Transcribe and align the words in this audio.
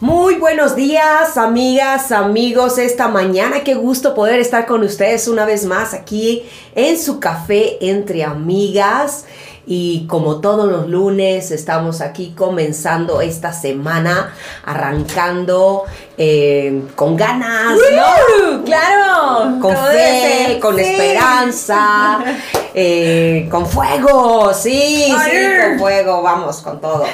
Muy 0.00 0.34
buenos 0.34 0.76
días, 0.76 1.38
amigas, 1.38 2.12
amigos, 2.12 2.76
esta 2.76 3.08
mañana. 3.08 3.64
Qué 3.64 3.74
gusto 3.74 4.14
poder 4.14 4.38
estar 4.40 4.66
con 4.66 4.82
ustedes 4.82 5.26
una 5.26 5.46
vez 5.46 5.64
más 5.64 5.94
aquí 5.94 6.46
en 6.74 6.98
su 7.00 7.18
café 7.18 7.78
entre 7.80 8.22
amigas. 8.22 9.24
Y 9.66 10.06
como 10.06 10.42
todos 10.42 10.70
los 10.70 10.86
lunes, 10.86 11.50
estamos 11.50 12.02
aquí 12.02 12.34
comenzando 12.36 13.22
esta 13.22 13.54
semana, 13.54 14.34
arrancando 14.66 15.84
eh, 16.18 16.82
con 16.94 17.16
ganas, 17.16 17.78
¿no? 17.94 18.64
¡Claro! 18.64 19.58
Con 19.62 19.74
fe, 19.74 20.58
con 20.60 20.78
esperanza, 20.78 22.18
eh, 22.74 23.48
con 23.50 23.64
fuego, 23.64 24.52
sí, 24.52 25.06
sí, 25.06 25.36
con 25.64 25.78
fuego, 25.78 26.20
vamos, 26.20 26.60
con 26.60 26.82
todo. 26.82 27.06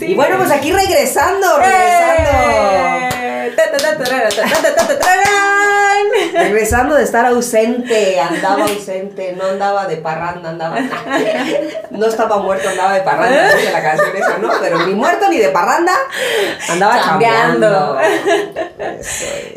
Y 0.00 0.14
bueno, 0.14 0.36
pues 0.38 0.50
aquí 0.50 0.72
regresando, 0.72 1.58
regresando. 1.58 2.30
Regresando 6.32 6.94
de 6.96 7.04
estar 7.04 7.26
ausente, 7.26 8.18
andaba 8.20 8.64
ausente, 8.64 9.34
no 9.36 9.44
andaba 9.44 9.86
de 9.86 9.96
parranda, 9.96 10.50
andaba. 10.50 10.78
No 11.90 12.06
estaba 12.06 12.38
muerto, 12.38 12.68
andaba 12.68 12.94
de 12.94 13.00
parranda, 13.00 13.54
dice 13.54 13.72
la 13.72 13.82
canción 13.82 14.16
esa, 14.16 14.38
¿no? 14.38 14.50
Pero 14.60 14.86
ni 14.86 14.94
muerto 14.94 15.28
ni 15.28 15.38
de 15.38 15.48
parranda, 15.48 15.92
andaba 16.68 17.00
cambiando. 17.02 17.98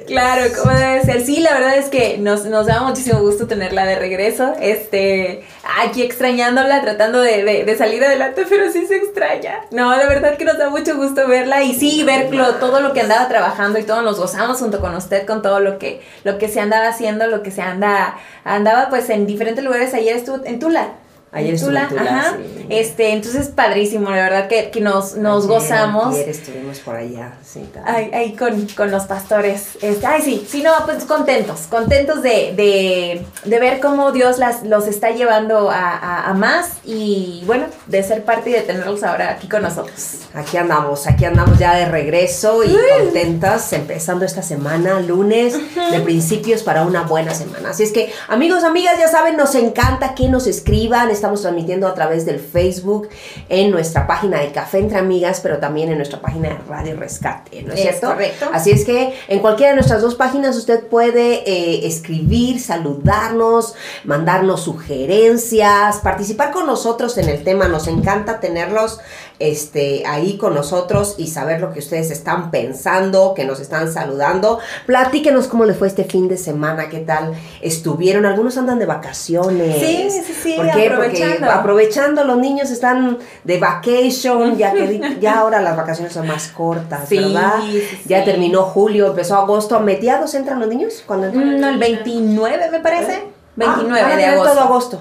Claro, 0.07 0.43
como 0.57 0.71
debe 0.77 1.03
ser. 1.03 1.21
Sí, 1.21 1.39
la 1.39 1.53
verdad 1.53 1.77
es 1.77 1.89
que 1.89 2.17
nos, 2.17 2.45
nos 2.45 2.67
da 2.67 2.81
muchísimo 2.81 3.19
gusto 3.19 3.47
tenerla 3.47 3.85
de 3.85 3.95
regreso. 3.95 4.53
Este, 4.59 5.43
aquí 5.79 6.01
extrañándola, 6.01 6.81
tratando 6.81 7.21
de, 7.21 7.43
de, 7.43 7.77
salir 7.77 8.03
adelante, 8.03 8.45
pero 8.49 8.71
sí 8.71 8.85
se 8.85 8.97
extraña. 8.97 9.61
No, 9.71 9.97
de 9.97 10.05
verdad 10.07 10.37
que 10.37 10.45
nos 10.45 10.57
da 10.57 10.69
mucho 10.69 10.95
gusto 10.95 11.27
verla 11.27 11.63
y 11.63 11.73
sí, 11.73 12.03
ver 12.03 12.29
todo 12.59 12.81
lo 12.81 12.93
que 12.93 13.01
andaba 13.01 13.27
trabajando 13.27 13.79
y 13.79 13.83
todo 13.83 14.01
nos 14.01 14.19
gozamos 14.19 14.59
junto 14.59 14.79
con 14.79 14.95
usted 14.95 15.25
con 15.25 15.41
todo 15.41 15.59
lo 15.59 15.79
que, 15.79 16.01
lo 16.23 16.37
que 16.37 16.47
se 16.47 16.59
andaba 16.59 16.87
haciendo, 16.87 17.27
lo 17.27 17.43
que 17.43 17.51
se 17.51 17.61
anda, 17.61 18.17
andaba 18.43 18.89
pues 18.89 19.09
en 19.09 19.25
diferentes 19.25 19.63
lugares. 19.63 19.93
Ayer 19.93 20.15
estuvo 20.15 20.43
en 20.45 20.59
Tula. 20.59 20.93
Ayer 21.31 21.59
Tula, 21.59 21.89
ajá. 21.97 22.37
Este, 22.69 23.09
entonces 23.09 23.47
padrísimo, 23.47 24.09
la 24.11 24.17
verdad 24.17 24.47
que, 24.47 24.69
que 24.69 24.81
nos, 24.81 25.15
nos 25.15 25.47
gozamos. 25.47 26.13
Ayer 26.13 26.29
estuvimos 26.29 26.79
por 26.79 26.95
allá, 26.95 27.33
sí. 27.53 27.69
Ahí, 27.85 28.11
ahí 28.13 28.35
con, 28.35 28.67
con, 28.75 28.91
los 28.91 29.03
pastores. 29.03 29.77
Este, 29.81 30.05
ay, 30.05 30.21
sí, 30.21 30.45
sí, 30.49 30.61
no, 30.61 30.71
pues 30.85 31.05
contentos, 31.05 31.61
contentos 31.69 32.21
de, 32.21 32.53
de, 32.55 33.25
de 33.45 33.59
ver 33.59 33.79
cómo 33.79 34.11
Dios 34.11 34.37
las, 34.37 34.63
los 34.63 34.87
está 34.87 35.11
llevando 35.11 35.69
a, 35.69 35.97
a, 35.97 36.29
a, 36.29 36.33
más 36.33 36.77
y 36.83 37.43
bueno, 37.45 37.65
de 37.87 38.03
ser 38.03 38.23
parte 38.23 38.49
y 38.49 38.53
de 38.53 38.61
tenerlos 38.61 39.03
ahora 39.03 39.31
aquí 39.31 39.47
con 39.47 39.61
nosotros. 39.61 40.19
Aquí 40.33 40.57
andamos, 40.57 41.07
aquí 41.07 41.25
andamos 41.25 41.59
ya 41.59 41.75
de 41.75 41.85
regreso 41.85 42.63
y 42.63 42.75
contentas, 42.99 43.71
empezando 43.73 44.25
esta 44.25 44.41
semana, 44.41 44.99
lunes, 44.99 45.55
de 45.91 45.99
principios 45.99 46.63
para 46.63 46.83
una 46.83 47.03
buena 47.03 47.33
semana. 47.33 47.69
Así 47.69 47.83
es 47.83 47.91
que, 47.91 48.11
amigos, 48.27 48.63
amigas, 48.63 48.97
ya 48.97 49.07
saben, 49.07 49.37
nos 49.37 49.55
encanta 49.55 50.15
que 50.15 50.27
nos 50.27 50.47
escriban 50.47 51.11
estamos 51.11 51.41
transmitiendo 51.41 51.87
a 51.87 51.93
través 51.93 52.25
del 52.25 52.39
Facebook, 52.39 53.09
en 53.49 53.71
nuestra 53.71 54.07
página 54.07 54.39
de 54.39 54.51
Café 54.51 54.79
Entre 54.79 54.97
Amigas, 54.97 55.39
pero 55.41 55.57
también 55.59 55.89
en 55.89 55.97
nuestra 55.97 56.19
página 56.19 56.49
de 56.49 56.57
Radio 56.67 56.95
Rescate, 56.97 57.42
¿no 57.65 57.73
es, 57.73 57.81
cierto? 57.81 58.07
Correcto. 58.07 58.49
Así 58.53 58.71
es 58.71 58.85
que 58.85 59.13
en 59.27 59.39
cualquiera 59.39 59.71
de 59.71 59.75
nuestras 59.75 60.01
dos 60.01 60.15
páginas 60.15 60.55
usted 60.55 60.87
puede 60.87 61.49
eh, 61.49 61.87
escribir, 61.87 62.59
saludarnos, 62.59 63.75
mandarnos 64.03 64.63
sugerencias, 64.63 65.97
participar 65.97 66.51
con 66.51 66.65
nosotros 66.65 67.17
en 67.17 67.29
el 67.29 67.43
tema. 67.43 67.67
Nos 67.67 67.87
encanta 67.87 68.39
tenerlos 68.39 68.99
este, 69.39 70.03
ahí 70.05 70.37
con 70.37 70.53
nosotros 70.53 71.15
y 71.17 71.27
saber 71.27 71.59
lo 71.61 71.73
que 71.73 71.79
ustedes 71.79 72.11
están 72.11 72.51
pensando, 72.51 73.33
que 73.33 73.45
nos 73.45 73.59
están 73.59 73.91
saludando. 73.91 74.59
Platíquenos 74.85 75.47
cómo 75.47 75.65
les 75.65 75.77
fue 75.77 75.87
este 75.87 76.03
fin 76.03 76.27
de 76.27 76.37
semana, 76.37 76.89
qué 76.89 76.99
tal 76.99 77.33
estuvieron. 77.61 78.25
Algunos 78.25 78.57
andan 78.57 78.79
de 78.79 78.85
vacaciones. 78.85 79.77
Sí, 79.79 80.09
sí, 80.09 80.33
sí, 80.33 80.53
¿Por 80.55 80.71
qué? 80.71 80.87
aprovechando. 80.87 81.37
Porque 81.37 81.53
aprovechando, 81.53 82.23
los 82.23 82.37
niños 82.37 82.71
están 82.71 83.17
de 83.43 83.59
vacation, 83.59 84.57
ya 84.57 84.73
que 84.73 85.17
ya 85.19 85.39
ahora 85.39 85.61
las 85.61 85.75
vacaciones 85.75 86.13
son 86.13 86.27
más 86.27 86.47
cortas, 86.47 87.09
¿verdad? 87.09 87.59
ya 88.05 88.23
terminó 88.23 88.63
julio, 88.63 89.07
empezó 89.07 89.35
agosto. 89.35 89.75
¿A 89.75 89.79
mediados 89.79 90.33
entran 90.35 90.59
los 90.59 90.69
niños? 90.69 91.03
cuando 91.05 91.31
mm, 91.31 91.59
No, 91.59 91.69
el 91.69 91.77
29 91.77 92.69
me 92.71 92.79
parece. 92.79 93.23
29 93.55 94.01
ah, 94.01 94.15
de 94.15 94.25
agosto. 94.25 94.51
todo 94.51 94.61
agosto. 94.61 94.99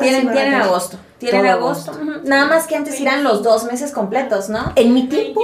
tienen, 0.00 0.32
tienen 0.32 0.54
agosto. 0.54 0.98
Tienen 1.30 1.46
agosto. 1.46 1.92
Nada 2.24 2.46
más 2.46 2.66
que 2.66 2.76
antes 2.76 3.00
eran 3.00 3.24
los 3.24 3.42
dos 3.42 3.64
meses 3.64 3.92
completos, 3.92 4.48
¿no? 4.48 4.72
En 4.76 4.92
mi 4.94 5.08
tiempo. 5.08 5.42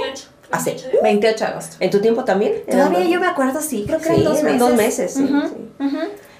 Hace 0.51 0.77
28 1.03 1.45
de 1.45 1.51
agosto. 1.51 1.75
¿En 1.79 1.91
tu 1.91 2.01
tiempo 2.01 2.23
también? 2.23 2.63
Todavía 2.69 3.03
yo 3.05 3.19
me 3.19 3.27
acuerdo, 3.27 3.61
sí, 3.61 3.83
creo 3.85 3.99
que 3.99 4.09
eran 4.09 4.23
dos 4.23 4.43
meses. 4.43 4.59
Dos 4.59 4.73
meses, 4.73 5.13
sí, 5.13 5.29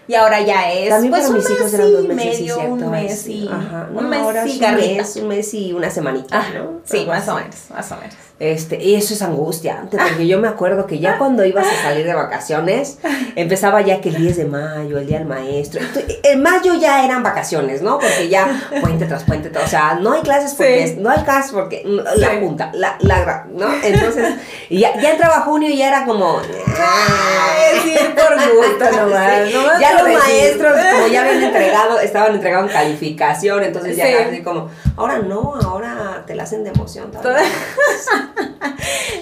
Y 0.08 0.16
ahora 0.16 0.42
ya 0.42 0.72
es. 0.72 0.90
También 0.90 1.12
pues, 1.12 1.24
para 1.28 1.36
mis 1.36 1.50
hijos 1.50 1.74
eran 1.74 1.92
dos 1.92 2.04
meses. 2.08 2.40
Medio, 2.40 2.56
sí, 2.56 2.62
un 2.66 2.92
mes 2.92 3.28
y. 3.28 3.48
Ajá. 3.48 3.90
un 3.94 4.10
mes 4.10 4.20
ahora 4.20 4.48
y 4.48 4.64
un 4.64 4.76
mes, 4.76 5.16
un 5.18 5.28
mes 5.28 5.54
y 5.54 5.74
una 5.74 5.92
semanita. 5.92 6.44
¿no? 6.56 6.82
Sí, 6.84 7.06
más 7.06 7.28
o 7.28 7.36
menos, 7.36 7.56
más 7.70 7.92
o 7.92 7.98
menos. 7.98 8.16
Este, 8.40 8.82
y 8.82 8.96
eso 8.96 9.14
es 9.14 9.22
angustiante, 9.22 9.98
porque 9.98 10.26
yo 10.26 10.40
me 10.40 10.48
acuerdo 10.48 10.88
que 10.88 11.00
ya 11.00 11.18
cuando 11.18 11.44
ibas 11.44 11.68
a 11.68 11.84
salir 11.84 12.06
de 12.06 12.14
vacaciones, 12.14 12.98
empezaba 13.36 13.82
ya 13.82 14.00
que 14.00 14.10
el 14.10 14.16
10 14.16 14.38
de 14.38 14.46
mayo, 14.46 14.98
el 14.98 15.08
día 15.08 15.18
del 15.20 15.28
maestro. 15.28 15.82
En 16.24 16.42
mayo 16.42 16.74
ya 16.76 17.04
eran 17.04 17.22
vacaciones, 17.22 17.82
¿no? 17.82 18.00
Porque 18.00 18.30
ya 18.30 18.70
puente 18.80 19.06
tras 19.08 19.26
puente, 19.26 19.52
o 19.58 19.68
sea, 19.68 19.96
no 19.96 20.14
hay 20.14 20.22
clases 20.22 20.54
porque, 20.54 20.96
no 21.00 21.10
hay 21.10 21.22
clases 21.24 21.52
porque 21.52 21.84
la 22.16 22.38
junta, 22.40 22.72
la, 22.74 22.96
la, 23.02 23.46
¿no? 23.52 23.68
Entonces, 23.84 24.36
ya, 24.70 24.98
ya 25.02 25.12
entraba 25.12 25.42
junio 25.42 25.70
y 25.70 25.78
ya 25.78 25.90
era 25.90 26.06
como, 26.06 26.40
sí, 26.42 27.96
por 28.16 28.36
gusto 28.56 28.86
nomás, 29.04 29.50
Ya 29.82 30.02
los 30.02 30.14
maestros, 30.18 30.78
como 30.94 31.08
ya 31.08 31.22
habían 31.24 31.44
entregado, 31.44 32.00
estaban 32.00 32.36
entregando 32.36 32.72
calificación, 32.72 33.64
entonces 33.64 33.98
ya 33.98 34.06
así 34.28 34.42
como, 34.42 34.70
ahora 34.96 35.20
no, 35.20 35.56
ahora 35.62 36.24
te 36.26 36.36
la 36.36 36.44
hacen 36.44 36.64
de 36.64 36.70
emoción 36.70 37.12
también. 37.12 37.36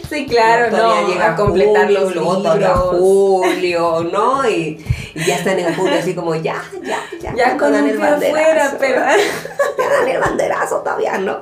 Sí, 0.10 0.26
claro, 0.26 0.76
no, 0.76 1.08
llega 1.08 1.34
a 1.34 1.36
completar 1.36 1.90
los 1.92 2.16
libros. 2.16 2.98
julio, 2.98 4.04
¿no? 4.12 4.48
Y, 4.50 4.86
y, 5.16 5.26
ya 5.26 5.38
están 5.38 5.60
en 5.60 5.74
julio 5.76 5.98
así 6.00 6.14
como 6.14 6.36
ya, 6.36 6.64
ya, 6.84 7.00
ya. 7.22 7.36
Ya 7.36 7.58
con 7.58 7.74
el 7.76 7.98
banderazo. 7.98 8.78
pero... 8.80 9.02
ya 9.78 9.90
dan 9.90 10.08
el 10.10 10.20
banderazo 10.20 10.78
todavía, 10.78 11.18
¿no? 11.18 11.42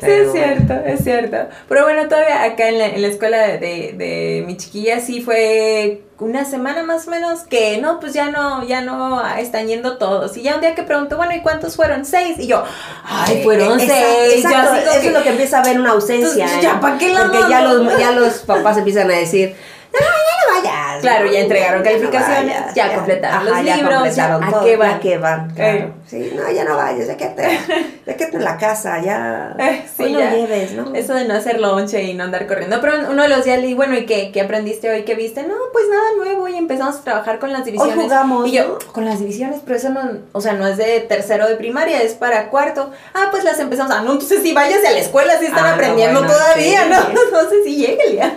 sí, 0.00 0.10
es 0.10 0.32
cierto, 0.32 0.74
es 0.74 1.04
cierto. 1.04 1.36
Pero 1.68 1.84
bueno, 1.84 2.08
todavía 2.08 2.44
acá 2.44 2.68
en 2.68 2.78
la, 2.78 2.86
en 2.86 3.02
la 3.02 3.08
escuela 3.08 3.38
de, 3.38 3.58
de, 3.58 3.94
de 3.96 4.44
mi 4.46 4.56
chiquilla 4.56 5.00
sí 5.00 5.20
fue 5.20 6.02
una 6.20 6.44
semana 6.44 6.82
más 6.82 7.06
o 7.06 7.10
menos 7.10 7.42
que 7.42 7.78
no, 7.78 8.00
pues 8.00 8.12
ya 8.12 8.30
no, 8.30 8.64
ya 8.64 8.80
no 8.80 9.24
están 9.36 9.68
yendo 9.68 9.98
todos. 9.98 10.36
Y 10.36 10.42
ya 10.42 10.56
un 10.56 10.60
día 10.60 10.74
que 10.74 10.82
pregunto, 10.82 11.16
bueno, 11.16 11.34
¿y 11.34 11.40
cuántos 11.40 11.76
fueron? 11.76 12.04
Seis. 12.04 12.38
Y 12.38 12.48
yo, 12.48 12.64
ay, 13.04 13.42
fueron 13.44 13.78
seis. 13.78 14.44
Exacto, 14.44 14.74
eso 14.74 15.08
es 15.08 15.12
lo 15.12 15.22
que 15.22 15.28
empieza 15.30 15.58
a 15.58 15.60
haber 15.60 15.78
una 15.78 15.92
ausencia. 15.92 16.60
ya, 16.60 16.80
¿para 16.80 16.98
qué 16.98 17.12
la 17.12 17.22
Porque 17.22 17.38
ya 17.48 17.62
los, 17.62 17.98
ya 17.98 18.12
los 18.12 18.38
papás 18.38 18.78
empiezan 18.78 19.08
a 19.10 19.14
decir, 19.14 19.54
no, 19.92 19.98
ya 20.00 20.06
no 20.06 20.62
vayas 20.62 21.00
Claro, 21.00 21.30
ya 21.30 21.40
entregaron 21.40 21.82
calificaciones, 21.82 22.74
ya, 22.74 22.94
completaron 22.94 23.44
los 23.44 23.62
libros, 23.62 24.16
ya, 24.16 24.34
¿a 24.34 24.64
qué 24.64 24.76
van? 24.76 25.00
qué 25.00 25.18
van? 25.18 25.50
Claro. 25.50 25.94
Sí, 26.08 26.32
no, 26.34 26.50
ya 26.50 26.64
no 26.64 26.76
vayas, 26.76 27.06
ya 27.06 27.16
quédate, 27.16 27.42
ya 28.06 28.16
quédate 28.16 28.36
en 28.36 28.44
la 28.44 28.56
casa, 28.56 29.00
ya. 29.02 29.54
sí, 29.96 30.12
no 30.12 30.18
lleves, 30.18 30.72
¿no? 30.72 30.94
Eso 30.94 31.14
de 31.14 31.26
no 31.26 31.34
hacer 31.34 31.60
lonche 31.60 32.02
y 32.02 32.14
no 32.14 32.24
andar 32.24 32.46
corriendo. 32.46 32.80
Pero 32.80 33.10
uno 33.10 33.22
de 33.22 33.28
los 33.28 33.44
días 33.44 33.60
le 33.60 33.74
bueno, 33.74 33.96
¿y 33.96 34.06
qué, 34.06 34.30
qué 34.32 34.40
aprendiste 34.40 34.90
hoy? 34.90 35.04
¿Qué 35.04 35.14
viste? 35.14 35.42
No, 35.42 35.54
pues 35.72 35.84
nada 35.88 36.02
nuevo 36.16 36.48
y 36.48 36.56
empezamos 36.56 36.96
a 36.96 37.04
trabajar 37.04 37.38
con 37.38 37.52
las 37.52 37.64
divisiones. 37.64 37.96
Hoy 37.96 38.02
jugamos. 38.02 38.48
Y 38.48 38.52
yo, 38.52 38.78
con 38.92 39.04
las 39.04 39.20
divisiones, 39.20 39.60
pero 39.64 39.76
eso 39.76 39.90
no, 39.90 40.00
o 40.32 40.40
sea, 40.40 40.54
no 40.54 40.66
es 40.66 40.76
de 40.78 41.00
tercero 41.00 41.46
de 41.46 41.56
primaria, 41.56 42.02
es 42.02 42.14
para 42.14 42.48
cuarto. 42.48 42.90
Ah, 43.14 43.28
pues 43.30 43.44
las 43.44 43.60
empezamos. 43.60 43.92
Ah, 43.92 44.02
no, 44.02 44.12
entonces 44.12 44.42
sí, 44.42 44.52
váyase 44.52 44.88
a 44.88 44.92
la 44.92 44.98
escuela, 44.98 45.34
sí 45.38 45.46
están 45.46 45.66
ah, 45.66 45.74
aprendiendo 45.74 46.22
todavía, 46.22 46.86
¿no? 46.86 46.96
No 47.38 47.48
sé 47.48 47.62
si 47.62 47.76
llegue 47.76 48.16
ya. 48.16 48.34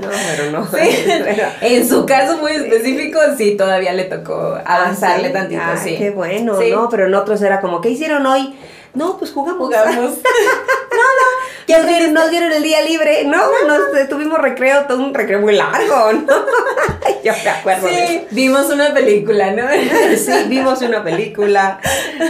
No, 0.00 0.08
pero 0.36 0.50
no. 0.50 0.68
En 1.60 1.88
su 1.88 2.04
caso 2.06 2.36
muy 2.38 2.52
específico, 2.52 3.18
sí, 3.36 3.56
todavía 3.56 3.92
le 3.92 4.04
tocó 4.04 4.58
avanzarle 4.64 5.30
tantito, 5.30 5.62
ah, 5.64 5.76
sí. 5.82 5.96
Qué 5.96 6.10
bueno, 6.10 6.60
¿no? 6.60 6.88
Pero 6.88 7.08
en 7.14 7.20
otros 7.20 7.40
era 7.42 7.60
como, 7.60 7.80
¿qué 7.80 7.90
hicieron 7.90 8.26
hoy? 8.26 8.58
No, 8.92 9.16
pues 9.18 9.32
jugamos. 9.32 9.68
Jugamos. 9.68 10.10
no. 10.18 10.18
Ya 11.66 11.78
nos 11.78 12.30
dieron, 12.30 12.52
el 12.52 12.62
día 12.62 12.82
libre, 12.82 13.24
¿no? 13.24 13.38
Nos 13.66 14.08
tuvimos 14.10 14.38
recreo, 14.38 14.84
todo 14.84 14.98
un 14.98 15.14
recreo 15.14 15.40
muy 15.40 15.56
largo, 15.56 16.12
¿no? 16.12 16.44
Yo 17.24 17.32
me 17.42 17.50
acuerdo 17.50 17.88
sí, 17.88 18.26
Vimos 18.32 18.70
una 18.70 18.92
película, 18.92 19.50
¿no? 19.52 19.62
sí, 20.16 20.32
vimos 20.48 20.82
una 20.82 21.02
película. 21.02 21.80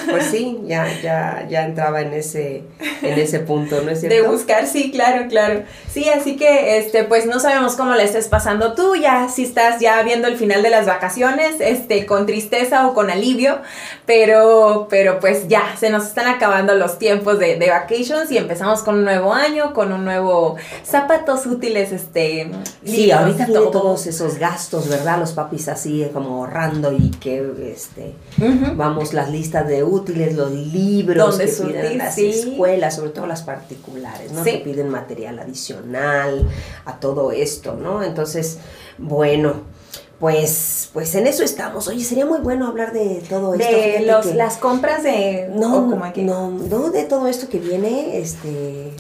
Pues 0.09 0.27
sí, 0.27 0.61
ya, 0.65 0.87
ya, 1.03 1.47
ya 1.49 1.65
entraba 1.65 2.01
en 2.01 2.15
ese, 2.15 2.63
en 3.03 3.19
ese 3.19 3.41
punto, 3.41 3.83
¿no 3.83 3.91
es 3.91 4.01
cierto? 4.01 4.17
De 4.17 4.23
buscar, 4.23 4.67
sí, 4.69 4.93
claro, 4.93 5.27
claro. 5.29 5.65
Sí, 5.91 6.09
así 6.09 6.37
que, 6.37 6.79
este, 6.79 7.03
pues 7.05 7.27
no 7.27 7.41
sabemos 7.41 7.75
cómo 7.75 7.95
le 7.95 8.05
estés 8.05 8.29
pasando 8.29 8.75
tú, 8.75 8.95
ya 8.95 9.29
si 9.29 9.43
estás 9.43 9.81
ya 9.81 10.01
viendo 10.03 10.29
el 10.29 10.37
final 10.37 10.63
de 10.63 10.71
las 10.71 10.87
vacaciones, 10.87 11.57
este, 11.59 12.07
con 12.07 12.27
tristeza 12.27 12.87
o 12.87 12.95
con 12.95 13.11
alivio, 13.11 13.59
pero, 14.07 14.87
pero 14.89 15.19
pues 15.19 15.49
ya, 15.49 15.75
se 15.79 15.91
nos 15.91 16.05
están 16.05 16.29
acabando 16.29 16.75
los 16.75 16.99
tiempos 16.99 17.39
de, 17.41 17.57
de 17.57 17.71
vacations 17.71 18.31
y 18.31 18.39
empezamos 18.39 18.83
con 18.83 18.97
un 18.97 19.05
nuevo 19.05 19.35
año, 19.35 19.75
con 19.75 19.93
un 19.93 20.05
nuevo 20.05 20.57
zapatos 20.85 21.47
útiles, 21.47 21.91
este... 21.91 22.51
Sí, 22.85 23.11
ahorita 23.11 23.47
todos 23.73 24.07
esos 24.07 24.39
gastos, 24.39 24.84
¿verdad? 24.89 25.19
Los 25.19 25.33
papis 25.33 25.69
así 25.69 26.07
como 26.13 26.37
ahorrando 26.37 26.93
y 26.93 27.11
que, 27.11 27.73
este, 27.73 28.15
vamos, 28.77 29.13
las 29.13 29.31
listas 29.31 29.67
de 29.69 29.85
útiles, 29.85 30.35
los 30.35 30.51
libros 30.51 31.39
que 31.39 31.47
piden 31.47 31.99
las 31.99 32.19
escuelas, 32.19 32.97
sobre 32.97 33.11
todo 33.11 33.27
las 33.27 33.43
particulares, 33.43 34.33
¿no? 34.33 34.43
Que 34.45 34.59
piden 34.59 34.89
material 34.89 35.39
adicional 35.39 36.49
a 36.85 36.99
todo 37.01 37.33
esto, 37.33 37.75
¿no? 37.75 38.03
Entonces, 38.03 38.59
bueno, 38.99 39.63
pues, 40.21 40.91
pues 40.93 41.15
en 41.15 41.27
eso 41.27 41.43
estamos. 41.43 41.89
Oye, 41.89 42.05
sería 42.05 42.25
muy 42.25 42.41
bueno 42.41 42.67
hablar 42.67 42.93
de 42.93 43.23
todo 43.29 43.55
esto. 43.55 43.77
De 43.77 44.01
los, 44.07 44.27
las 44.35 44.57
compras 44.57 45.03
de... 45.03 45.51
No, 45.53 45.87
no, 45.87 46.51
no, 46.51 46.91
de 46.91 47.05
todo 47.05 47.27
esto 47.27 47.49
que 47.49 47.59
viene, 47.59 48.19
este... 48.19 48.93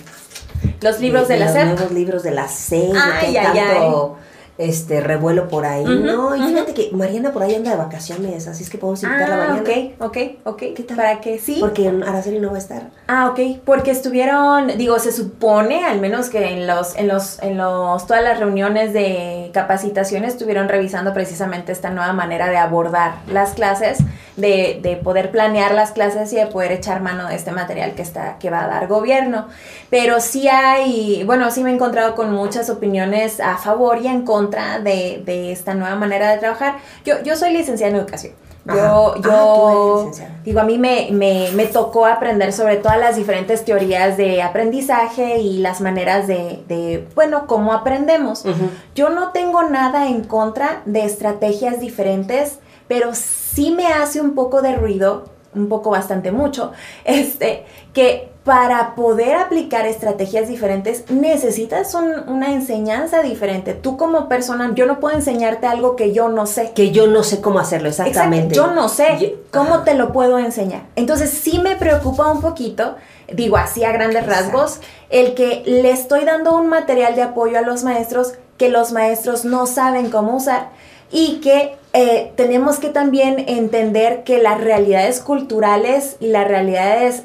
Los 0.80 1.00
libros 1.00 1.28
de, 1.28 1.38
la 1.38 1.52
SEP. 1.52 1.64
Los 1.64 1.74
nuevos 1.74 1.92
libros 1.92 2.22
de 2.22 2.30
la 2.30 2.48
SEP, 2.48 2.92
que 3.20 3.32
tanto 3.32 4.16
este 4.56 5.00
revuelo 5.00 5.48
por 5.48 5.66
ahí, 5.66 5.84
¿no? 5.84 6.36
Y 6.36 6.42
fíjate 6.42 6.74
que 6.74 6.90
Mariana 6.92 7.32
por 7.32 7.42
ahí 7.42 7.54
anda 7.54 7.72
de 7.72 7.76
vacaciones, 7.76 8.46
así 8.46 8.62
es 8.62 8.70
que 8.70 8.78
podemos 8.78 9.02
invitarla 9.02 9.34
ah, 9.34 9.48
mañana. 9.48 9.60
ok, 9.60 10.00
ok, 10.00 10.18
ok. 10.44 10.58
¿Qué 10.76 10.84
tal? 10.86 10.96
¿Para 10.96 11.20
que 11.20 11.38
sí? 11.38 11.56
Porque 11.60 11.88
Araceli 11.88 12.38
no 12.38 12.50
va 12.50 12.56
a 12.56 12.58
estar. 12.58 12.90
Ah, 13.08 13.30
ok, 13.30 13.60
porque 13.64 13.90
estuvieron, 13.90 14.68
digo, 14.78 14.98
se 14.98 15.10
supone, 15.12 15.84
al 15.84 16.00
menos 16.00 16.28
que 16.28 16.52
en 16.52 16.66
los, 16.66 16.96
en 16.96 17.08
los, 17.08 17.42
en 17.42 17.56
los, 17.56 18.06
todas 18.06 18.22
las 18.22 18.38
reuniones 18.38 18.92
de 18.92 19.50
capacitación 19.52 20.24
estuvieron 20.24 20.68
revisando 20.68 21.12
precisamente 21.12 21.72
esta 21.72 21.90
nueva 21.90 22.12
manera 22.12 22.48
de 22.48 22.56
abordar 22.56 23.16
las 23.26 23.54
clases, 23.54 23.98
de, 24.36 24.80
de 24.82 24.96
poder 24.96 25.30
planear 25.30 25.74
las 25.74 25.92
clases 25.92 26.32
y 26.32 26.36
de 26.36 26.46
poder 26.46 26.72
echar 26.72 27.00
mano 27.00 27.28
de 27.28 27.36
este 27.36 27.52
material 27.52 27.94
que 27.94 28.02
está, 28.02 28.38
que 28.38 28.50
va 28.50 28.64
a 28.64 28.68
dar 28.68 28.88
gobierno. 28.88 29.46
Pero 29.90 30.20
sí 30.20 30.48
hay, 30.48 31.22
bueno, 31.24 31.50
sí 31.50 31.62
me 31.62 31.70
he 31.70 31.74
encontrado 31.74 32.14
con 32.14 32.32
muchas 32.32 32.70
opiniones 32.70 33.40
a 33.40 33.56
favor 33.56 33.98
y 34.00 34.08
en 34.08 34.22
contra 34.22 34.80
de, 34.80 35.22
de, 35.24 35.52
esta 35.52 35.74
nueva 35.74 35.94
manera 35.94 36.30
de 36.30 36.38
trabajar. 36.38 36.76
Yo, 37.04 37.22
yo 37.22 37.36
soy 37.36 37.52
licenciada 37.52 37.90
en 37.92 38.00
educación. 38.00 38.32
Yo, 38.66 39.14
yo 39.20 40.10
ah, 40.10 40.26
digo, 40.42 40.58
a 40.58 40.64
mí 40.64 40.78
me, 40.78 41.08
me, 41.10 41.50
me, 41.52 41.66
tocó 41.66 42.06
aprender 42.06 42.50
sobre 42.50 42.76
todas 42.76 42.98
las 42.98 43.14
diferentes 43.14 43.62
teorías 43.62 44.16
de 44.16 44.40
aprendizaje 44.40 45.38
y 45.38 45.58
las 45.58 45.82
maneras 45.82 46.26
de, 46.26 46.64
de 46.66 47.06
bueno, 47.14 47.46
cómo 47.46 47.74
aprendemos. 47.74 48.46
Yo 48.94 49.10
no 49.10 49.32
tengo 49.32 49.64
nada 49.64 50.08
en 50.08 50.24
contra 50.24 50.80
de 50.86 51.04
estrategias 51.04 51.78
diferentes, 51.78 52.58
pero 52.88 53.14
sí 53.14 53.43
me 53.70 53.86
hace 53.86 54.20
un 54.20 54.34
poco 54.34 54.62
de 54.62 54.76
ruido, 54.76 55.24
un 55.54 55.68
poco 55.68 55.90
bastante 55.90 56.32
mucho, 56.32 56.72
este, 57.04 57.64
que 57.92 58.34
para 58.44 58.94
poder 58.94 59.36
aplicar 59.36 59.86
estrategias 59.86 60.48
diferentes 60.48 61.10
necesitas 61.10 61.94
una 61.94 62.52
enseñanza 62.52 63.22
diferente. 63.22 63.72
Tú 63.72 63.96
como 63.96 64.28
persona, 64.28 64.72
yo 64.74 64.84
no 64.84 65.00
puedo 65.00 65.16
enseñarte 65.16 65.66
algo 65.66 65.96
que 65.96 66.12
yo 66.12 66.28
no 66.28 66.44
sé. 66.44 66.72
Que 66.74 66.90
yo 66.90 67.06
no 67.06 67.22
sé 67.22 67.40
cómo 67.40 67.58
hacerlo, 67.58 67.88
exactamente. 67.88 68.54
yo 68.54 68.66
no 68.66 68.90
sé 68.90 69.38
cómo 69.50 69.82
te 69.82 69.94
lo 69.94 70.12
puedo 70.12 70.38
enseñar. 70.38 70.82
Entonces 70.94 71.30
sí 71.30 71.58
me 71.58 71.76
preocupa 71.76 72.30
un 72.30 72.42
poquito, 72.42 72.96
digo 73.32 73.56
así 73.56 73.82
a 73.82 73.92
grandes 73.92 74.26
rasgos, 74.26 74.80
el 75.08 75.32
que 75.32 75.62
le 75.64 75.90
estoy 75.90 76.26
dando 76.26 76.54
un 76.54 76.68
material 76.68 77.16
de 77.16 77.22
apoyo 77.22 77.58
a 77.58 77.62
los 77.62 77.82
maestros 77.82 78.34
que 78.58 78.68
los 78.68 78.92
maestros 78.92 79.44
no 79.44 79.66
saben 79.66 80.10
cómo 80.10 80.36
usar 80.36 80.68
y 81.10 81.40
que 81.40 81.76
eh, 81.92 82.32
tenemos 82.36 82.78
que 82.78 82.88
también 82.88 83.44
entender 83.46 84.24
que 84.24 84.42
las 84.42 84.60
realidades 84.60 85.20
culturales 85.20 86.16
y 86.20 86.28
las 86.28 86.48
realidades 86.48 87.22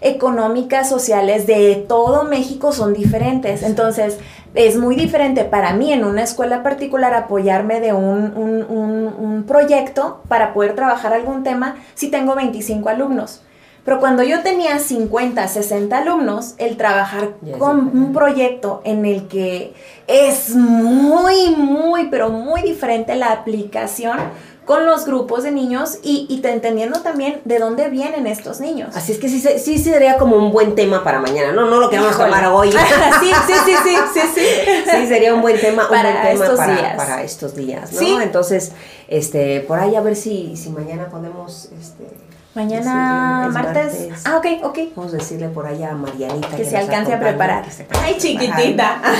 económicas, 0.00 0.88
sociales 0.88 1.46
de 1.46 1.84
todo 1.86 2.24
México 2.24 2.72
son 2.72 2.94
diferentes. 2.94 3.62
Entonces, 3.62 4.18
es 4.54 4.76
muy 4.76 4.96
diferente 4.96 5.44
para 5.44 5.74
mí 5.74 5.92
en 5.92 6.04
una 6.04 6.22
escuela 6.22 6.62
particular 6.62 7.14
apoyarme 7.14 7.80
de 7.80 7.92
un, 7.92 8.34
un, 8.36 9.44
proyecto 9.46 10.22
para 10.28 10.52
poder 10.52 10.74
trabajar 10.74 11.12
algún 11.12 11.42
tema 11.42 11.76
si 11.94 12.08
tengo 12.08 12.34
25 12.34 12.88
alumnos. 12.88 13.42
Pero 13.90 13.98
cuando 13.98 14.22
yo 14.22 14.40
tenía 14.44 14.78
50, 14.78 15.48
60 15.48 15.98
alumnos, 15.98 16.54
el 16.58 16.76
trabajar 16.76 17.30
con 17.58 17.90
un 17.92 18.12
proyecto 18.12 18.82
en 18.84 19.04
el 19.04 19.26
que 19.26 19.74
es 20.06 20.54
muy, 20.54 21.56
muy, 21.56 22.06
pero 22.06 22.28
muy 22.28 22.62
diferente 22.62 23.16
la 23.16 23.32
aplicación, 23.32 24.16
con 24.64 24.86
los 24.86 25.06
grupos 25.06 25.42
de 25.42 25.50
niños 25.50 25.98
y, 26.04 26.26
y 26.28 26.46
entendiendo 26.46 27.00
también 27.00 27.40
de 27.44 27.58
dónde 27.58 27.88
vienen 27.88 28.28
estos 28.28 28.60
niños. 28.60 28.94
Así 28.94 29.10
es 29.10 29.18
que 29.18 29.28
sí, 29.28 29.40
sí 29.40 29.78
sería 29.78 30.18
como 30.18 30.36
un 30.36 30.52
buen 30.52 30.76
tema 30.76 31.02
para 31.02 31.18
mañana, 31.18 31.50
no, 31.50 31.66
no 31.66 31.80
lo 31.80 31.90
queremos 31.90 32.16
tomar 32.16 32.46
hoy. 32.46 32.70
sí, 33.20 33.32
sí, 33.48 33.52
sí, 33.64 33.74
sí, 33.82 33.96
sí, 34.14 34.20
sí. 34.32 34.46
Sí, 34.88 35.06
sería 35.08 35.34
un 35.34 35.42
buen 35.42 35.60
tema, 35.60 35.88
para 35.88 36.30
estos 36.30 36.64
días. 36.64 36.94
para 36.96 37.24
estos 37.24 37.56
días, 37.56 37.92
¿no? 37.92 38.20
Entonces, 38.20 38.70
este, 39.08 39.58
por 39.62 39.80
ahí 39.80 39.96
a 39.96 40.00
ver 40.00 40.14
si, 40.14 40.56
si 40.56 40.70
mañana 40.70 41.08
podemos, 41.08 41.70
este 41.80 42.06
Mañana 42.54 43.48
martes. 43.52 44.08
Ah, 44.24 44.36
ok, 44.36 44.46
ok. 44.64 44.78
Vamos 44.96 45.14
a 45.14 45.18
decirle 45.18 45.48
por 45.48 45.66
allá 45.66 45.92
a 45.92 45.94
Marianita 45.94 46.56
que, 46.56 46.64
se 46.64 46.76
alcance 46.76 47.12
a 47.14 47.20
preparar. 47.20 47.64
Ay, 48.02 48.16
chiquitita. 48.18 49.00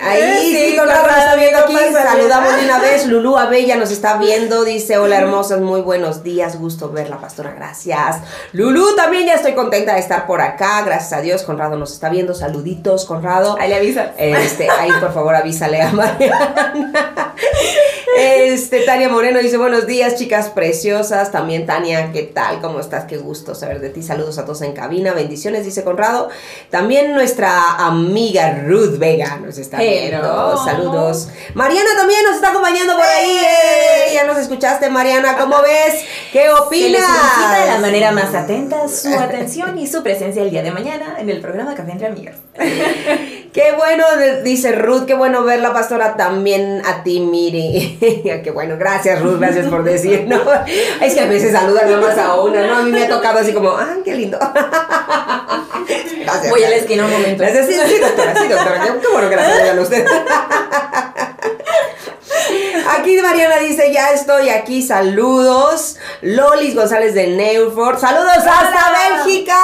Ahí 0.00 0.70
sí, 0.70 0.76
con 0.76 0.86
nos 0.86 0.96
está 0.96 1.34
viendo 1.36 1.58
aquí. 1.58 1.74
Saludamos 1.92 2.56
de 2.56 2.64
una 2.64 2.78
vez. 2.82 3.06
Lulú 3.06 3.36
Abella 3.36 3.76
nos 3.76 3.90
está 3.90 4.16
viendo. 4.18 4.64
Dice: 4.64 4.98
Hola, 4.98 5.18
hermosas, 5.18 5.60
muy 5.60 5.80
buenos 5.80 6.22
días. 6.22 6.58
Gusto 6.58 6.90
verla, 6.90 7.20
pastora. 7.20 7.52
Gracias. 7.52 8.18
Lulú, 8.52 8.94
también 8.96 9.26
ya 9.26 9.34
estoy 9.34 9.54
contenta 9.54 9.94
de 9.94 10.00
estar 10.00 10.26
por 10.26 10.40
acá. 10.40 10.82
Gracias 10.82 11.12
a 11.12 11.20
Dios. 11.20 11.42
Conrado 11.42 11.76
nos 11.76 11.92
está 11.92 12.08
viendo. 12.08 12.34
Saluditos, 12.34 13.04
Conrado. 13.04 13.56
Ahí 13.58 13.68
le 13.68 13.76
avisa. 13.76 14.12
Este, 14.16 14.68
ahí, 14.70 14.90
por 15.00 15.12
favor, 15.12 15.34
avísale 15.34 15.82
a 15.82 15.90
Mariana. 15.92 17.34
Este, 18.20 18.80
Tania 18.80 19.08
Moreno 19.08 19.38
dice: 19.38 19.58
Buenos 19.58 19.86
días, 19.86 20.16
chicas 20.16 20.48
preciosas. 20.68 21.32
También, 21.32 21.64
Tania, 21.64 22.12
¿qué 22.12 22.24
tal? 22.24 22.60
¿Cómo 22.60 22.78
estás? 22.78 23.06
Qué 23.06 23.16
gusto 23.16 23.54
saber 23.54 23.80
de 23.80 23.88
ti. 23.88 24.02
Saludos 24.02 24.36
a 24.36 24.44
todos 24.44 24.60
en 24.60 24.74
cabina. 24.74 25.14
Bendiciones, 25.14 25.64
dice 25.64 25.82
Conrado. 25.82 26.28
También 26.68 27.14
nuestra 27.14 27.86
amiga 27.86 28.64
Ruth 28.66 28.98
Vega 28.98 29.38
nos 29.42 29.56
está 29.56 29.78
viendo. 29.78 30.62
Saludos. 30.62 31.28
Mariana 31.54 31.88
también 31.96 32.20
nos 32.22 32.36
está 32.36 32.50
acompañando 32.50 32.96
por 32.96 33.06
ahí. 33.06 33.38
¡Eh! 33.38 34.12
Ya 34.12 34.24
nos 34.24 34.36
escuchaste, 34.36 34.90
Mariana. 34.90 35.38
¿Cómo 35.38 35.56
ves? 35.62 36.04
¿Qué 36.32 36.50
opinas? 36.50 37.00
Se 37.00 37.60
de 37.60 37.66
la 37.66 37.78
manera 37.78 38.12
más 38.12 38.34
atenta 38.34 38.88
su 38.88 39.08
atención 39.18 39.78
y 39.78 39.86
su 39.86 40.02
presencia 40.02 40.42
el 40.42 40.50
día 40.50 40.62
de 40.62 40.70
mañana 40.70 41.16
en 41.18 41.30
el 41.30 41.40
programa 41.40 41.74
Café 41.74 41.92
entre 41.92 42.08
Amigas. 42.08 42.36
qué 43.52 43.72
bueno, 43.76 44.04
dice 44.42 44.72
Ruth. 44.72 45.04
Qué 45.06 45.14
bueno 45.14 45.44
ver 45.44 45.60
la 45.60 45.72
pastora 45.72 46.16
también 46.16 46.82
a 46.84 47.02
ti, 47.02 47.20
Miri. 47.20 47.98
qué 48.44 48.50
bueno. 48.52 48.76
Gracias, 48.78 49.20
Ruth. 49.20 49.38
Gracias 49.38 49.66
por 49.66 49.84
decir. 49.84 50.26
¿no? 50.26 50.40
Es 51.00 51.14
que 51.14 51.20
a 51.20 51.26
veces 51.26 51.52
saludan 51.52 51.90
nada 51.90 52.00
más 52.00 52.18
a 52.18 52.40
una, 52.40 52.66
¿no? 52.66 52.76
A 52.78 52.82
mí 52.82 52.90
me 52.90 53.04
ha 53.04 53.08
tocado 53.08 53.38
así 53.38 53.52
como, 53.52 53.70
ah, 53.70 53.96
qué 54.04 54.14
lindo. 54.14 54.38
Gracias. 56.20 56.50
Voy 56.50 56.62
a 56.62 56.70
la 56.70 56.76
esquina 56.76 57.04
un 57.04 57.10
momento. 57.10 57.42
Gracias, 57.42 57.66
sí, 57.66 57.74
sí, 57.86 57.98
doctora, 58.00 58.34
sí, 58.34 58.48
doctora. 58.48 58.82
Qué, 58.82 59.08
bueno 59.12 59.30
que 59.30 59.36
la 59.36 59.44
saludan 59.44 59.78
usted. 59.78 60.06
Aquí 62.90 63.20
Mariana 63.20 63.58
dice, 63.58 63.92
ya 63.92 64.12
estoy 64.12 64.48
aquí, 64.48 64.80
saludos. 64.80 65.96
Lolis 66.22 66.74
González 66.74 67.12
de 67.12 67.26
Neufort, 67.26 68.00
saludos 68.00 68.38
hasta 68.38 69.24
Bélgica, 69.24 69.58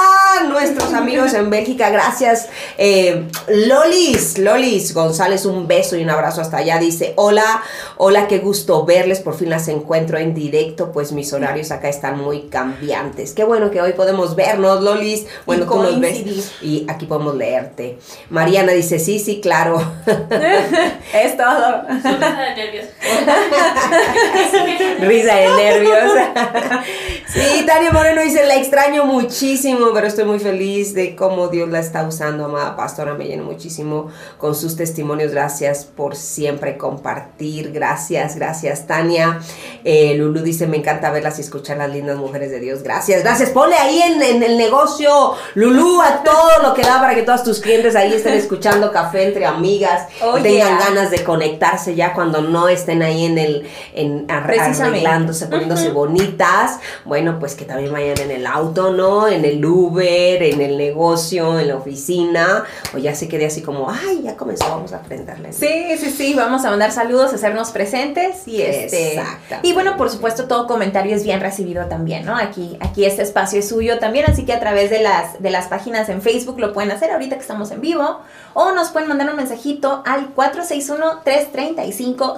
nuestros 0.47 0.93
amigos 0.93 1.33
en 1.33 1.49
Bélgica, 1.49 1.89
gracias. 1.89 2.47
Eh, 2.77 3.27
Lolis, 3.47 4.37
Lolis 4.37 4.93
González, 4.93 5.45
un 5.45 5.67
beso 5.67 5.95
y 5.95 6.03
un 6.03 6.11
abrazo 6.11 6.41
hasta 6.41 6.57
allá. 6.57 6.77
Dice, 6.77 7.13
hola, 7.15 7.63
hola, 7.97 8.27
qué 8.27 8.37
gusto 8.37 8.85
verles, 8.85 9.21
por 9.21 9.35
fin 9.35 9.49
las 9.49 9.69
encuentro 9.69 10.19
en 10.19 10.35
directo, 10.35 10.91
pues 10.91 11.11
mis 11.11 11.33
horarios 11.33 11.71
acá 11.71 11.89
están 11.89 12.19
muy 12.19 12.43
cambiantes. 12.49 13.33
Qué 13.33 13.43
bueno 13.43 13.71
que 13.71 13.81
hoy 13.81 13.93
podemos 13.93 14.35
vernos, 14.35 14.83
Lolis. 14.83 15.25
Bueno, 15.47 15.63
Y 15.63 15.67
tú 15.67 15.81
nos 15.81 15.99
ves 15.99 16.51
y 16.61 16.85
aquí 16.87 17.07
podemos 17.07 17.35
leerte. 17.35 17.97
Mariana 18.29 18.73
dice, 18.73 18.99
sí, 18.99 19.17
sí, 19.17 19.41
claro. 19.41 19.81
Es 21.13 21.37
todo. 21.37 21.83
De 21.87 22.55
nervios. 22.55 22.85
Risa 25.01 25.35
de 25.35 25.47
nervios. 25.49 26.11
Sí, 27.27 27.65
Tania 27.65 27.91
Moreno 27.91 28.21
dice, 28.21 28.45
la 28.45 28.55
extraño 28.55 29.05
muchísimo, 29.05 29.87
pero 29.93 30.07
estoy 30.07 30.23
muy 30.23 30.39
feliz 30.39 30.93
de 30.93 31.17
cómo 31.17 31.49
Dios 31.49 31.67
la 31.67 31.79
está 31.79 32.07
usando, 32.07 32.45
amada 32.45 32.77
pastora. 32.77 33.13
Me 33.13 33.25
llena 33.25 33.43
muchísimo 33.43 34.07
con 34.37 34.55
sus 34.55 34.77
testimonios. 34.77 35.31
Gracias 35.31 35.83
por 35.83 36.15
siempre 36.15 36.77
compartir. 36.77 37.73
Gracias, 37.73 38.37
gracias, 38.37 38.87
Tania. 38.87 39.41
Eh, 39.83 40.13
Lulu 40.15 40.43
dice, 40.43 40.65
me 40.65 40.77
encanta 40.77 41.11
verlas 41.11 41.37
y 41.39 41.41
escuchar 41.41 41.75
las 41.77 41.89
lindas 41.89 42.15
mujeres 42.15 42.51
de 42.51 42.59
Dios. 42.61 42.83
Gracias, 42.83 43.23
gracias. 43.23 43.49
Ponle 43.49 43.75
ahí 43.75 44.01
en, 44.01 44.21
en 44.21 44.41
el 44.41 44.57
negocio, 44.57 45.33
Lulu, 45.55 46.01
a 46.01 46.23
todo 46.23 46.61
lo 46.63 46.73
que 46.73 46.83
da 46.83 47.01
para 47.01 47.15
que 47.15 47.23
todos 47.23 47.43
tus 47.43 47.59
clientes 47.59 47.97
ahí 47.97 48.13
estén 48.13 48.35
escuchando 48.35 48.93
café 48.93 49.23
entre 49.27 49.45
amigas. 49.45 50.07
Oh, 50.21 50.35
tengan 50.35 50.77
yeah. 50.77 50.79
ganas 50.79 51.11
de 51.11 51.21
conectarse 51.23 51.95
ya 51.95 52.13
cuando 52.13 52.41
no 52.41 52.69
estén 52.69 53.01
ahí 53.05 53.25
en 53.25 53.37
el 53.37 53.67
en 53.93 54.25
arreglándose, 54.29 55.47
poniéndose 55.47 55.91
bonitas. 55.91 56.79
Bueno, 57.05 57.39
pues 57.39 57.55
que 57.55 57.65
también 57.65 57.91
vayan 57.91 58.19
en 58.19 58.31
el 58.31 58.45
auto, 58.45 58.91
¿no? 58.91 59.27
En 59.27 59.45
el 59.45 59.63
Uber, 59.63 60.43
en 60.43 60.61
el 60.61 60.77
negocio, 60.77 61.59
en 61.59 61.69
la 61.69 61.75
oficina. 61.77 62.63
O 62.93 62.97
ya 62.97 63.15
se 63.15 63.27
quede 63.27 63.45
así 63.45 63.61
como, 63.61 63.89
ay, 63.89 64.21
ya 64.23 64.35
comenzó, 64.35 64.67
vamos 64.69 64.93
a 64.93 64.97
aprenderle. 64.97 65.53
Sí, 65.53 65.97
sí, 65.97 66.09
sí, 66.09 66.33
vamos 66.33 66.65
a 66.65 66.69
mandar 66.69 66.91
saludos, 66.91 67.33
hacernos 67.33 67.71
presentes 67.71 68.47
y 68.47 68.61
este 68.61 69.15
Exactamente. 69.15 69.67
y 69.67 69.73
bueno, 69.73 69.97
por 69.97 70.09
supuesto, 70.09 70.45
todo 70.45 70.67
comentario 70.67 71.15
es 71.15 71.23
bien 71.23 71.39
recibido 71.39 71.85
también, 71.85 72.25
¿no? 72.25 72.35
Aquí 72.35 72.77
aquí 72.79 73.05
este 73.05 73.21
espacio 73.21 73.59
es 73.59 73.69
suyo 73.69 73.99
también, 73.99 74.25
así 74.29 74.45
que 74.45 74.53
a 74.53 74.59
través 74.59 74.89
de 74.89 75.01
las 75.01 75.41
de 75.41 75.49
las 75.51 75.67
páginas 75.67 76.09
en 76.09 76.21
Facebook 76.21 76.59
lo 76.59 76.73
pueden 76.73 76.91
hacer 76.91 77.11
ahorita 77.11 77.35
que 77.35 77.41
estamos 77.41 77.71
en 77.71 77.81
vivo 77.81 78.19
o 78.53 78.71
nos 78.71 78.89
pueden 78.89 79.09
mandar 79.09 79.29
un 79.29 79.35
mensajito 79.35 80.01
al 80.05 80.29
461 80.29 81.21
335 81.23 82.37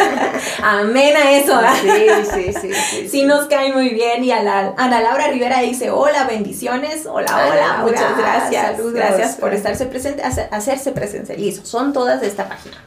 Amén 0.64 1.18
a 1.18 1.32
eso. 1.32 1.56
¿ah? 1.56 1.73
Sí, 1.82 2.08
sí, 2.34 2.54
sí, 2.62 2.74
sí. 2.74 3.10
Sí 3.10 3.24
nos 3.26 3.46
cae 3.48 3.72
muy 3.74 3.90
bien 3.90 4.24
y 4.24 4.32
a 4.32 4.42
la, 4.44 4.74
Ana 4.78 5.02
Laura 5.02 5.28
Rivera 5.28 5.60
dice, 5.60 5.90
hola, 5.92 6.24
bendiciones, 6.26 7.06
hola, 7.06 7.28
Ana 7.30 7.46
hola, 7.48 7.56
Laura, 7.56 7.78
muchas 7.84 8.18
gracias, 8.18 8.66
saludos. 8.78 8.94
gracias 8.94 9.36
por 9.36 9.54
estarse 9.54 9.86
presente, 9.86 10.24
hacer- 10.24 10.48
hacerse 10.52 10.92
presente, 10.92 11.36
y 11.38 11.50
eso, 11.50 11.66
son 11.66 11.94
todas 11.94 12.22
de 12.22 12.28
esta 12.28 12.48
página. 12.48 12.78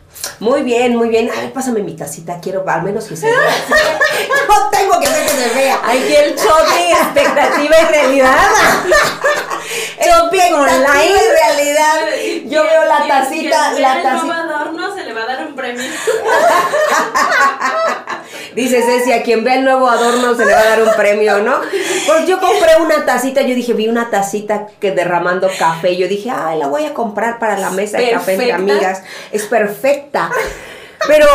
Muy 0.40 0.62
bien, 0.62 0.96
muy 0.96 1.08
bien. 1.10 1.30
A 1.30 1.40
ver, 1.40 1.52
pásame 1.52 1.80
mi 1.82 1.94
tacita, 1.94 2.40
quiero 2.40 2.64
al 2.66 2.82
menos 2.82 3.04
que 3.04 3.16
se 3.16 3.26
vea. 3.26 3.36
no 4.48 4.70
tengo 4.70 4.98
que 4.98 5.08
ver 5.08 5.22
que 5.24 5.28
se 5.28 5.48
vea. 5.54 5.78
Aquí 5.84 6.14
el 6.16 6.34
shopping, 6.34 6.90
expectativa 7.02 7.76
y 7.82 7.84
realidad. 7.92 8.38
shopping 10.00 10.54
online. 10.54 11.12
y 11.12 11.42
realidad. 11.44 12.50
Yo 12.50 12.62
veo 12.64 12.84
la 12.86 13.06
tacita, 13.06 13.74
Si 13.74 13.82
la 13.82 14.02
tacita. 14.02 14.40
adorno 14.40 14.94
se 14.94 15.04
le 15.04 15.12
va 15.12 15.22
a 15.22 15.26
dar 15.26 15.46
un 15.46 15.54
premio. 15.54 15.84
Dice 18.56 18.82
Ceci, 18.82 19.12
a 19.12 19.22
quien 19.22 19.44
vea 19.44 19.56
el 19.56 19.64
nuevo 19.64 19.86
adorno 19.86 20.34
se 20.34 20.46
le 20.46 20.54
va 20.54 20.60
a 20.60 20.64
dar 20.64 20.82
un 20.82 20.88
premio, 20.96 21.40
¿no? 21.42 21.60
Pues 22.06 22.26
yo 22.26 22.40
compré 22.40 22.76
una 22.80 23.04
tacita, 23.04 23.42
yo 23.42 23.54
dije, 23.54 23.74
vi 23.74 23.86
una 23.86 24.08
tacita 24.08 24.66
que 24.80 24.92
derramando 24.92 25.50
café. 25.58 25.94
Yo 25.98 26.08
dije, 26.08 26.30
ay, 26.30 26.58
la 26.58 26.66
voy 26.66 26.86
a 26.86 26.94
comprar 26.94 27.38
para 27.38 27.58
la 27.58 27.70
mesa 27.70 27.98
de 27.98 28.12
café 28.12 28.32
entre 28.32 28.52
amigas. 28.52 29.02
Es 29.30 29.44
perfecta. 29.44 30.30
Pero. 31.06 31.26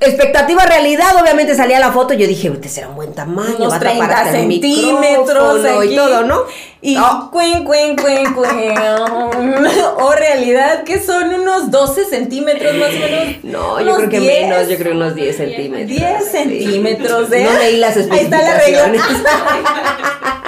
Expectativa 0.00 0.64
realidad, 0.64 1.08
obviamente 1.20 1.54
salía 1.54 1.78
la 1.80 1.90
foto, 1.90 2.12
yo 2.14 2.26
dije, 2.26 2.48
este 2.48 2.68
será 2.68 2.88
un 2.88 2.96
buen 2.96 3.14
tamaño, 3.14 3.56
Unos 3.56 3.72
va 3.72 3.76
a 3.76 3.80
tapar 3.80 3.96
30 3.96 4.16
hasta 4.18 4.38
el 4.38 4.50
centímetros 4.52 5.64
aquí. 5.64 5.92
y 5.92 5.96
todo, 5.96 6.22
¿no? 6.24 6.42
Y 6.82 6.96
cuen, 7.32 7.64
cuen, 7.64 7.96
cuen, 7.96 8.34
cuen. 8.34 8.74
O 9.98 10.12
realidad 10.12 10.84
que 10.84 11.00
son 11.02 11.32
unos 11.34 11.70
12 11.70 12.04
centímetros 12.04 12.74
más 12.76 12.90
o 12.90 12.92
menos. 12.92 13.36
No, 13.44 13.80
yo 13.80 13.96
creo 13.96 14.08
que 14.10 14.20
10. 14.20 14.48
menos, 14.48 14.68
yo 14.68 14.76
creo 14.76 14.92
unos 14.92 15.14
10 15.14 15.36
centímetros. 15.36 15.88
10 15.88 16.24
Sí. 16.24 16.30
centímetros 16.30 17.30
de. 17.30 17.44
No 17.44 17.52
leí 17.58 17.76
las 17.78 17.96
Ahí 17.96 18.08
está 18.20 18.42
la 18.42 18.58
regla. 18.58 18.92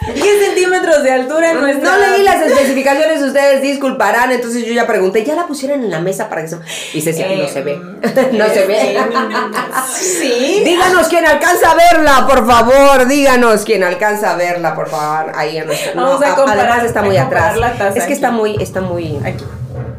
especificaciones. 0.00 0.22
10 0.40 0.46
centímetros 0.46 1.02
de 1.02 1.12
altura 1.12 1.50
en 1.52 1.60
nuestra. 1.60 1.90
No 1.90 1.98
leí 1.98 2.22
las 2.22 2.40
especificaciones, 2.46 3.22
ustedes 3.22 3.62
disculparán, 3.62 4.32
entonces 4.32 4.64
yo 4.64 4.72
ya 4.72 4.86
pregunté, 4.86 5.24
¿ya 5.24 5.34
la 5.34 5.46
pusieron 5.46 5.82
en 5.84 5.90
la 5.90 6.00
mesa 6.00 6.28
para 6.28 6.42
que 6.42 6.48
se... 6.48 6.58
Y 6.94 7.00
Ceci, 7.02 7.22
no 7.22 7.48
se 7.48 7.62
ve, 7.62 7.76
no 8.32 8.46
se 8.48 8.66
ve. 8.66 8.98
Sí. 9.94 10.62
Díganos 10.64 11.08
quién 11.08 11.26
alcanza 11.26 11.72
a 11.72 11.74
verla, 11.74 12.26
por 12.26 12.46
favor, 12.46 13.06
díganos 13.06 13.64
quién 13.64 13.82
alcanza 13.84 14.32
a 14.32 14.36
verla, 14.36 14.74
por 14.74 14.88
favor, 14.88 15.32
ahí 15.34 15.58
a 15.58 15.64
nuestra... 15.64 15.92
Vamos 15.94 16.22
a 16.22 16.34
comparar- 16.34 16.66
además 16.66 16.84
está 16.84 17.02
muy 17.02 17.16
atrás. 17.16 17.56
es 17.56 17.92
que 17.94 18.00
aquí. 18.02 18.12
está 18.12 18.30
muy, 18.30 18.56
está 18.62 18.80
muy... 18.80 19.18
Aquí. 19.24 19.44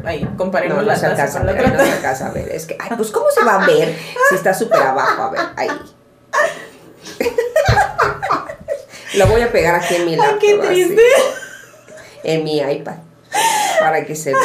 Ahí, 0.04 0.24
No, 0.24 0.36
comparemos 0.36 0.78
no 0.78 0.82
la 0.82 0.96
se 0.96 1.06
alcanza 1.06 1.40
a 1.40 1.44
ver, 1.44 1.72
no 1.72 1.84
se 1.84 1.92
alcanza 1.92 2.26
a 2.26 2.30
ver. 2.30 2.48
Es 2.50 2.66
que, 2.66 2.76
ay, 2.80 2.90
pues, 2.96 3.10
¿cómo 3.12 3.26
se 3.30 3.44
va 3.44 3.62
a 3.62 3.66
ver 3.66 3.96
si 4.28 4.34
está 4.34 4.52
súper 4.52 4.82
abajo? 4.82 5.22
A 5.22 5.30
ver, 5.30 5.40
ahí. 5.56 5.68
Lo 9.14 9.26
voy 9.26 9.42
a 9.42 9.52
pegar 9.52 9.74
aquí 9.74 9.94
en 9.96 10.04
mi 10.06 10.12
Ay, 10.12 10.16
laptop. 10.18 10.38
qué 10.40 10.52
así, 10.52 10.66
triste. 10.84 11.02
en 12.24 12.44
mi 12.44 12.58
iPad. 12.60 12.94
Para 13.80 14.04
que 14.04 14.14
se 14.14 14.32
vea. 14.32 14.40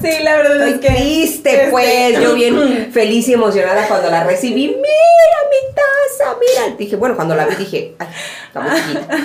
Sí, 0.00 0.22
la 0.22 0.36
verdad 0.36 0.68
Estoy 0.68 0.72
es 0.72 0.80
que. 0.96 1.02
triste, 1.02 1.68
pues. 1.70 2.18
Yo 2.20 2.34
bien 2.34 2.90
feliz 2.94 3.28
y 3.28 3.34
emocionada 3.34 3.86
cuando 3.88 4.10
la 4.10 4.24
recibí. 4.24 4.68
Mira 4.68 5.38
mi 5.50 5.74
taza, 5.74 6.36
mira. 6.38 6.76
Dije, 6.76 6.96
bueno, 6.96 7.14
cuando 7.16 7.34
la 7.34 7.46
vi 7.46 7.56
dije, 7.56 7.94
ay, 7.98 8.08
muy 8.54 8.70
chiquita. 8.80 9.18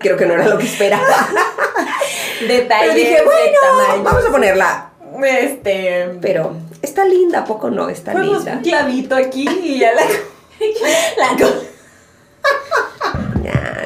Creo 0.00 0.16
que 0.16 0.26
no 0.26 0.34
era 0.34 0.46
lo 0.48 0.58
que 0.58 0.66
esperaba. 0.66 1.06
Detalles. 2.46 2.90
Pero 2.90 2.94
dije, 2.94 3.22
bueno, 3.24 4.02
vamos 4.04 4.24
a 4.26 4.30
ponerla. 4.30 4.90
Este. 5.24 6.10
Pero 6.20 6.54
está 6.82 7.04
linda, 7.04 7.40
¿a 7.40 7.44
poco 7.44 7.70
no? 7.70 7.88
Está 7.88 8.14
linda. 8.14 8.52
un 8.54 8.60
clavito 8.62 9.14
aquí 9.14 9.48
y 9.62 9.78
ya 9.78 9.92
la. 9.94 10.02
la 11.16 11.36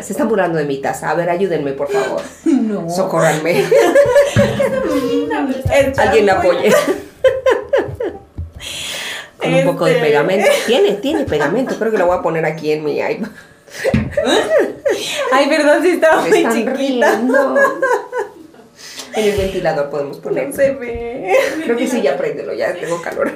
se 0.04 0.12
están 0.12 0.28
burlando 0.28 0.58
de 0.58 0.64
mi 0.66 0.78
taza. 0.78 1.10
A 1.10 1.14
ver, 1.14 1.30
ayúdenme, 1.30 1.72
por 1.72 1.88
favor. 1.90 2.20
no. 2.44 2.88
Socórranme. 2.90 3.64
Alguien 5.96 6.24
muy- 6.24 6.30
apoye. 6.30 6.72
Con 9.38 9.52
un 9.54 9.64
poco 9.64 9.84
de 9.86 9.92
Este. 9.92 10.04
pegamento. 10.06 10.46
Tiene, 10.66 10.92
tiene 10.92 11.24
pegamento. 11.24 11.74
Creo 11.78 11.90
que 11.92 11.98
lo 11.98 12.06
voy 12.06 12.16
a 12.18 12.22
poner 12.22 12.44
aquí 12.46 12.72
en 12.72 12.82
mi 12.84 12.98
iPad. 12.98 13.28
Ay, 15.32 15.48
perdón, 15.48 15.82
si 15.82 15.90
estaba 15.90 16.20
muy 16.22 16.30
están 16.38 16.52
chiquita. 16.52 16.72
riendo. 16.74 17.54
En 19.16 19.24
el 19.30 19.36
ventilador 19.38 19.90
podemos 19.90 20.16
No 20.16 20.22
poner. 20.24 20.52
se 20.52 20.72
ve. 20.72 21.32
Creo 21.62 21.76
que 21.76 21.86
sí, 21.86 22.02
ya 22.02 22.16
préndelo, 22.16 22.52
ya 22.52 22.74
tengo 22.74 23.00
calor. 23.00 23.30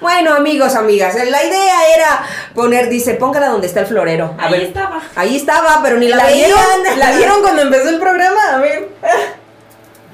Bueno, 0.00 0.34
amigos, 0.34 0.74
amigas, 0.74 1.14
la 1.14 1.44
idea 1.44 1.74
era 1.96 2.22
poner, 2.54 2.88
dice, 2.88 3.14
póngala 3.14 3.48
donde 3.48 3.66
está 3.66 3.80
el 3.80 3.86
florero. 3.86 4.34
A 4.38 4.46
Ahí 4.46 4.52
ver, 4.52 4.62
estaba. 4.62 5.02
Ahí 5.14 5.36
estaba, 5.36 5.80
pero 5.82 5.96
ni 5.98 6.08
la, 6.08 6.16
¿La 6.16 6.26
veían. 6.26 6.50
vieron? 6.50 6.98
¿La 6.98 7.16
vieron 7.16 7.40
cuando 7.42 7.62
empezó 7.62 7.88
el 7.88 7.98
programa? 7.98 8.40
A 8.54 8.58
ver. 8.58 8.88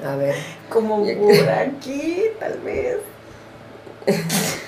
A 0.07 0.15
ver. 0.15 0.35
Como 0.69 1.05
por 1.05 1.49
aquí, 1.49 2.23
tal 2.39 2.59
vez. 2.59 2.97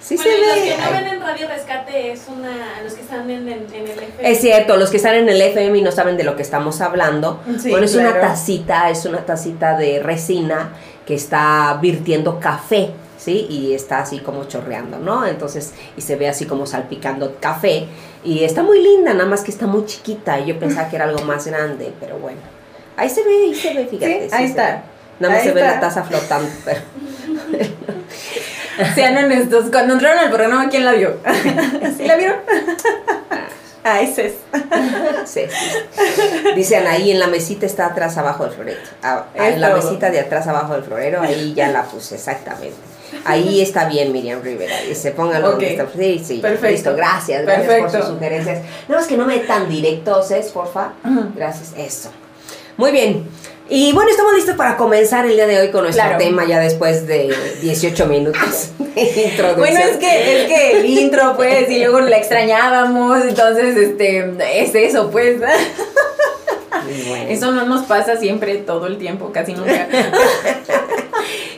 Sí 0.00 0.14
bueno, 0.14 0.30
se 0.30 0.38
y 0.38 0.40
los 0.46 0.54
ve. 0.54 0.62
que 0.62 0.76
no 0.84 0.90
ven 0.92 1.06
en 1.14 1.20
Radio 1.20 1.48
Rescate 1.48 2.12
es 2.12 2.22
una. 2.28 2.80
Los 2.84 2.92
que 2.94 3.00
están 3.00 3.28
en, 3.28 3.48
en, 3.48 3.66
en 3.74 3.82
el 3.88 3.90
FM. 3.90 4.30
Es 4.30 4.40
cierto, 4.40 4.76
los 4.76 4.90
que 4.90 4.98
están 4.98 5.16
en 5.16 5.28
el 5.28 5.42
FM 5.42 5.78
y 5.78 5.82
no 5.82 5.90
saben 5.90 6.16
de 6.16 6.22
lo 6.22 6.36
que 6.36 6.42
estamos 6.42 6.80
hablando. 6.80 7.42
Sí, 7.60 7.70
bueno, 7.70 7.86
es 7.86 7.96
una 7.96 8.20
tacita, 8.20 8.88
es 8.90 9.04
una 9.04 9.26
tacita 9.26 9.76
de 9.76 9.98
resina 10.00 10.74
que 11.04 11.16
está 11.16 11.76
virtiendo 11.82 12.38
café, 12.38 12.90
¿sí? 13.26 13.46
Y 13.50 13.74
está 13.74 13.98
así 13.98 14.20
como 14.20 14.44
chorreando, 14.44 14.98
¿no? 15.00 15.26
Entonces, 15.26 15.72
y 15.96 16.00
se 16.00 16.14
ve 16.14 16.28
así 16.28 16.46
como 16.46 16.64
salpicando 16.64 17.36
café. 17.40 17.88
Y 18.22 18.44
está 18.44 18.62
muy 18.62 18.80
linda, 18.80 19.12
nada 19.14 19.28
más 19.28 19.42
que 19.42 19.50
está 19.50 19.66
muy 19.66 19.84
chiquita. 19.84 20.38
Y 20.38 20.46
yo 20.46 20.58
pensaba 20.60 20.88
que 20.88 20.94
era 20.94 21.06
algo 21.06 21.24
más 21.24 21.44
grande, 21.46 21.92
pero 21.98 22.18
bueno. 22.18 22.38
Ahí 22.96 23.10
se 23.10 23.24
ve, 23.24 23.30
ahí 23.46 23.54
se 23.54 23.74
ve, 23.74 23.86
fíjate. 23.86 24.28
Sí, 24.28 24.34
ahí 24.34 24.44
está. 24.44 24.84
Nada 25.18 25.34
más 25.34 25.42
Ahí 25.42 25.48
se 25.48 25.54
ve 25.54 25.60
está. 25.60 25.74
la 25.74 25.80
taza 25.80 26.04
flotando, 26.04 26.48
pero... 26.64 26.80
Sean 28.94 29.16
honestos, 29.16 29.66
cuando 29.72 29.94
entraron 29.94 30.18
al 30.18 30.30
programa, 30.30 30.68
¿quién 30.68 30.84
la 30.84 30.92
vio? 30.92 31.16
¿Sí 31.96 32.04
la 32.06 32.16
vieron? 32.16 32.36
Ay, 33.82 34.12
Cés. 34.14 34.34
Sí, 35.24 35.42
sí. 35.48 36.52
Dicen 36.54 36.86
ahí 36.86 37.10
en 37.10 37.18
la 37.18 37.26
mesita 37.26 37.66
está 37.66 37.86
atrás 37.86 38.18
abajo 38.18 38.44
del 38.44 38.52
florero. 38.52 38.80
Ah, 39.02 39.24
ah, 39.36 39.48
en 39.48 39.60
la 39.60 39.74
mesita 39.74 40.10
de 40.10 40.20
atrás 40.20 40.46
abajo 40.46 40.74
del 40.74 40.82
florero, 40.82 41.22
ahí 41.22 41.54
ya 41.54 41.68
la 41.68 41.84
puse, 41.84 42.16
exactamente. 42.16 42.76
Ahí 43.24 43.60
está 43.60 43.88
bien 43.88 44.12
Miriam 44.12 44.42
Rivera. 44.42 44.84
Y 44.84 44.94
se 44.94 45.10
póngalo 45.12 45.50
donde 45.52 45.66
Ok. 45.66 45.70
está. 45.72 45.86
Sí, 45.98 46.22
sí, 46.24 46.38
Perfecto. 46.38 46.68
listo. 46.70 46.96
Gracias, 46.96 47.42
gracias 47.44 47.80
por 47.80 47.90
sus 47.90 48.04
sugerencias. 48.06 48.60
No, 48.88 48.98
es 48.98 49.06
que 49.06 49.16
no 49.16 49.26
me 49.26 49.38
tan 49.40 49.68
directos, 49.68 50.30
¿es? 50.30 50.46
Porfa. 50.48 50.92
Ujú. 51.04 51.32
Gracias. 51.34 51.72
Eso. 51.76 52.10
Muy 52.76 52.92
bien. 52.92 53.26
Y 53.68 53.92
bueno, 53.92 54.10
estamos 54.10 54.32
listos 54.34 54.54
para 54.54 54.76
comenzar 54.76 55.24
el 55.26 55.34
día 55.34 55.46
de 55.48 55.58
hoy 55.58 55.70
con 55.72 55.82
nuestro 55.82 56.04
Claro. 56.04 56.18
tema 56.18 56.44
ya 56.44 56.60
después 56.60 57.06
de 57.08 57.34
18 57.62 58.06
minutos 58.06 58.68
de 58.78 59.02
introducción. 59.02 59.56
Bueno, 59.58 59.80
es 59.80 59.96
que, 59.96 60.42
es 60.42 60.48
que 60.48 60.78
el 60.80 60.86
intro, 60.86 61.34
pues, 61.36 61.68
y 61.68 61.80
luego 61.80 61.98
la 62.00 62.16
extrañábamos, 62.16 63.24
entonces, 63.24 63.76
este, 63.76 64.30
es 64.62 64.72
eso, 64.74 65.10
pues. 65.10 65.40
Bueno. 65.40 67.26
Eso 67.28 67.50
no 67.50 67.66
nos 67.66 67.84
pasa 67.86 68.16
siempre, 68.16 68.54
todo 68.58 68.86
el 68.86 68.98
tiempo, 68.98 69.32
casi 69.32 69.52
nunca. 69.54 69.88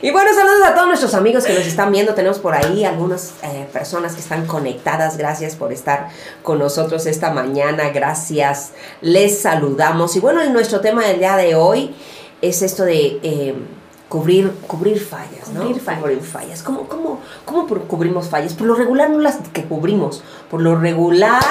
Y 0.01 0.11
bueno, 0.11 0.29
saludos 0.33 0.63
a 0.65 0.73
todos 0.73 0.87
nuestros 0.87 1.13
amigos 1.13 1.43
que 1.43 1.53
nos 1.53 1.65
están 1.65 1.91
viendo. 1.91 2.13
Tenemos 2.13 2.39
por 2.39 2.55
ahí 2.55 2.85
algunas 2.85 3.33
eh, 3.43 3.67
personas 3.73 4.13
que 4.13 4.21
están 4.21 4.45
conectadas. 4.45 5.17
Gracias 5.17 5.55
por 5.55 5.73
estar 5.73 6.07
con 6.41 6.57
nosotros 6.59 7.05
esta 7.05 7.31
mañana. 7.31 7.89
Gracias. 7.89 8.71
Les 9.01 9.41
saludamos. 9.41 10.15
Y 10.15 10.21
bueno, 10.21 10.41
en 10.41 10.53
nuestro 10.53 10.79
tema 10.79 11.05
del 11.05 11.19
día 11.19 11.35
de 11.35 11.55
hoy 11.55 11.93
es 12.41 12.61
esto 12.61 12.85
de 12.85 13.19
eh, 13.23 13.55
cubrir, 14.09 14.51
cubrir 14.67 14.99
fallas, 14.99 15.49
¿no? 15.53 15.61
Cubrir 15.61 15.79
fallas. 15.81 16.01
Cubrir 16.01 16.21
fallas. 16.21 16.63
¿Cómo, 16.63 16.87
cómo, 16.87 17.19
¿Cómo 17.45 17.67
cubrimos 17.87 18.27
fallas? 18.27 18.53
Por 18.53 18.67
lo 18.67 18.75
regular 18.75 19.09
no 19.09 19.19
las 19.19 19.37
que 19.53 19.63
cubrimos. 19.63 20.23
Por 20.49 20.61
lo 20.61 20.75
regular 20.75 21.41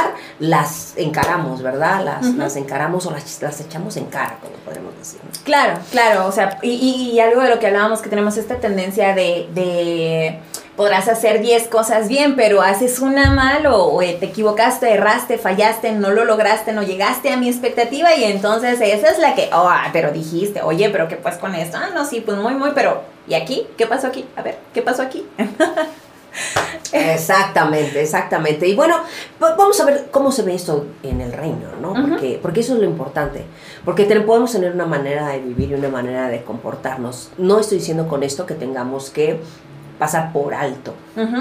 las 0.40 0.94
encaramos, 0.96 1.62
¿verdad? 1.62 2.04
Las, 2.04 2.26
las 2.34 2.56
encaramos 2.56 3.06
o 3.06 3.12
las, 3.12 3.40
las 3.40 3.60
echamos 3.60 3.96
en 3.96 4.06
cara, 4.06 4.38
como 4.42 4.54
podemos 4.64 4.96
decir. 4.98 5.20
¿no? 5.24 5.30
Claro, 5.44 5.78
claro, 5.90 6.26
o 6.26 6.32
sea, 6.32 6.58
y, 6.62 6.70
y- 6.70 7.10
y 7.12 7.20
algo 7.20 7.40
de 7.42 7.48
lo 7.50 7.58
que 7.58 7.68
hablábamos 7.68 8.00
que 8.02 8.10
tenemos 8.10 8.36
esta 8.36 8.56
tendencia 8.56 9.14
de, 9.14 9.48
de 9.54 10.40
podrás 10.78 11.08
hacer 11.08 11.40
10 11.42 11.68
cosas 11.68 12.08
bien, 12.08 12.36
pero 12.36 12.62
haces 12.62 13.00
una 13.00 13.30
mal 13.32 13.66
o, 13.66 13.84
o 13.92 13.98
te 13.98 14.24
equivocaste, 14.24 14.90
erraste, 14.90 15.36
fallaste, 15.36 15.92
no 15.92 16.10
lo 16.12 16.24
lograste, 16.24 16.72
no 16.72 16.82
llegaste 16.82 17.30
a 17.30 17.36
mi 17.36 17.48
expectativa 17.50 18.14
y 18.14 18.24
entonces 18.24 18.80
esa 18.80 19.08
es 19.10 19.18
la 19.18 19.34
que, 19.34 19.50
oh, 19.52 19.68
ah, 19.68 19.90
pero 19.92 20.10
dijiste, 20.12 20.62
oye, 20.62 20.88
pero 20.88 21.06
¿qué 21.08 21.16
pues 21.16 21.36
con 21.36 21.54
esto? 21.54 21.76
Ah, 21.78 21.90
no, 21.92 22.06
sí, 22.06 22.22
pues 22.22 22.38
muy, 22.38 22.54
muy, 22.54 22.70
pero 22.74 23.02
¿y 23.26 23.34
aquí? 23.34 23.66
¿Qué 23.76 23.86
pasó 23.86 24.06
aquí? 24.06 24.24
A 24.36 24.40
ver, 24.42 24.56
¿qué 24.72 24.80
pasó 24.80 25.02
aquí? 25.02 25.26
Exactamente, 26.92 28.00
exactamente. 28.00 28.66
Y 28.68 28.74
bueno, 28.74 28.96
va- 29.42 29.54
vamos 29.56 29.78
a 29.80 29.84
ver 29.84 30.06
cómo 30.10 30.30
se 30.32 30.42
ve 30.42 30.54
esto 30.54 30.86
en 31.02 31.20
el 31.20 31.32
reino, 31.32 31.68
¿no? 31.82 31.92
Porque, 31.94 32.38
porque 32.40 32.60
eso 32.60 32.74
es 32.74 32.78
lo 32.80 32.84
importante. 32.86 33.44
Porque 33.84 34.04
te- 34.04 34.20
podemos 34.20 34.52
tener 34.52 34.72
una 34.72 34.86
manera 34.86 35.28
de 35.28 35.40
vivir 35.40 35.70
y 35.70 35.74
una 35.74 35.88
manera 35.88 36.28
de 36.28 36.42
comportarnos. 36.42 37.30
No 37.38 37.58
estoy 37.58 37.78
diciendo 37.78 38.06
con 38.08 38.22
esto 38.22 38.46
que 38.46 38.54
tengamos 38.54 39.10
que 39.10 39.40
pasar 39.98 40.32
por 40.32 40.54
alto. 40.54 40.94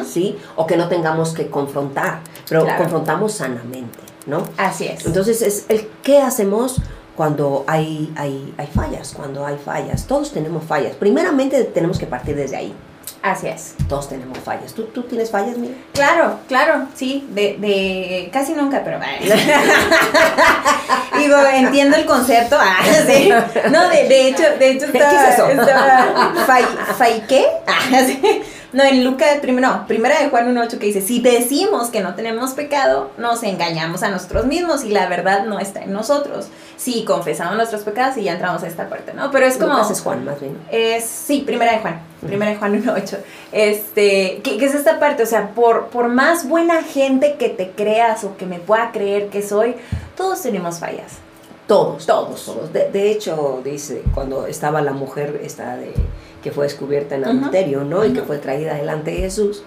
¿sí? 0.06 0.38
O 0.56 0.66
que 0.68 0.78
no 0.78 0.88
tengamos 0.88 1.34
que 1.34 1.50
confrontar, 1.50 2.20
pero 2.50 2.64
Claro. 2.64 2.78
confrontamos 2.80 3.34
sanamente, 3.34 4.00
¿no? 4.26 4.44
Así 4.58 4.88
es. 4.88 5.06
Entonces, 5.06 5.42
es 5.42 5.66
el 5.70 5.88
qué 6.03 6.22
hacemos 6.22 6.77
cuando 7.16 7.64
hay, 7.68 8.14
hay, 8.16 8.53
hay 8.58 8.68
fallas, 8.68 9.14
cuando 9.16 9.46
hay 9.46 9.58
fallas. 9.58 10.05
Todos 10.05 10.31
tenemos 10.31 10.64
fallas. 10.64 10.96
Primeramente 10.96 11.64
tenemos 11.64 11.98
que 11.98 12.05
partir 12.05 12.36
desde 12.36 12.58
ahí. 12.58 12.74
Así 13.24 13.48
es. 13.48 13.74
Todos 13.90 14.08
tenemos 14.10 14.38
fallas. 14.40 14.74
¿Tú, 14.74 14.84
tú 14.86 15.01
tienes 15.03 15.31
fallas, 15.31 15.58
mira? 15.58 15.74
Claro, 15.94 16.38
claro, 16.48 16.86
sí, 16.94 17.27
de, 17.31 17.58
de 17.60 18.29
casi 18.31 18.53
nunca, 18.53 18.84
pero 18.84 19.00
digo, 21.18 21.38
entiendo 21.53 21.98
el 21.98 22.05
concepto. 22.05 22.58
Ah, 22.60 22.77
sí. 23.08 23.29
No, 23.72 23.90
de, 23.90 24.08
de 24.08 24.27
hecho, 24.29 24.44
de 24.60 24.72
hecho 24.72 24.86
¿Qué 24.92 24.98
estaba, 25.00 25.27
es 25.29 25.34
eso? 25.34 25.50
estaba 25.50 27.18
¿qué? 27.27 27.46
Ah, 27.66 28.01
sí. 28.05 28.22
No, 28.74 28.84
en 28.84 29.03
Lucas, 29.06 29.38
primero, 29.42 29.68
no, 29.68 29.88
primera 29.88 30.20
de 30.22 30.30
Juan 30.30 30.53
1.8 30.53 30.77
que 30.77 30.88
dice, 30.88 31.01
si 31.01 31.22
decimos 31.22 31.88
que 31.90 32.01
no 32.01 32.16
tenemos 32.16 32.51
pecado, 32.51 33.12
nos 33.18 33.44
engañamos 33.44 34.03
a 34.03 34.10
nosotros 34.10 34.46
mismos 34.46 34.84
y 34.84 34.90
la 34.90 35.08
verdad 35.08 35.46
no 35.46 35.60
está 35.60 35.84
en 35.84 35.94
nosotros. 35.94 36.48
Sí, 36.75 37.06
confesamos 37.06 37.56
nuestros 37.56 37.84
pecados 37.84 38.18
y 38.18 38.24
ya 38.24 38.34
entramos 38.34 38.64
a 38.64 38.68
esta 38.68 38.90
parte, 38.90 39.14
¿no? 39.14 39.32
Pero 39.32 39.46
es 39.46 39.58
como... 39.58 39.74
Lucas 39.74 39.92
es 39.92 40.01
Juan, 40.01 40.25
más 40.25 40.40
bien. 40.42 40.58
Es, 40.70 41.06
sí, 41.06 41.44
primera 41.46 41.72
de 41.74 41.80
Juan, 41.80 42.01
primera 42.25 42.51
de 42.51 42.58
Juan 42.58 42.84
1.8. 42.84 43.18
Este, 43.53 44.42
¿qué, 44.44 44.58
qué 44.58 44.66
es 44.66 44.75
esta 44.75 45.00
parte? 45.00 45.24
O 45.24 45.27
sea, 45.27 45.51
por, 45.51 45.88
por 45.88 46.10
más 46.10 46.48
buena 46.48 46.84
gente 46.84 47.36
que 47.40 47.48
te 47.50 47.72
creas 47.72 48.25
o 48.25 48.36
que 48.36 48.46
me 48.46 48.60
pueda 48.60 48.92
creer 48.92 49.30
que 49.30 49.42
soy, 49.42 49.75
todos 50.18 50.42
tenemos 50.42 50.80
fallas. 50.80 51.14
Todos, 51.68 52.06
Todos. 52.06 52.46
todos. 52.46 52.74
De, 52.74 52.90
de 52.92 53.12
hecho, 53.12 53.62
dice, 53.64 54.01
cuando 54.14 54.48
estaba 54.48 54.82
la 54.82 54.94
mujer 54.94 55.42
esta 55.44 55.75
de, 55.75 55.94
que 56.44 56.52
fue 56.52 56.66
descubierta 56.66 57.16
en 57.16 57.26
adulterio, 57.26 57.84
¿no? 57.84 58.06
Y 58.06 58.14
que 58.14 58.22
fue 58.22 58.38
traída 58.38 58.76
delante 58.76 59.12
de 59.12 59.18
Jesús, 59.18 59.64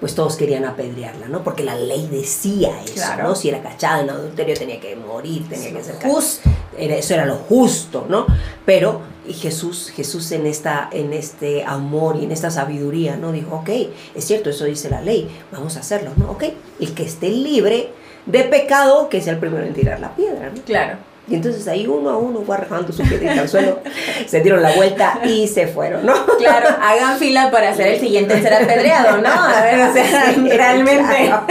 pues 0.00 0.14
todos 0.16 0.34
querían 0.36 0.64
apedrearla, 0.64 1.28
¿no? 1.28 1.44
Porque 1.44 1.62
la 1.62 1.76
ley 1.76 2.08
decía 2.10 2.72
eso, 2.82 2.94
Claro. 2.94 3.22
¿no? 3.28 3.34
Si 3.36 3.48
era 3.48 3.62
cachada 3.62 4.00
en 4.02 4.10
adulterio 4.10 4.56
tenía 4.56 4.80
que 4.80 4.96
morir, 4.96 5.48
tenía 5.48 5.72
que 5.72 5.84
ser 5.84 5.94
cachada. 5.94 6.12
Justo. 6.14 6.50
Era- 6.76 6.96
eso 6.96 7.14
era 7.14 7.24
lo 7.26 7.36
justo, 7.36 8.06
¿no? 8.08 8.26
Pero 8.66 9.00
y 9.28 9.34
Jesús, 9.34 9.92
Jesús 9.94 10.32
en 10.32 10.46
esta, 10.46 10.88
en 10.90 11.12
este 11.12 11.62
amor 11.64 12.16
y 12.16 12.24
en 12.24 12.32
esta 12.32 12.50
sabiduría, 12.50 13.16
¿no? 13.16 13.30
Dijo, 13.30 13.54
ok, 13.56 13.68
es 14.16 14.24
cierto, 14.24 14.50
eso 14.50 14.64
dice 14.64 14.90
la 14.90 15.00
ley, 15.00 15.28
vamos 15.52 15.76
a 15.76 15.80
hacerlo, 15.80 16.10
¿no? 16.16 16.32
Ok, 16.32 16.44
el 16.80 16.94
que 16.94 17.04
esté 17.04 17.28
libre 17.28 17.90
de 18.26 18.42
pecado, 18.44 19.08
que 19.08 19.20
sea 19.20 19.34
el 19.34 19.38
primero 19.38 19.64
en 19.64 19.74
tirar 19.74 20.00
la 20.00 20.16
piedra, 20.16 20.50
¿no? 20.52 20.60
Claro. 20.62 20.98
Y 21.28 21.36
entonces 21.36 21.66
ahí 21.68 21.86
uno 21.86 22.10
a 22.10 22.16
uno 22.16 22.42
fue 22.44 22.56
arrojando 22.56 22.92
su 22.92 23.02
piedrita 23.04 23.42
al 23.42 23.48
suelo, 23.48 23.78
se 24.26 24.40
dieron 24.40 24.60
la 24.60 24.72
vuelta 24.74 25.20
y 25.24 25.46
se 25.46 25.68
fueron, 25.68 26.04
¿no? 26.04 26.14
Claro, 26.38 26.68
hagan 26.82 27.16
fila 27.18 27.50
para 27.50 27.72
ser 27.74 27.86
el 27.88 28.00
siguiente 28.00 28.34
en 28.34 28.42
ser 28.42 28.54
apedreado, 28.54 29.18
¿no? 29.18 29.28
A 29.30 29.62
ver, 29.62 29.88
o 29.88 29.92
sea, 29.92 30.32
Sí, 30.34 30.48
realmente, 30.50 31.26
claro. 31.26 31.46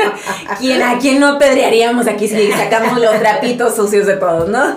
¿quién, 0.60 0.82
¿a 0.84 0.98
quién 1.00 1.20
no 1.22 1.36
apedrearíamos 1.36 2.08
aquí 2.08 2.28
si 2.28 2.52
sacamos 2.52 3.00
los 3.00 3.18
trapitos 3.20 3.76
sucios 3.76 4.06
de 4.08 4.18
todos, 4.18 4.50
no? 4.50 4.76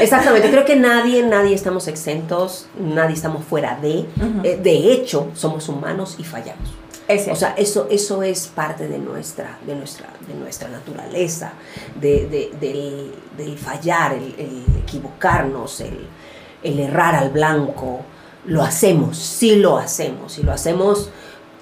Exactamente, 0.00 0.50
creo 0.50 0.64
que 0.64 0.74
nadie, 0.76 1.22
nadie 1.22 1.54
estamos 1.54 1.86
exentos, 1.86 2.66
nadie 2.78 3.14
estamos 3.14 3.44
fuera 3.44 3.78
de. 3.80 4.06
Eh, 4.42 4.58
de 4.60 4.92
hecho, 4.92 5.28
somos 5.34 5.68
humanos 5.68 6.16
y 6.18 6.24
fallamos. 6.24 6.68
Ese. 7.06 7.30
O 7.32 7.36
sea, 7.36 7.54
eso, 7.56 7.86
eso 7.90 8.22
es 8.22 8.46
parte 8.46 8.88
de 8.88 8.98
nuestra, 8.98 9.58
de 9.66 9.74
nuestra, 9.74 10.06
de 10.26 10.34
nuestra 10.34 10.68
naturaleza, 10.68 11.52
de, 12.00 12.26
de- 12.28 12.50
del, 12.60 13.14
del 13.36 13.58
fallar, 13.58 14.14
el, 14.14 14.34
el 14.38 14.64
equivocarnos, 14.82 15.80
el, 15.80 16.06
el 16.62 16.80
errar 16.80 17.14
al 17.14 17.30
blanco. 17.30 18.00
Lo 18.46 18.62
hacemos, 18.62 19.16
sí 19.18 19.56
lo 19.56 19.76
hacemos, 19.78 20.38
y 20.38 20.42
lo 20.42 20.52
hacemos 20.52 21.10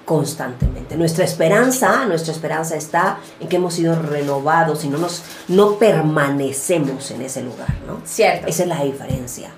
constantemente. 0.05 0.97
Nuestra 0.97 1.25
esperanza, 1.25 2.05
nuestra 2.07 2.33
esperanza 2.33 2.77
está 2.77 3.19
en 3.41 3.49
que 3.49 3.57
hemos 3.57 3.75
sido 3.75 3.95
renovados 3.95 4.85
y 4.85 4.89
no 4.89 4.99
nos, 4.99 5.23
no 5.49 5.79
permanecemos 5.79 7.11
en 7.13 7.23
ese 7.23 7.43
lugar, 7.43 7.69
¿no? 7.87 8.01
Cierto. 8.05 8.47
Esa 8.49 8.63
es 8.65 8.69
la 8.69 8.83
diferencia. 8.83 9.51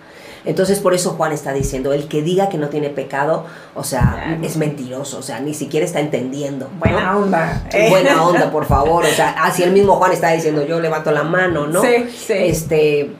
Entonces, 0.44 0.78
por 0.80 0.94
eso 0.94 1.12
Juan 1.12 1.32
está 1.32 1.52
diciendo, 1.52 1.92
el 1.92 2.06
que 2.06 2.22
diga 2.22 2.48
que 2.48 2.58
no 2.58 2.68
tiene 2.68 2.90
pecado, 2.90 3.46
o 3.74 3.82
sea, 3.82 4.38
es 4.42 4.56
mentiroso, 4.56 5.18
o 5.18 5.22
sea, 5.22 5.40
ni 5.40 5.54
siquiera 5.54 5.86
está 5.86 6.00
entendiendo. 6.00 6.68
¿no? 6.72 6.78
Buena 6.78 7.16
onda. 7.16 7.66
Buena 7.88 8.26
onda, 8.26 8.50
por 8.50 8.66
favor. 8.66 9.04
O 9.04 9.08
sea, 9.08 9.30
así 9.42 9.62
el 9.62 9.72
mismo 9.72 9.96
Juan 9.96 10.12
está 10.12 10.30
diciendo, 10.30 10.66
yo 10.66 10.80
levanto 10.80 11.10
la 11.12 11.22
mano, 11.22 11.66
¿no? 11.66 11.80
Sí, 11.80 12.08
sí. 12.14 12.32
Este, 12.34 13.10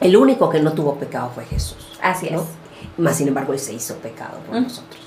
el 0.00 0.16
único 0.16 0.50
que 0.50 0.60
no 0.60 0.72
tuvo 0.72 0.96
pecado 0.96 1.30
fue 1.34 1.44
Jesús. 1.44 1.98
Así 2.02 2.26
es. 2.28 2.40
Más 2.96 3.16
sin 3.16 3.28
embargo, 3.28 3.52
Él 3.52 3.60
se 3.60 3.72
hizo 3.72 3.94
pecado 3.96 4.38
por 4.46 4.60
nosotros. 4.60 5.00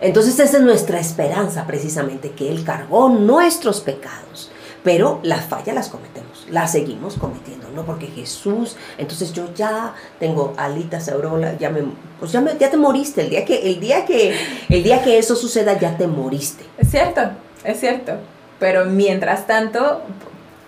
Entonces 0.00 0.38
esa 0.38 0.58
es 0.58 0.62
nuestra 0.64 0.98
esperanza 0.98 1.64
precisamente, 1.66 2.32
que 2.32 2.50
Él 2.50 2.64
cargó 2.64 3.08
nuestros 3.08 3.80
pecados 3.80 4.51
pero 4.82 5.20
las 5.22 5.44
fallas 5.46 5.74
las 5.74 5.88
cometemos, 5.88 6.46
las 6.50 6.72
seguimos 6.72 7.14
cometiendo, 7.14 7.68
¿no? 7.74 7.84
Porque 7.84 8.08
Jesús, 8.08 8.76
entonces 8.98 9.32
yo 9.32 9.52
ya 9.54 9.94
tengo 10.18 10.54
alitas, 10.56 11.08
aurola, 11.08 11.56
ya 11.58 11.70
me, 11.70 11.82
pues 12.18 12.32
ya, 12.32 12.40
me, 12.40 12.56
ya 12.58 12.70
te 12.70 12.76
moriste, 12.76 13.22
el 13.22 13.30
día, 13.30 13.44
que, 13.44 13.70
el, 13.70 13.80
día 13.80 14.04
que, 14.04 14.36
el 14.68 14.82
día 14.82 15.02
que 15.02 15.18
eso 15.18 15.36
suceda 15.36 15.78
ya 15.78 15.96
te 15.96 16.06
moriste. 16.06 16.64
Es 16.78 16.90
cierto, 16.90 17.20
es 17.64 17.78
cierto, 17.78 18.14
pero 18.58 18.84
mientras 18.86 19.46
tanto 19.46 20.02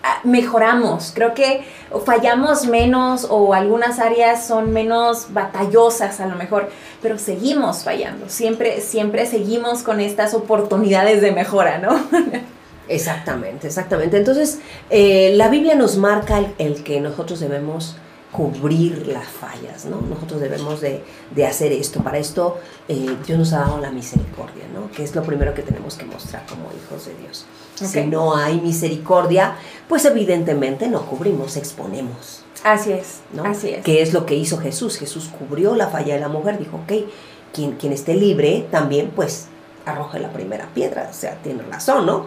ah, 0.05 0.20
mejoramos, 0.22 1.11
creo 1.12 1.35
que 1.35 1.64
fallamos 2.05 2.66
menos 2.66 3.27
o 3.29 3.53
algunas 3.53 3.98
áreas 3.98 4.46
son 4.46 4.72
menos 4.72 5.33
batallosas 5.33 6.20
a 6.20 6.27
lo 6.27 6.37
mejor, 6.37 6.70
pero 7.03 7.18
seguimos 7.18 7.83
fallando, 7.83 8.29
siempre, 8.29 8.81
siempre 8.81 9.27
seguimos 9.27 9.83
con 9.83 9.98
estas 9.98 10.35
oportunidades 10.35 11.20
de 11.20 11.33
mejora, 11.33 11.79
¿no? 11.79 12.00
Exactamente, 12.88 13.66
exactamente. 13.66 14.16
Entonces, 14.16 14.60
eh, 14.90 15.32
la 15.34 15.48
Biblia 15.48 15.74
nos 15.74 15.96
marca 15.96 16.42
el, 16.58 16.82
que 16.82 17.00
nosotros 17.00 17.40
debemos 17.40 17.96
cubrir 18.30 19.06
las 19.06 19.28
fallas, 19.28 19.84
¿no? 19.84 20.00
Nosotros 20.00 20.40
debemos 20.40 20.80
de, 20.80 21.02
hacer 21.46 21.72
esto. 21.72 22.02
Para 22.02 22.18
esto 22.18 22.58
eh, 22.88 23.16
Dios 23.24 23.38
nos 23.38 23.52
ha 23.52 23.60
dado 23.60 23.80
la 23.80 23.92
misericordia, 23.92 24.64
¿no? 24.74 24.90
Que 24.90 25.04
es 25.04 25.14
lo 25.14 25.22
primero 25.22 25.54
que 25.54 25.62
tenemos 25.62 25.96
que 25.96 26.04
mostrar 26.04 26.44
como 26.46 26.64
hijos 26.72 27.06
de 27.06 27.14
Dios. 27.14 27.46
Si 27.76 28.04
no 28.06 28.36
hay 28.36 28.60
misericordia, 28.60 29.56
pues 29.88 30.04
evidentemente 30.04 30.88
no 30.88 31.06
cubrimos, 31.06 31.56
exponemos. 31.56 32.42
Así 32.64 32.92
es, 32.92 33.20
¿no? 33.32 33.44
así 33.44 33.70
es. 33.70 33.84
Que 33.84 34.02
es 34.02 34.12
lo 34.12 34.26
que 34.26 34.34
hizo 34.34 34.58
Jesús. 34.58 34.96
Jesús 34.96 35.30
cubrió 35.38 35.74
la 35.76 35.88
falla 35.88 36.14
de 36.14 36.20
la 36.20 36.28
mujer, 36.28 36.58
dijo, 36.58 36.78
ok, 36.78 37.08
quien, 37.52 37.72
quien 37.72 37.92
esté 37.92 38.14
libre 38.14 38.66
también 38.70 39.12
pues 39.14 39.46
arroje 39.86 40.18
la 40.18 40.32
primera 40.32 40.66
piedra, 40.74 41.08
o 41.10 41.14
sea, 41.14 41.36
tiene 41.42 41.62
razón, 41.62 42.06
¿no? 42.06 42.26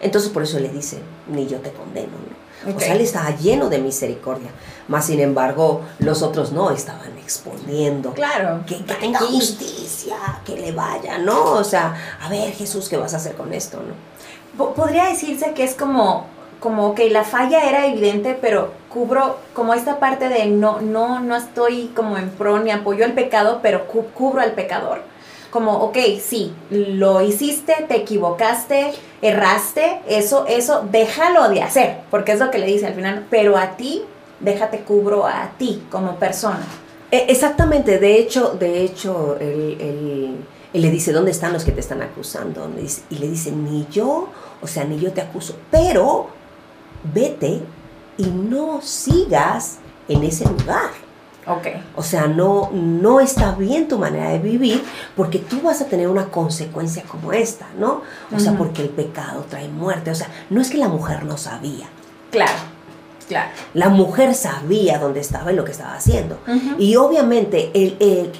Entonces 0.00 0.30
por 0.30 0.42
eso 0.42 0.58
le 0.58 0.68
dice, 0.68 0.98
ni 1.28 1.46
yo 1.46 1.58
te 1.58 1.72
condeno. 1.72 2.12
¿no? 2.12 2.42
O 2.76 2.80
sea, 2.80 2.94
él 2.94 3.00
estaba 3.00 3.30
lleno 3.36 3.68
de 3.68 3.78
misericordia. 3.78 4.50
Más 4.88 5.06
sin 5.06 5.20
embargo, 5.20 5.82
los 5.98 6.22
otros 6.22 6.52
no 6.52 6.70
estaban 6.70 7.16
exponiendo. 7.18 8.12
Claro. 8.12 8.64
Que, 8.66 8.76
tenga 8.76 9.18
justicia, 9.20 10.16
que 10.44 10.56
le 10.56 10.72
vaya, 10.72 11.18
¿no? 11.18 11.52
O 11.52 11.64
sea, 11.64 11.94
a 12.20 12.28
ver 12.28 12.52
Jesús, 12.52 12.88
¿qué 12.88 12.96
vas 12.96 13.14
a 13.14 13.16
hacer 13.16 13.34
con 13.34 13.52
esto? 13.52 13.78
¿no? 13.78 14.74
Podría 14.74 15.06
decirse 15.06 15.54
que 15.54 15.64
es 15.64 15.74
como, 15.74 16.26
como 16.60 16.94
que 16.94 17.10
la 17.10 17.24
falla 17.24 17.68
era 17.68 17.86
evidente, 17.86 18.38
pero 18.40 18.72
cubro 18.88 19.38
como 19.54 19.74
esta 19.74 19.98
parte 19.98 20.28
de 20.28 20.46
no, 20.46 20.80
no, 20.80 21.20
no 21.20 21.36
estoy 21.36 21.90
como 21.96 22.16
en 22.16 22.30
pro 22.30 22.60
ni 22.60 22.70
apoyo 22.70 23.04
al 23.04 23.12
pecado, 23.12 23.60
pero 23.62 23.86
cubro 23.86 24.40
al 24.40 24.52
pecador 24.52 25.11
como, 25.52 25.82
ok, 25.82 25.98
sí, 26.18 26.50
lo 26.70 27.20
hiciste, 27.20 27.74
te 27.86 27.96
equivocaste, 27.96 28.92
erraste, 29.20 30.00
eso, 30.08 30.46
eso, 30.48 30.88
déjalo 30.90 31.50
de 31.50 31.62
hacer, 31.62 31.98
porque 32.10 32.32
es 32.32 32.40
lo 32.40 32.50
que 32.50 32.56
le 32.56 32.66
dice 32.66 32.86
al 32.86 32.94
final, 32.94 33.26
pero 33.28 33.58
a 33.58 33.76
ti, 33.76 34.02
déjate 34.40 34.78
cubro 34.78 35.26
a 35.26 35.50
ti 35.58 35.82
como 35.90 36.16
persona. 36.16 36.64
E, 37.10 37.26
exactamente, 37.28 37.98
de 37.98 38.18
hecho, 38.18 38.56
de 38.58 38.82
hecho, 38.82 39.36
él, 39.38 40.38
le 40.72 40.90
dice, 40.90 41.12
¿dónde 41.12 41.32
están 41.32 41.52
los 41.52 41.64
que 41.64 41.72
te 41.72 41.80
están 41.80 42.00
acusando? 42.00 42.70
Y 43.10 43.16
le 43.16 43.28
dice, 43.28 43.52
ni 43.52 43.86
yo, 43.90 44.30
o 44.62 44.66
sea, 44.66 44.84
ni 44.84 44.98
yo 44.98 45.12
te 45.12 45.20
acuso, 45.20 45.56
pero 45.70 46.28
vete 47.12 47.60
y 48.16 48.24
no 48.24 48.80
sigas 48.80 49.80
en 50.08 50.24
ese 50.24 50.46
lugar. 50.46 51.01
Okay. 51.44 51.82
O 51.96 52.04
sea, 52.04 52.28
no, 52.28 52.70
no 52.72 53.18
está 53.18 53.56
bien 53.56 53.88
tu 53.88 53.98
manera 53.98 54.30
de 54.30 54.38
vivir 54.38 54.80
porque 55.16 55.40
tú 55.40 55.60
vas 55.60 55.80
a 55.80 55.86
tener 55.86 56.06
una 56.06 56.26
consecuencia 56.26 57.02
como 57.02 57.32
esta, 57.32 57.66
¿no? 57.78 58.02
O 58.32 58.38
sea, 58.38 58.56
porque 58.56 58.82
el 58.82 58.90
pecado 58.90 59.44
trae 59.50 59.68
muerte. 59.68 60.12
O 60.12 60.14
sea, 60.14 60.28
no 60.50 60.60
es 60.60 60.70
que 60.70 60.78
la 60.78 60.86
mujer 60.86 61.24
no 61.24 61.36
sabía. 61.36 61.88
Claro, 62.30 62.52
claro. 63.26 63.50
La 63.74 63.88
mujer 63.88 64.36
sabía 64.36 65.00
dónde 65.00 65.18
estaba 65.18 65.52
y 65.52 65.56
lo 65.56 65.64
que 65.64 65.72
estaba 65.72 65.94
haciendo. 65.94 66.38
Y 66.78 66.94
obviamente 66.94 67.72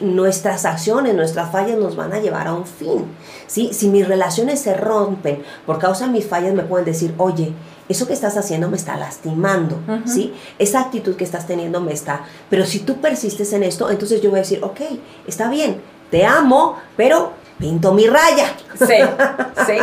nuestras 0.01 0.65
acciones, 0.65 1.17
nuestras 1.17 1.51
fallas 1.51 1.79
nos 1.79 1.97
van 1.97 2.13
a 2.13 2.21
llevar 2.21 2.47
a 2.47 2.55
un 2.55 2.67
fin. 2.67 3.07
¿sí? 3.49 3.71
Si 3.73 3.89
mis 3.89 4.07
relaciones 4.07 4.61
se 4.61 4.75
rompen 4.75 5.43
por 5.67 5.81
causa 5.81 6.07
de 6.07 6.13
mis 6.13 6.27
fallas, 6.27 6.55
me 6.55 6.63
pueden 6.63 6.87
decir, 6.87 7.15
oye, 7.19 7.53
eso 7.93 8.07
que 8.07 8.13
estás 8.13 8.37
haciendo 8.37 8.69
me 8.69 8.77
está 8.77 8.97
lastimando, 8.97 9.79
¿sí? 10.05 10.35
Esa 10.59 10.81
actitud 10.81 11.17
que 11.17 11.25
estás 11.25 11.47
teniendo 11.47 11.81
me 11.81 11.93
está... 11.93 12.23
Pero 12.51 12.67
si 12.67 12.81
tú 12.81 13.01
persistes 13.01 13.53
en 13.53 13.63
esto, 13.63 13.91
entonces 13.91 14.21
yo 14.21 14.31
voy 14.31 14.41
a 14.41 14.43
decir, 14.43 14.61
ok, 14.63 14.81
está 15.27 15.49
bien, 15.49 15.81
te 16.11 16.27
amo, 16.27 16.77
pero 16.97 17.33
pinto 17.59 17.93
mi 17.93 18.07
raya. 18.07 18.55
Sí, 18.79 18.87
sí, 19.67 19.79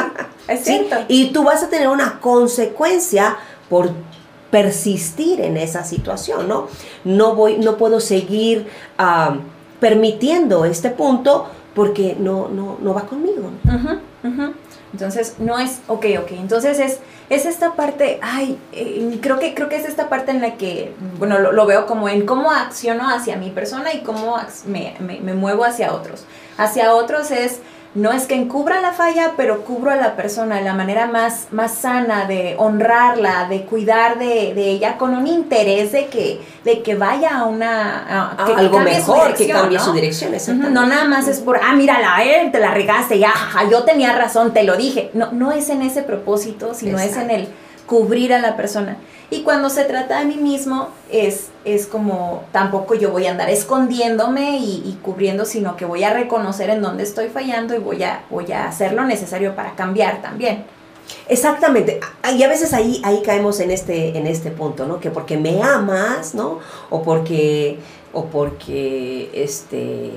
es 0.47 0.63
cierto. 0.63 0.97
Y 1.07 1.31
tú 1.31 1.43
vas 1.43 1.63
a 1.63 1.69
tener 1.69 1.87
una 1.87 2.19
consecuencia 2.19 3.37
por 3.69 3.91
persistir 4.51 5.41
en 5.41 5.57
esa 5.57 5.83
situación, 5.83 6.47
¿no? 6.47 6.67
No, 7.03 7.35
voy, 7.35 7.57
no 7.57 7.77
puedo 7.77 7.99
seguir 7.99 8.67
permitiendo 9.79 10.65
este 10.65 10.89
punto 10.89 11.47
porque 11.75 12.15
no, 12.19 12.49
no, 12.49 12.77
no 12.81 12.93
va 12.93 13.03
conmigo. 13.03 13.49
Entonces, 14.91 15.35
no 15.39 15.59
es, 15.59 15.81
ok, 15.87 16.05
ok, 16.21 16.31
entonces 16.31 16.79
es, 16.79 16.99
es 17.29 17.45
esta 17.45 17.73
parte, 17.73 18.19
ay, 18.21 18.57
eh, 18.71 19.19
creo, 19.21 19.39
que, 19.39 19.53
creo 19.53 19.69
que 19.69 19.75
es 19.75 19.85
esta 19.85 20.09
parte 20.09 20.31
en 20.31 20.41
la 20.41 20.55
que, 20.55 20.93
bueno, 21.17 21.39
lo, 21.39 21.65
veo 21.65 21.85
como 21.85 22.09
en 22.09 22.25
cómo 22.25 22.51
acciono 22.51 23.07
hacia 23.09 23.37
mi 23.37 23.51
persona 23.51 23.93
y 23.93 24.01
cómo 24.01 24.37
me, 24.65 24.95
me, 24.99 25.19
me 25.19 25.33
muevo 25.33 25.63
hacia 25.63 25.93
otros. 25.93 26.25
Hacia 26.57 26.93
otros 26.93 27.31
es 27.31 27.59
no 27.95 28.11
es 28.11 28.27
que 28.27 28.35
encubra 28.35 28.81
la 28.81 28.93
falla, 28.93 29.33
pero 29.35 29.63
cubro 29.63 29.89
a 29.89 29.95
la 29.95 30.15
persona, 30.15 30.61
la 30.61 30.73
manera 30.73 31.07
más, 31.07 31.47
más 31.51 31.73
sana 31.73 32.25
de 32.25 32.55
honrarla, 32.59 33.47
de 33.49 33.63
cuidar 33.63 34.19
de, 34.19 34.51
ella 34.51 34.97
con 34.97 35.15
un 35.15 35.25
interés 35.25 35.91
de 35.91 36.05
que, 36.05 36.39
de 36.63 36.83
que 36.83 36.95
vaya 36.95 37.39
a 37.39 37.45
una... 37.45 38.35
A, 38.37 38.45
algo 38.57 38.79
mejor, 38.79 39.33
que 39.33 39.47
cambie 39.47 39.79
su 39.79 39.91
dirección. 39.91 40.31
No 40.71 40.85
nada 40.85 41.05
más 41.05 41.27
es 41.27 41.39
por, 41.39 41.57
ah, 41.57 41.73
mírala, 41.73 42.23
él 42.23 42.51
te 42.51 42.59
la 42.59 42.73
regaste, 42.73 43.17
ya, 43.17 43.33
yo 43.71 43.83
tenía 43.83 44.13
razón, 44.13 44.53
te 44.53 44.63
lo 44.63 44.77
dije. 44.77 45.09
No, 45.13 45.31
no 45.31 45.51
es 45.51 45.69
en 45.69 45.81
ese 45.81 46.03
propósito, 46.03 46.75
sino 46.75 46.99
es 46.99 47.17
en 47.17 47.31
el 47.31 47.47
cubrir 47.87 48.35
a 48.35 48.39
la 48.39 48.55
persona. 48.55 48.97
Y 49.31 49.41
cuando 49.41 49.69
se 49.69 49.83
trata 49.83 50.19
de 50.19 50.25
mí 50.25 50.37
mismo, 50.37 50.89
es, 51.11 51.48
es 51.65 51.87
como 51.87 52.43
tampoco 52.51 52.95
yo 52.95 53.11
voy 53.11 53.27
a 53.27 53.31
andar 53.31 53.49
escondiéndome 53.49 54.57
y, 54.57 54.97
cubriendo, 55.01 55.45
sino 55.45 55.75
que 55.75 55.85
voy 55.85 56.03
a 56.03 56.13
reconocer 56.13 56.69
en 56.69 56.81
dónde 56.81 57.03
estoy 57.03 57.27
fallando 57.27 57.75
y 57.75 57.79
voy 57.79 58.03
a, 58.03 58.23
voy 58.29 58.51
a 58.51 58.67
hacer 58.67 58.93
lo 58.93 59.03
necesario 59.05 59.55
para 59.55 59.75
cambiar 59.75 60.21
también. 60.21 60.63
Exactamente. 61.27 61.99
Y 62.35 62.43
a 62.43 62.47
veces 62.47 62.73
ahí, 62.73 63.01
ahí 63.03 63.21
caemos 63.25 63.59
en 63.59 63.71
este, 63.71 64.17
en 64.17 64.27
este 64.27 64.51
punto, 64.51 64.85
¿no? 64.85 64.99
Que 64.99 65.09
porque 65.09 65.37
me 65.37 65.61
amas, 65.61 66.35
¿no? 66.35 66.59
O 66.89 67.01
porque, 67.01 67.79
o 68.13 68.25
porque 68.25 69.29
este, 69.33 70.11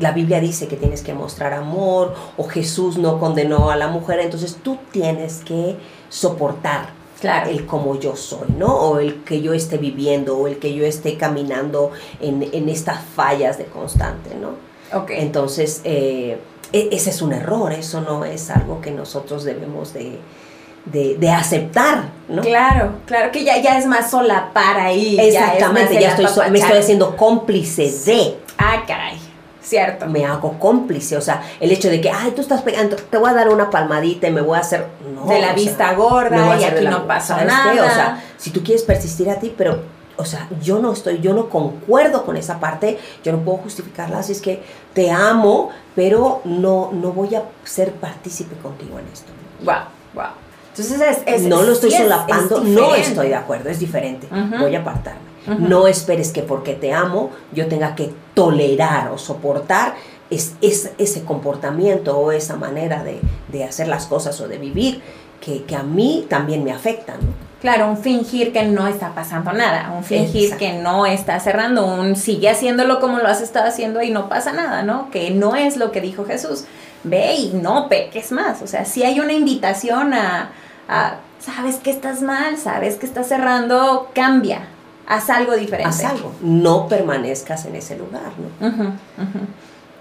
la 0.00 0.12
Biblia 0.12 0.40
dice 0.40 0.66
que 0.66 0.76
tienes 0.76 1.02
que 1.02 1.12
mostrar 1.14 1.52
amor, 1.52 2.14
o 2.36 2.44
Jesús 2.44 2.98
no 2.98 3.18
condenó 3.18 3.70
a 3.70 3.76
la 3.76 3.88
mujer, 3.88 4.20
entonces 4.20 4.56
tú 4.62 4.78
tienes 4.90 5.42
que 5.44 5.76
soportar 6.08 6.97
Claro. 7.20 7.50
el 7.50 7.66
como 7.66 7.98
yo 7.98 8.14
soy, 8.14 8.48
¿no? 8.56 8.68
O 8.68 8.98
el 8.98 9.24
que 9.24 9.40
yo 9.40 9.52
esté 9.52 9.76
viviendo, 9.76 10.38
o 10.38 10.46
el 10.46 10.58
que 10.58 10.72
yo 10.74 10.84
esté 10.84 11.16
caminando 11.16 11.90
en, 12.20 12.68
estas 12.68 13.00
fallas 13.02 13.58
de 13.58 13.64
constante, 13.64 14.36
¿no? 14.36 14.50
Ok. 14.96 15.10
Entonces, 15.10 15.80
eh, 15.84 16.38
e, 16.72 16.88
ese 16.92 17.10
es 17.10 17.20
un 17.20 17.32
error, 17.32 17.72
eso 17.72 18.00
no 18.00 18.24
es 18.24 18.50
algo 18.50 18.80
que 18.80 18.92
nosotros 18.92 19.44
debemos 19.44 19.92
de, 19.94 20.18
de, 20.84 21.30
aceptar, 21.30 22.10
¿no? 22.28 22.42
Claro, 22.42 22.92
claro, 23.06 23.32
que 23.32 23.44
ya, 23.44 23.60
ya 23.60 23.78
es 23.78 23.86
más 23.86 24.10
sola 24.10 24.50
para 24.52 24.84
ahí. 24.84 25.18
Exactamente, 25.18 26.00
ya, 26.00 26.14
estoy, 26.14 26.50
me 26.50 26.58
estoy 26.58 26.78
haciendo 26.78 27.16
cómplice 27.16 27.92
de. 28.06 28.36
Ah, 28.58 28.84
caray. 28.86 29.18
Cierto. 29.68 30.06
Me 30.06 30.24
hago 30.24 30.58
cómplice, 30.58 31.16
o 31.18 31.20
sea, 31.20 31.42
el 31.60 31.70
hecho 31.70 31.90
de 31.90 32.00
que, 32.00 32.10
ay, 32.10 32.30
tú 32.30 32.40
estás 32.40 32.62
pegando, 32.62 32.96
te 32.96 33.18
voy 33.18 33.28
a 33.28 33.34
dar 33.34 33.50
una 33.50 33.68
palmadita 33.68 34.26
y 34.26 34.30
me 34.30 34.40
voy 34.40 34.56
a 34.56 34.60
hacer... 34.60 34.86
de 35.26 35.40
la 35.40 35.52
vista 35.52 35.94
gorda 35.94 36.58
y 36.60 36.64
aquí 36.64 36.84
no 36.86 37.06
pasa 37.06 37.44
nada. 37.44 37.72
O 37.72 37.94
sea, 37.94 38.24
si 38.36 38.50
tú 38.50 38.62
quieres 38.62 38.82
persistir 38.82 39.30
a 39.30 39.36
ti, 39.36 39.54
pero, 39.56 39.82
o 40.16 40.24
sea, 40.24 40.48
yo 40.62 40.78
no 40.78 40.92
estoy, 40.92 41.20
yo 41.20 41.32
no 41.34 41.48
concuerdo 41.48 42.24
con 42.24 42.36
esa 42.36 42.60
parte, 42.60 42.98
yo 43.24 43.32
no 43.32 43.38
puedo 43.38 43.58
justificarla, 43.58 44.18
así 44.18 44.32
es 44.32 44.40
que 44.40 44.62
te 44.94 45.10
amo, 45.10 45.70
pero 45.94 46.42
no, 46.44 46.90
no 46.92 47.12
voy 47.12 47.34
a 47.34 47.44
ser 47.64 47.92
partícipe 47.92 48.56
contigo 48.56 48.98
en 48.98 49.06
esto. 49.12 49.32
Wow, 49.64 49.74
wow. 50.14 50.48
Entonces 50.70 51.22
es, 51.26 51.42
no 51.42 51.62
lo 51.62 51.72
estoy 51.72 51.90
solapando, 51.90 52.60
no 52.60 52.94
estoy 52.94 53.28
de 53.28 53.34
acuerdo, 53.34 53.68
es 53.68 53.80
diferente. 53.80 54.28
Voy 54.58 54.76
a 54.76 54.80
apartarme. 54.80 55.28
No 55.58 55.88
esperes 55.88 56.30
que 56.30 56.42
porque 56.42 56.74
te 56.74 56.92
amo 56.92 57.30
yo 57.52 57.68
tenga 57.68 57.94
que 57.94 58.12
tolerar 58.34 59.10
o 59.10 59.18
soportar 59.18 59.94
es, 60.30 60.54
ese 60.60 61.24
comportamiento 61.24 62.18
o 62.18 62.32
esa 62.32 62.56
manera 62.56 63.04
de, 63.04 63.64
hacer 63.64 63.88
las 63.88 64.06
cosas 64.06 64.40
o 64.40 64.48
de 64.48 64.58
vivir 64.58 65.02
que, 65.40 65.64
a 65.74 65.82
mí 65.82 66.26
también 66.28 66.64
me 66.64 66.72
afectan. 66.72 67.16
Claro, 67.60 67.88
un 67.88 67.98
fingir 67.98 68.52
que 68.52 68.64
no 68.64 68.86
está 68.86 69.14
pasando 69.14 69.52
nada, 69.52 69.92
un 69.96 70.04
fingir 70.04 70.56
que 70.56 70.74
no 70.74 71.06
está 71.06 71.40
cerrando, 71.40 71.86
un 71.86 72.14
sigue 72.14 72.48
haciéndolo 72.48 73.00
como 73.00 73.18
lo 73.18 73.26
has 73.26 73.40
estado 73.40 73.68
haciendo 73.68 74.00
y 74.02 74.10
no 74.10 74.28
pasa 74.28 74.52
nada, 74.52 74.82
¿no? 74.82 75.10
Que 75.10 75.30
no 75.30 75.56
es 75.56 75.76
lo 75.76 75.90
que 75.90 76.00
dijo 76.00 76.24
Jesús. 76.24 76.64
Ve 77.02 77.34
y 77.34 77.50
no 77.54 77.88
peques 77.88 78.30
más. 78.30 78.62
O 78.62 78.66
sea, 78.66 78.84
si 78.84 79.02
hay 79.02 79.18
una 79.18 79.32
invitación 79.32 80.14
a, 80.14 80.50
sabes 81.40 81.76
que 81.76 81.90
estás 81.90 82.22
mal, 82.22 82.58
sabes 82.58 82.96
que 82.96 83.06
estás 83.06 83.26
cerrando, 83.26 84.10
cambia, 84.14 84.68
haz 85.06 85.28
algo 85.28 85.56
diferente. 85.56 85.88
Haz 85.88 86.04
algo, 86.04 86.32
no 86.40 86.86
permanezcas 86.86 87.64
en 87.64 87.74
ese 87.74 87.96
lugar, 87.96 88.32
¿no? 88.38 88.68
Ujú, 88.68 88.82
ujú. 88.84 89.46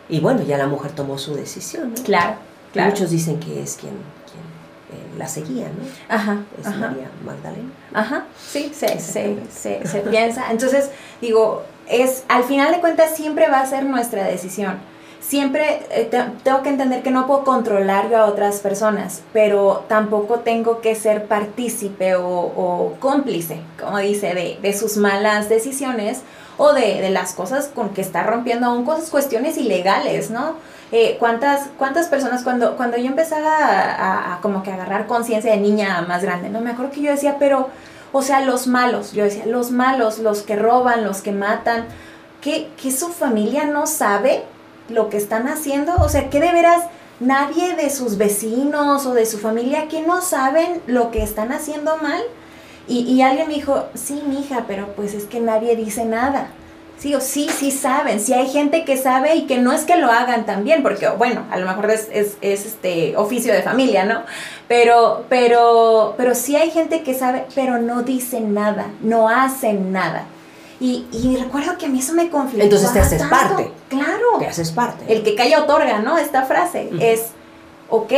Y 0.09 0.19
bueno, 0.19 0.41
ya 0.43 0.57
la 0.57 0.67
mujer 0.67 0.91
tomó 0.91 1.17
su 1.17 1.35
decisión, 1.35 1.93
¿no? 1.95 2.03
Claro, 2.03 2.35
claro. 2.73 2.91
Muchos 2.91 3.09
dicen 3.11 3.39
que 3.39 3.61
es 3.61 3.75
quien, 3.75 3.91
quien, 3.91 4.99
eh, 4.99 5.17
la 5.17 5.27
seguía, 5.27 5.65
¿no? 5.67 5.83
Ajá, 6.15 6.37
Es 6.59 6.67
ajá. 6.67 6.77
María 6.77 7.09
Magdalena. 7.25 7.69
Ajá, 7.93 8.25
sí, 8.49 8.71
se, 8.73 8.99
se, 8.99 9.37
se, 9.51 9.85
se 9.87 9.99
piensa. 10.01 10.49
Entonces, 10.51 10.89
digo, 11.21 11.63
es, 11.89 12.23
al 12.29 12.43
final 12.45 12.71
de 12.71 12.79
cuentas 12.79 13.15
siempre 13.15 13.49
va 13.49 13.59
a 13.61 13.65
ser 13.65 13.85
nuestra 13.85 14.23
decisión. 14.25 14.77
Siempre 15.19 15.81
eh, 15.91 16.05
te- 16.09 16.23
tengo 16.43 16.61
que 16.63 16.69
entender 16.69 17.03
que 17.03 17.11
no 17.11 17.27
puedo 17.27 17.43
controlar 17.43 18.09
yo 18.09 18.17
a 18.17 18.25
otras 18.27 18.59
personas, 18.61 19.23
pero 19.33 19.83
tampoco 19.89 20.35
tengo 20.39 20.79
que 20.79 20.95
ser 20.95 21.25
partícipe 21.25 22.15
o, 22.15 22.29
o 22.29 22.93
cómplice, 23.01 23.59
como 23.77 23.97
dice, 23.97 24.33
de, 24.33 24.57
de 24.61 24.73
sus 24.77 24.95
malas 24.95 25.49
decisiones 25.49 26.21
o 26.57 26.73
de, 26.73 27.01
de 27.01 27.09
las 27.11 27.33
cosas 27.33 27.67
con 27.73 27.89
que 27.89 28.01
está 28.01 28.23
rompiendo 28.23 28.67
aún 28.67 28.83
cosas, 28.85 29.09
cuestiones 29.09 29.57
ilegales, 29.57 30.29
¿no? 30.31 30.55
Eh, 30.91 31.17
¿cuántas, 31.19 31.67
¿Cuántas 31.77 32.07
personas 32.07 32.43
cuando, 32.43 32.75
cuando 32.77 32.97
yo 32.97 33.07
empezaba 33.07 33.57
a, 33.57 34.35
a- 34.35 34.41
como 34.41 34.63
que 34.63 34.71
agarrar 34.71 35.05
conciencia 35.05 35.51
de 35.51 35.57
niña 35.57 36.01
más 36.07 36.23
grande, 36.23 36.49
¿no? 36.49 36.61
Me 36.61 36.71
acuerdo 36.71 36.91
que 36.91 37.01
yo 37.01 37.11
decía, 37.11 37.35
pero, 37.39 37.69
o 38.13 38.21
sea, 38.21 38.41
los 38.41 38.67
malos, 38.67 39.11
yo 39.11 39.23
decía, 39.25 39.45
los 39.45 39.69
malos, 39.71 40.19
los 40.19 40.41
que 40.41 40.55
roban, 40.55 41.03
los 41.03 41.21
que 41.21 41.31
matan, 41.33 41.85
que, 42.41 42.69
que 42.81 42.91
su 42.91 43.09
familia 43.09 43.65
no 43.65 43.85
sabe 43.85 44.43
lo 44.89 45.09
que 45.09 45.17
están 45.17 45.47
haciendo, 45.49 45.93
o 45.97 46.07
sea, 46.09 46.29
que 46.29 46.39
de 46.39 46.51
veras 46.53 46.83
nadie 47.19 47.75
de 47.75 47.89
sus 47.89 48.17
vecinos 48.17 49.05
o 49.05 49.13
de 49.13 49.25
su 49.25 49.37
familia 49.39 49.87
que 49.89 50.01
no 50.01 50.21
saben 50.21 50.81
lo 50.87 51.11
que 51.11 51.21
están 51.23 51.51
haciendo 51.51 51.97
mal. 51.97 52.21
Y, 52.87 52.99
y 53.01 53.21
alguien 53.21 53.47
me 53.47 53.55
dijo, 53.55 53.85
sí, 53.93 54.21
mija, 54.27 54.65
pero 54.67 54.87
pues 54.95 55.13
es 55.13 55.25
que 55.25 55.39
nadie 55.39 55.75
dice 55.75 56.05
nada. 56.05 56.49
Sí, 56.97 57.13
o 57.13 57.21
sí, 57.21 57.47
sí 57.55 57.69
saben, 57.69 58.19
sí 58.19 58.33
hay 58.33 58.47
gente 58.47 58.83
que 58.83 58.97
sabe 58.97 59.35
y 59.35 59.45
que 59.45 59.59
no 59.59 59.71
es 59.71 59.83
que 59.83 59.97
lo 59.97 60.11
hagan 60.11 60.47
también, 60.47 60.81
porque 60.81 61.07
bueno, 61.09 61.45
a 61.51 61.57
lo 61.57 61.67
mejor 61.67 61.91
es, 61.91 62.07
es, 62.11 62.37
es, 62.41 62.65
este 62.65 63.15
oficio 63.15 63.53
de 63.53 63.61
familia, 63.61 64.03
¿no? 64.03 64.23
Pero, 64.67 65.25
pero, 65.29 66.15
pero 66.17 66.33
sí 66.33 66.55
hay 66.55 66.71
gente 66.71 67.03
que 67.03 67.13
sabe, 67.13 67.45
pero 67.53 67.77
no 67.77 68.01
dicen 68.01 68.55
nada, 68.55 68.87
no 69.01 69.29
hacen 69.29 69.91
nada. 69.91 70.23
Y, 70.79 71.05
y 71.11 71.37
recuerdo 71.37 71.77
que 71.77 71.85
a 71.85 71.89
mí 71.89 71.99
eso 71.99 72.13
me 72.13 72.29
conflictó. 72.29 72.63
Entonces 72.63 72.91
te 72.93 72.99
haces 72.99 73.23
parte. 73.23 73.71
Claro. 73.89 74.39
Te 74.39 74.47
haces 74.47 74.71
parte. 74.71 75.05
El 75.11 75.21
que 75.21 75.35
calla 75.35 75.63
otorga, 75.63 75.99
¿no? 75.99 76.17
Esta 76.17 76.45
frase 76.45 76.89
es, 76.99 77.27
ok, 77.89 78.13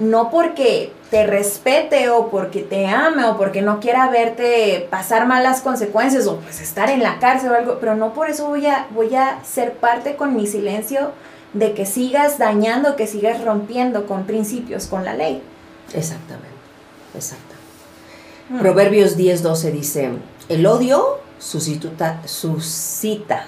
no 0.00 0.30
porque 0.30 0.92
te 1.14 1.24
respete 1.24 2.10
o 2.10 2.28
porque 2.28 2.62
te 2.62 2.88
ame 2.88 3.24
o 3.24 3.36
porque 3.36 3.62
no 3.62 3.78
quiera 3.78 4.10
verte 4.10 4.88
pasar 4.90 5.28
malas 5.28 5.60
consecuencias 5.60 6.26
o 6.26 6.38
pues 6.38 6.60
estar 6.60 6.90
en 6.90 7.04
la 7.04 7.20
cárcel 7.20 7.52
o 7.52 7.54
algo, 7.54 7.78
pero 7.78 7.94
no 7.94 8.12
por 8.12 8.28
eso 8.28 8.48
voy 8.48 8.66
a, 8.66 8.88
voy 8.90 9.14
a 9.14 9.38
ser 9.44 9.74
parte 9.74 10.16
con 10.16 10.34
mi 10.34 10.48
silencio 10.48 11.12
de 11.52 11.72
que 11.72 11.86
sigas 11.86 12.38
dañando, 12.38 12.96
que 12.96 13.06
sigas 13.06 13.44
rompiendo 13.44 14.08
con 14.08 14.24
principios, 14.24 14.88
con 14.88 15.04
la 15.04 15.14
ley. 15.14 15.40
Exactamente, 15.92 16.48
exacto. 17.14 17.54
Mm. 18.48 18.58
Proverbios 18.58 19.16
10, 19.16 19.44
12 19.44 19.70
dice, 19.70 20.10
el 20.48 20.66
odio 20.66 21.20
suscita, 21.38 22.26
suscita, 22.26 23.46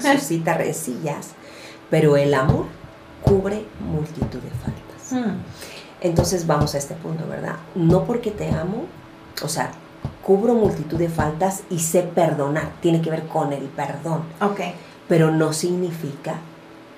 suscita 0.00 0.54
rencillas, 0.54 1.30
pero 1.90 2.16
el 2.16 2.32
amor 2.32 2.66
cubre 3.22 3.64
multitud 3.80 4.38
de 4.38 4.50
faltas. 4.50 5.10
Mm. 5.10 5.75
Entonces 6.00 6.46
vamos 6.46 6.74
a 6.74 6.78
este 6.78 6.94
punto, 6.94 7.26
¿verdad? 7.28 7.56
No 7.74 8.04
porque 8.04 8.30
te 8.30 8.48
amo, 8.50 8.84
o 9.42 9.48
sea, 9.48 9.70
cubro 10.22 10.54
multitud 10.54 10.98
de 10.98 11.08
faltas 11.08 11.62
y 11.70 11.78
sé 11.78 12.02
perdonar, 12.02 12.70
tiene 12.80 13.00
que 13.00 13.10
ver 13.10 13.26
con 13.26 13.52
el 13.52 13.64
perdón, 13.64 14.22
Ok. 14.40 14.60
pero 15.08 15.30
no 15.30 15.52
significa 15.52 16.34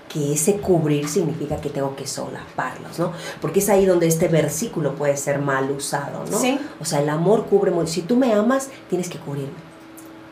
que 0.09 0.33
ese 0.33 0.57
cubrir 0.57 1.07
significa 1.09 1.57
que 1.61 1.69
tengo 1.69 1.95
que 1.95 2.07
solaparlos, 2.07 2.99
¿no? 2.99 3.13
Porque 3.43 3.59
es 3.61 3.69
ahí 3.69 3.85
donde 3.85 4.07
este 4.07 4.29
versículo 4.29 4.95
puede 4.95 5.17
ser 5.19 5.39
mal 5.39 5.71
usado, 5.71 6.25
¿no? 6.31 6.39
Sí. 6.39 6.59
O 6.81 6.85
sea, 6.87 7.01
el 7.03 7.11
amor 7.11 7.45
cubre, 7.47 7.71
mul- 7.73 7.87
si 7.87 8.01
tú 8.03 8.17
me 8.17 8.33
amas, 8.33 8.71
tienes 8.89 9.11
que 9.11 9.19
cubrirme. 9.19 9.53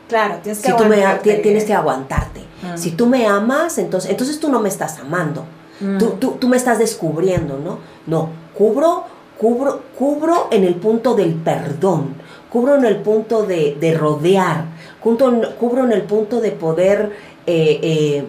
Claro, 0.08 0.36
tienes 0.42 0.62
que 0.62 0.70
Si 0.70 0.76
tú 0.76 0.84
me 0.86 0.96
a- 0.96 1.08
aguantarte. 1.10 1.34
ti- 1.36 1.42
tienes 1.42 1.64
que 1.64 1.74
aguantarte. 1.74 2.40
Mm. 2.62 2.78
Si 2.78 2.92
tú 2.92 3.06
me 3.06 3.26
amas, 3.26 3.76
entonces, 3.76 4.10
entonces 4.10 4.40
tú 4.40 4.48
no 4.50 4.60
me 4.60 4.68
estás 4.70 4.98
amando. 4.98 5.44
Mm. 5.80 5.98
Tú, 5.98 6.10
tú, 6.18 6.30
tú 6.40 6.48
me 6.48 6.56
estás 6.56 6.78
descubriendo, 6.78 7.58
¿no? 7.58 7.78
No, 8.06 8.30
cubro, 8.56 9.04
cubro, 9.38 9.82
cubro 9.98 10.48
en 10.50 10.64
el 10.64 10.74
punto 10.76 11.14
del 11.14 11.34
perdón, 11.34 12.14
cubro 12.50 12.76
en 12.76 12.84
el 12.84 12.96
punto 12.96 13.44
de, 13.44 13.76
de 13.80 13.94
rodear, 13.96 14.64
cubro, 15.00 15.28
en- 15.28 15.52
cubro 15.58 15.84
en 15.84 15.92
el 15.92 16.02
punto 16.02 16.40
de 16.40 16.52
poder... 16.52 17.16
eh, 17.46 17.78
eh, 17.82 18.24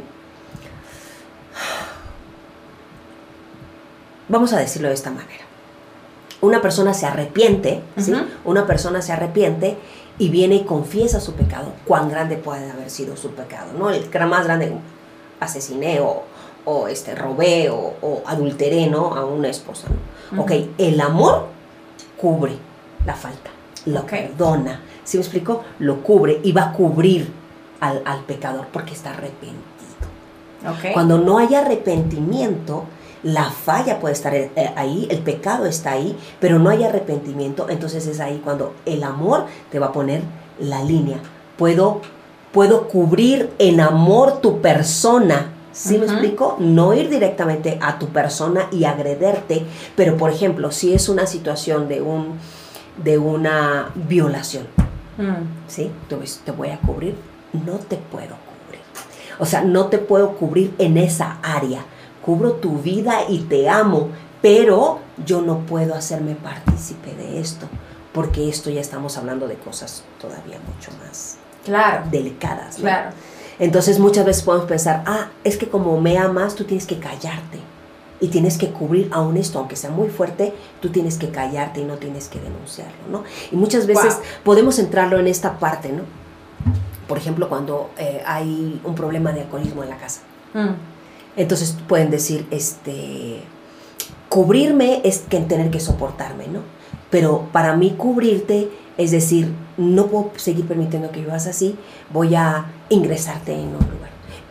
vamos 4.27 4.53
a 4.53 4.59
decirlo 4.59 4.89
de 4.89 4.93
esta 4.93 5.09
manera. 5.11 5.45
Una 6.41 6.61
persona 6.61 6.93
se 6.93 7.05
arrepiente, 7.05 7.81
¿sí? 7.97 8.13
Una 8.45 8.67
persona 8.67 9.01
se 9.01 9.11
arrepiente 9.11 9.77
y 10.19 10.29
viene 10.29 10.55
y 10.55 10.63
confiesa 10.65 11.19
su 11.19 11.33
pecado. 11.33 11.73
Cuán 11.85 12.09
grande 12.09 12.37
puede 12.37 12.69
haber 12.69 12.89
sido 12.89 13.17
su 13.17 13.31
pecado, 13.31 13.71
¿no? 13.77 13.89
El 13.89 14.09
que 14.09 14.17
era 14.17 14.27
más 14.27 14.45
grande, 14.45 14.71
asesiné 15.39 15.99
o, 15.99 16.23
o, 16.65 16.87
este, 16.87 17.15
robé 17.15 17.69
o, 17.71 17.93
o 18.01 18.21
adulteré, 18.27 18.87
¿no? 18.87 19.15
A 19.15 19.25
una 19.25 19.47
esposa, 19.49 19.87
¿no? 19.89 19.95
Ok, 20.35 20.51
el 20.77 20.99
amor 20.99 21.47
cubre 22.17 22.53
la 23.05 23.13
falta, 23.13 23.49
lo 23.85 24.05
perdona. 24.05 24.81
¿Sí 25.03 25.17
me 25.17 25.23
explico? 25.23 25.63
Lo 25.79 26.03
cubre 26.03 26.41
y 26.43 26.51
va 26.51 26.63
a 26.63 26.73
cubrir 26.73 27.31
al, 27.79 28.01
al 28.05 28.23
pecador 28.25 28.67
porque 28.73 28.93
está 28.93 29.11
arrepentido. 29.11 29.61
Ok. 30.67 30.93
Cuando 30.93 31.17
no 31.17 31.37
hay 31.37 31.55
arrepentimiento, 31.55 32.85
la 33.23 33.45
falla 33.45 33.99
puede 33.99 34.13
estar 34.13 34.33
eh, 34.35 34.51
ahí, 34.75 35.07
el 35.09 35.19
pecado 35.19 35.65
está 35.65 35.91
ahí, 35.91 36.17
pero 36.39 36.59
no 36.59 36.69
hay 36.69 36.83
arrepentimiento, 36.83 37.67
entonces 37.69 38.05
es 38.07 38.19
ahí 38.19 38.41
cuando 38.43 38.73
el 38.85 39.03
amor 39.03 39.45
te 39.71 39.79
va 39.79 39.87
a 39.87 39.91
poner 39.91 40.21
la 40.59 40.83
línea. 40.83 41.17
Puedo, 41.57 42.01
puedo 42.51 42.87
cubrir 42.87 43.51
en 43.59 43.81
amor 43.81 44.41
tu 44.41 44.61
persona. 44.61 45.53
¿Sí 45.77 45.97
me 45.99 46.05
explico? 46.05 46.55
No 46.59 46.93
ir 46.93 47.09
directamente 47.09 47.77
a 47.81 47.99
tu 47.99 48.07
persona 48.07 48.67
y 48.71 48.85
agrederte, 48.85 49.63
pero 49.95 50.17
por 50.17 50.31
ejemplo, 50.31 50.71
si 50.71 50.93
es 50.93 51.07
una 51.09 51.27
situación 51.27 51.87
de 51.87 52.01
un 52.01 52.37
de 53.03 53.17
una 53.19 53.91
violación, 53.95 54.65
Mm. 55.19 55.67
¿sí? 55.67 55.91
Te 56.45 56.51
voy 56.51 56.69
a 56.69 56.77
cubrir, 56.79 57.15
no 57.53 57.73
te 57.73 57.97
puedo 57.97 58.35
cubrir. 58.35 58.81
O 59.39 59.45
sea, 59.45 59.61
no 59.63 59.85
te 59.87 59.97
puedo 59.99 60.33
cubrir 60.35 60.73
en 60.79 60.97
esa 60.97 61.37
área. 61.43 61.81
Cubro 62.23 62.53
tu 62.53 62.77
vida 62.79 63.21
y 63.29 63.39
te 63.39 63.67
amo, 63.69 64.09
pero 64.43 64.99
yo 65.25 65.41
no 65.41 65.59
puedo 65.59 65.95
hacerme 65.95 66.35
partícipe 66.35 67.13
de 67.15 67.39
esto, 67.39 67.67
porque 68.13 68.47
esto 68.49 68.69
ya 68.69 68.81
estamos 68.81 69.17
hablando 69.17 69.47
de 69.47 69.55
cosas 69.55 70.03
todavía 70.21 70.57
mucho 70.73 70.91
más 71.05 71.37
Claro, 71.65 72.03
delicadas. 72.11 72.77
¿no? 72.77 72.83
claro. 72.83 73.09
Entonces 73.59 73.99
muchas 73.99 74.25
veces 74.25 74.43
podemos 74.43 74.67
pensar, 74.67 75.03
ah, 75.05 75.29
es 75.43 75.57
que 75.57 75.67
como 75.67 75.99
me 75.99 76.17
amas, 76.17 76.55
tú 76.55 76.63
tienes 76.63 76.85
que 76.85 76.97
callarte. 76.99 77.59
Y 78.19 78.29
tienes 78.29 78.57
que 78.57 78.69
cubrir 78.69 79.09
aún 79.11 79.37
esto, 79.37 79.59
aunque 79.59 79.75
sea 79.75 79.91
muy 79.91 80.09
fuerte, 80.09 80.53
tú 80.81 80.89
tienes 80.89 81.17
que 81.17 81.29
callarte 81.29 81.81
y 81.81 81.83
no 81.83 81.95
tienes 81.97 82.27
que 82.27 82.39
denunciarlo, 82.39 82.97
¿no? 83.11 83.23
Y 83.51 83.55
muchas 83.55 83.85
veces 83.85 84.15
Wow. 84.15 84.23
podemos 84.43 84.79
entrarlo 84.79 85.19
en 85.19 85.27
esta 85.27 85.59
parte, 85.59 85.91
¿no? 85.91 86.01
Por 87.07 87.19
ejemplo, 87.19 87.47
cuando 87.47 87.91
eh, 87.97 88.23
hay 88.25 88.81
un 88.83 88.95
problema 88.95 89.31
de 89.33 89.41
alcoholismo 89.41 89.83
en 89.83 89.89
la 89.89 89.97
casa. 89.97 90.21
Mm. 90.55 90.69
Entonces 91.35 91.77
pueden 91.87 92.09
decir, 92.09 92.47
este, 92.49 93.41
cubrirme 94.29 95.01
es 95.03 95.19
que 95.19 95.39
tener 95.41 95.69
que 95.69 95.79
soportarme, 95.79 96.47
¿no? 96.47 96.61
Pero 97.11 97.47
para 97.51 97.75
mí 97.75 97.93
cubrirte 97.97 98.69
es 98.97 99.11
decir, 99.11 99.53
no 99.77 100.07
puedo 100.07 100.31
seguir 100.37 100.67
permitiendo 100.67 101.11
que 101.11 101.19
vivas 101.21 101.47
así, 101.47 101.75
voy 102.11 102.35
a 102.35 102.65
ingresarte 102.89 103.53
en 103.53 103.67
un 103.67 103.73
lugar. 103.73 104.09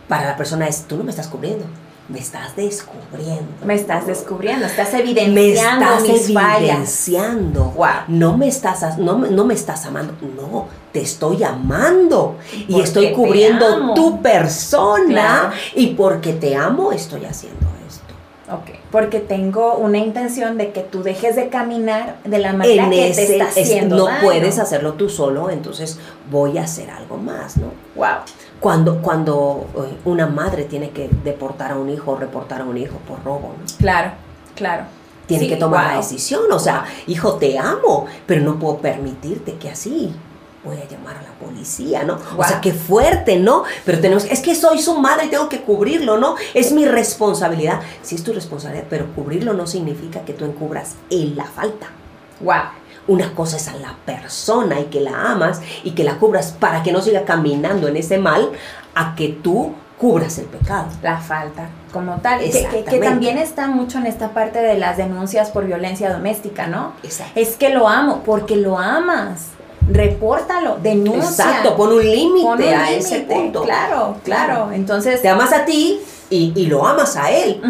Para 0.09 0.27
la 0.27 0.37
persona 0.37 0.69
es, 0.69 0.85
tú 0.85 0.97
no 0.97 1.05
me 1.05 1.11
estás 1.11 1.27
cubriendo, 1.27 1.65
me 2.09 2.21
estás 2.21 2.55
descubriendo. 2.55 3.43
Me 3.65 3.75
estás 3.75 4.07
descubriendo, 4.07 4.67
estás 4.67 4.93
Me 4.93 5.01
evidenciando 5.01 5.85
estás 5.85 6.03
mis 6.09 6.33
fallas. 6.33 6.61
evidenciando. 6.61 7.65
Wow. 7.77 7.87
No 8.09 8.37
me 8.37 8.47
estás, 8.47 8.99
no, 8.99 9.19
me- 9.19 9.31
no 9.31 9.45
me 9.45 9.55
estás 9.55 9.85
amando, 9.87 10.15
no, 10.37 10.67
te 10.93 11.01
estoy 11.01 11.43
amando 11.43 12.37
y 12.55 12.73
Porque 12.73 12.83
estoy 12.85 13.12
cubriendo 13.12 13.95
tu 13.95 14.23
persona 14.23 15.05
Claro. 15.09 15.51
y 15.75 15.89
porque 15.95 16.33
te 16.35 16.55
amo 16.55 16.93
estoy 16.93 17.25
haciendo. 17.25 17.67
Ok, 18.49 18.77
porque 18.93 19.19
tengo 19.19 19.75
una 19.77 19.99
intención 19.99 20.57
de 20.57 20.71
que 20.71 20.83
tú 20.83 21.03
dejes 21.03 21.35
de 21.35 21.49
caminar 21.49 22.17
de 22.25 22.39
la 22.39 22.53
manera 22.53 22.85
En 22.85 22.91
que 22.91 23.09
ese, 23.11 23.27
te 23.27 23.33
está 23.39 23.49
es- 23.61 23.67
haciendo 23.67 23.97
no 23.97 24.05
daño. 24.07 24.21
puedes 24.23 24.59
hacerlo 24.61 24.93
tú 24.93 25.09
solo, 25.09 25.51
entonces 25.51 25.99
voy 26.31 26.57
a 26.59 26.63
hacer 26.63 26.89
algo 26.91 27.17
más, 27.17 27.57
¿no? 27.57 27.73
Wow. 27.97 28.19
Cuando, 28.61 29.03
cuando 29.03 29.67
eh, 29.77 29.97
una 30.05 30.27
madre 30.29 30.65
tiene 30.65 30.91
que 30.91 31.09
deportar 31.25 31.73
a 31.73 31.77
un 31.77 31.91
hijo 31.91 32.13
o 32.13 32.17
reportar 32.17 32.61
a 32.61 32.65
un 32.65 32.79
hijo 32.79 32.97
por 33.09 33.23
robo, 33.25 33.53
¿no? 33.59 33.65
Claro, 33.79 34.13
claro. 34.55 34.85
tiene 35.27 35.43
Sí, 35.45 35.51
que 35.51 35.57
tomar 35.57 35.85
la 35.87 35.93
wow. 35.95 36.03
decisión. 36.03 36.43
O 36.53 36.59
sea, 36.61 36.85
hijo, 37.09 37.35
te 37.35 37.59
amo, 37.59 38.07
pero 38.27 38.43
no 38.43 38.61
puedo 38.61 38.79
permitirte 38.79 39.55
que 39.55 39.71
así 39.71 40.15
voy 40.66 40.76
a 40.79 40.87
llamar 40.88 41.16
a 41.16 41.22
la 41.22 41.31
policía, 41.44 42.02
¿no? 42.05 42.18
O 42.37 42.44
sea, 42.44 42.61
qué 42.61 42.72
fuerte, 42.72 43.38
¿no? 43.38 43.64
Pero 43.85 44.00
tenemos, 44.00 44.24
es 44.24 44.40
que 44.40 44.55
soy 44.55 44.81
su 44.83 44.98
madre 44.98 45.26
y 45.26 45.29
tengo 45.29 45.48
que 45.48 45.62
cubrirlo, 45.62 46.18
¿no? 46.18 46.35
Es 46.55 46.72
mi 46.72 46.85
responsabilidad. 46.85 47.81
Sí 48.02 48.16
es 48.16 48.22
tu 48.24 48.33
responsabilidad, 48.33 48.87
pero 48.90 49.07
cubrirlo 49.14 49.52
no 49.55 49.66
significa 49.66 50.20
que 50.24 50.33
tú 50.35 50.44
encubras 50.44 50.96
en 51.11 51.37
la 51.37 51.44
falta. 51.44 51.87
Wow. 52.40 52.55
Una 53.09 53.33
cosa 53.35 53.57
es 53.57 53.68
a 53.68 53.76
la 53.76 53.94
persona 54.05 54.81
y 54.81 54.85
que 54.87 55.00
la 55.00 55.31
amas 55.31 55.61
y 55.85 55.92
que 55.92 56.02
la 56.05 56.18
cubras 56.18 56.52
para 56.52 56.83
que 56.83 56.92
no 56.92 57.00
siga 57.00 57.24
caminando 57.24 57.87
en 57.88 57.96
ese 57.96 58.18
mal, 58.18 58.50
a 58.94 59.14
que 59.14 59.29
tú 59.29 59.72
cubras 59.98 60.38
el 60.38 60.46
pecado. 60.46 60.88
La 61.02 61.18
falta, 61.18 61.68
como 61.92 62.16
tal. 62.16 62.40
Que, 62.40 62.85
que- 62.90 62.98
también 62.98 63.38
está 63.38 63.68
mucho 63.68 63.98
en 63.98 64.07
esta 64.07 64.31
parte 64.31 64.59
de 64.59 64.76
las 64.76 64.96
denuncias 64.96 65.50
por 65.50 65.64
violencia 65.64 66.12
doméstica, 66.12 66.66
¿no? 66.66 66.92
Exacto. 67.02 67.33
Es 67.40 67.57
que 67.57 67.70
lo 67.70 67.88
amo, 67.88 68.22
porque 68.26 68.57
lo 68.57 68.76
amas. 68.79 69.46
Repórtalo, 69.90 70.79
denuncia. 70.83 71.44
Exacto, 71.46 71.77
pon 71.77 71.92
un 71.92 72.03
límite 72.03 72.75
a 72.75 72.90
ese 72.90 73.20
punto. 73.20 73.62
Claro, 73.62 74.16
claro. 74.25 74.72
Entonces, 74.72 75.22
Te 75.22 75.29
amas 75.29 75.53
a 75.53 75.64
ti 75.64 76.01
y, 76.31 76.53
y 76.57 76.66
lo 76.66 76.87
amas 76.87 77.16
a 77.16 77.31
él. 77.31 77.61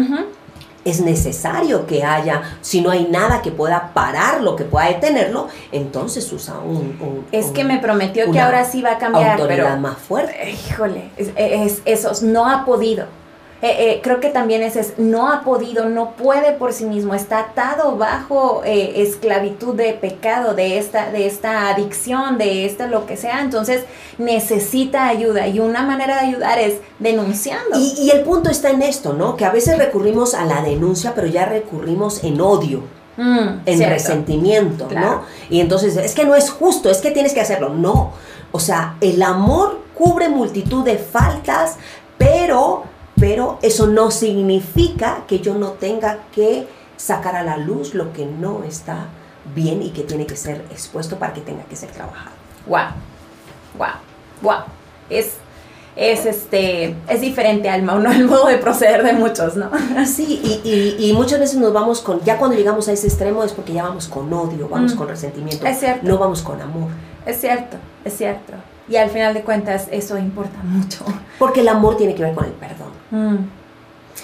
Es 0.85 1.01
necesario 1.01 1.85
que 1.85 2.05
haya, 2.05 2.41
si 2.61 2.79
no 2.79 2.91
hay 2.91 3.09
nada 3.11 3.41
que 3.41 3.51
pueda 3.51 3.91
pararlo, 3.93 4.55
que 4.55 4.63
pueda 4.63 4.87
detenerlo, 4.87 5.49
entonces 5.73 6.31
usa 6.31 6.59
un... 6.59 6.77
un- 7.01 7.25
es 7.33 7.47
un- 7.47 7.53
que 7.53 7.65
me 7.65 7.79
prometió 7.79 8.31
que 8.31 8.39
ahora 8.39 8.63
sí 8.63 8.81
va 8.81 8.91
a 8.91 8.97
cambiar, 8.97 9.33
autoridad 9.33 9.65
pero 9.65 9.77
más 9.81 9.97
fuerte. 9.97 10.51
Híjole, 10.69 11.09
es, 11.17 11.31
es- 11.35 11.81
esos 11.83 12.23
no 12.23 12.49
ha 12.49 12.63
podido. 12.63 13.05
Eh, 13.61 13.75
eh, 13.79 13.99
creo 14.03 14.19
que 14.19 14.29
también 14.29 14.61
ese 14.61 14.81
es, 14.81 14.93
no 14.97 15.31
ha 15.31 15.41
podido, 15.41 15.89
no 15.89 16.11
puede 16.11 16.51
por 16.51 16.73
sí 16.73 16.85
mismo, 16.85 17.15
está 17.15 17.39
atado 17.39 17.97
bajo 17.97 18.61
eh, 18.63 19.01
esclavitud 19.01 19.73
de 19.73 19.93
pecado, 19.93 20.53
de 20.53 20.77
esta, 20.77 21.09
de 21.11 21.25
esta 21.25 21.69
adicción, 21.69 22.37
de 22.37 22.65
esta 22.67 22.85
lo 22.85 23.07
que 23.07 23.17
sea, 23.17 23.41
entonces 23.41 23.83
necesita 24.19 25.07
ayuda 25.07 25.47
y 25.47 25.59
una 25.59 25.81
manera 25.81 26.21
de 26.21 26.27
ayudar 26.27 26.59
es 26.59 26.75
denunciando. 26.99 27.79
Y, 27.79 27.93
y 27.99 28.11
el 28.11 28.21
punto 28.21 28.51
está 28.51 28.69
en 28.69 28.83
esto, 28.83 29.13
¿no? 29.13 29.35
Que 29.35 29.45
a 29.45 29.51
veces 29.51 29.77
recurrimos 29.79 30.35
a 30.35 30.45
la 30.45 30.61
denuncia, 30.61 31.13
pero 31.15 31.25
ya 31.27 31.45
recurrimos 31.45 32.23
en 32.23 32.39
odio. 32.41 32.83
Mm, 33.17 33.61
en 33.65 33.77
cierto. 33.77 33.93
resentimiento, 33.95 34.87
Claro. 34.87 35.07
¿no? 35.07 35.21
Y 35.49 35.59
entonces, 35.59 35.97
es 35.97 36.13
que 36.13 36.23
no 36.23 36.35
es 36.35 36.51
justo, 36.51 36.91
es 36.91 36.99
que 36.99 37.09
tienes 37.09 37.33
que 37.33 37.41
hacerlo. 37.41 37.69
No. 37.69 38.11
O 38.51 38.59
sea, 38.59 38.95
el 39.01 39.23
amor 39.23 39.79
cubre 39.95 40.29
multitud 40.29 40.85
de 40.85 40.99
faltas, 40.99 41.77
pero, 42.19 42.83
pero 43.19 43.59
eso 43.61 43.87
no 43.87 44.11
significa 44.11 45.23
que 45.27 45.39
yo 45.39 45.55
no 45.55 45.71
tenga 45.71 46.19
que 46.33 46.67
sacar 46.97 47.35
a 47.35 47.43
la 47.43 47.57
luz 47.57 47.93
lo 47.93 48.13
que 48.13 48.25
no 48.25 48.63
está 48.63 49.05
bien 49.55 49.81
y 49.81 49.89
que 49.91 50.03
tiene 50.03 50.25
que 50.25 50.35
ser 50.35 50.65
expuesto 50.71 51.17
para 51.17 51.33
que 51.33 51.41
tenga 51.41 51.63
que 51.63 51.75
ser 51.75 51.89
trabajado. 51.91 52.31
Wow, 52.67 52.87
wow, 53.77 53.87
wow. 54.41 54.59
Es, 55.09 55.33
es 55.95 56.25
este, 56.25 56.95
es 57.07 57.21
diferente 57.21 57.69
al, 57.69 57.85
no, 57.85 57.93
el 58.11 58.25
modo 58.25 58.47
de 58.47 58.57
proceder 58.57 59.03
de 59.03 59.13
muchos, 59.13 59.55
¿no? 59.55 59.71
Sí, 60.05 60.41
y, 60.63 60.69
y- 60.69 61.09
y 61.09 61.13
muchas 61.13 61.39
veces 61.39 61.57
nos 61.59 61.71
vamos 61.73 62.01
con, 62.01 62.21
ya 62.23 62.37
cuando 62.37 62.57
llegamos 62.57 62.87
a 62.87 62.91
ese 62.91 63.07
extremo 63.07 63.43
es 63.43 63.53
porque 63.53 63.73
ya 63.73 63.83
vamos 63.83 64.07
con 64.07 64.31
odio, 64.33 64.67
vamos 64.69 64.93
Mm. 64.93 64.97
con 64.97 65.07
resentimiento, 65.07 65.65
Es 65.65 65.79
cierto. 65.79 66.05
no 66.07 66.17
vamos 66.17 66.41
con 66.41 66.61
amor. 66.61 66.89
Es 67.25 67.39
cierto, 67.41 67.77
es 68.05 68.15
cierto. 68.17 68.53
Y 68.89 68.95
al 68.95 69.09
final 69.09 69.33
de 69.33 69.41
cuentas 69.41 69.87
eso 69.91 70.17
importa 70.17 70.59
mucho. 70.63 71.05
Porque 71.39 71.61
el 71.61 71.67
amor 71.67 71.97
tiene 71.97 72.15
que 72.15 72.23
ver 72.23 72.33
con 72.33 72.45
el 72.45 72.51
perdón. 72.51 72.91
Mm. 73.11 73.57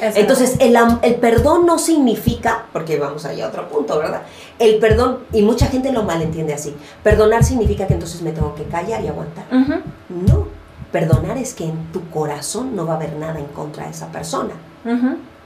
Es 0.01 0.15
Entonces, 0.15 0.57
el, 0.59 0.75
el 1.03 1.15
perdón 1.15 1.65
no 1.67 1.77
significa, 1.77 2.65
porque 2.73 2.97
vamos 2.97 3.25
allá 3.25 3.45
a 3.45 3.49
otro 3.49 3.69
punto, 3.69 3.99
¿verdad? 3.99 4.23
El 4.57 4.79
perdón, 4.79 5.19
y 5.31 5.43
mucha 5.43 5.67
gente 5.67 5.91
lo 5.91 6.03
malentiende 6.03 6.53
así, 6.53 6.75
perdonar 7.03 7.43
significa 7.43 7.85
que 7.85 7.93
entonces 7.93 8.21
me 8.23 8.31
tengo 8.31 8.55
que 8.55 8.63
callar 8.63 9.03
y 9.03 9.07
aguantar. 9.07 9.45
No, 9.51 10.47
perdonar 10.91 11.37
es 11.37 11.53
que 11.53 11.65
en 11.65 11.91
tu 11.91 12.09
corazón 12.09 12.75
no 12.75 12.87
va 12.87 12.93
a 12.93 12.95
haber 12.95 13.15
nada 13.17 13.39
en 13.39 13.45
contra 13.47 13.85
de 13.85 13.91
esa 13.91 14.11
persona. 14.11 14.53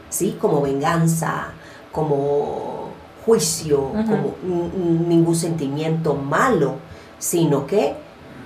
¿sí? 0.09 0.37
Como 0.39 0.61
venganza, 0.61 1.47
como 1.91 2.89
juicio, 3.25 3.91
como 3.91 4.35
ningún 4.43 5.35
sentimiento 5.35 6.13
malo, 6.13 6.75
sino 7.19 7.67
que, 7.67 7.95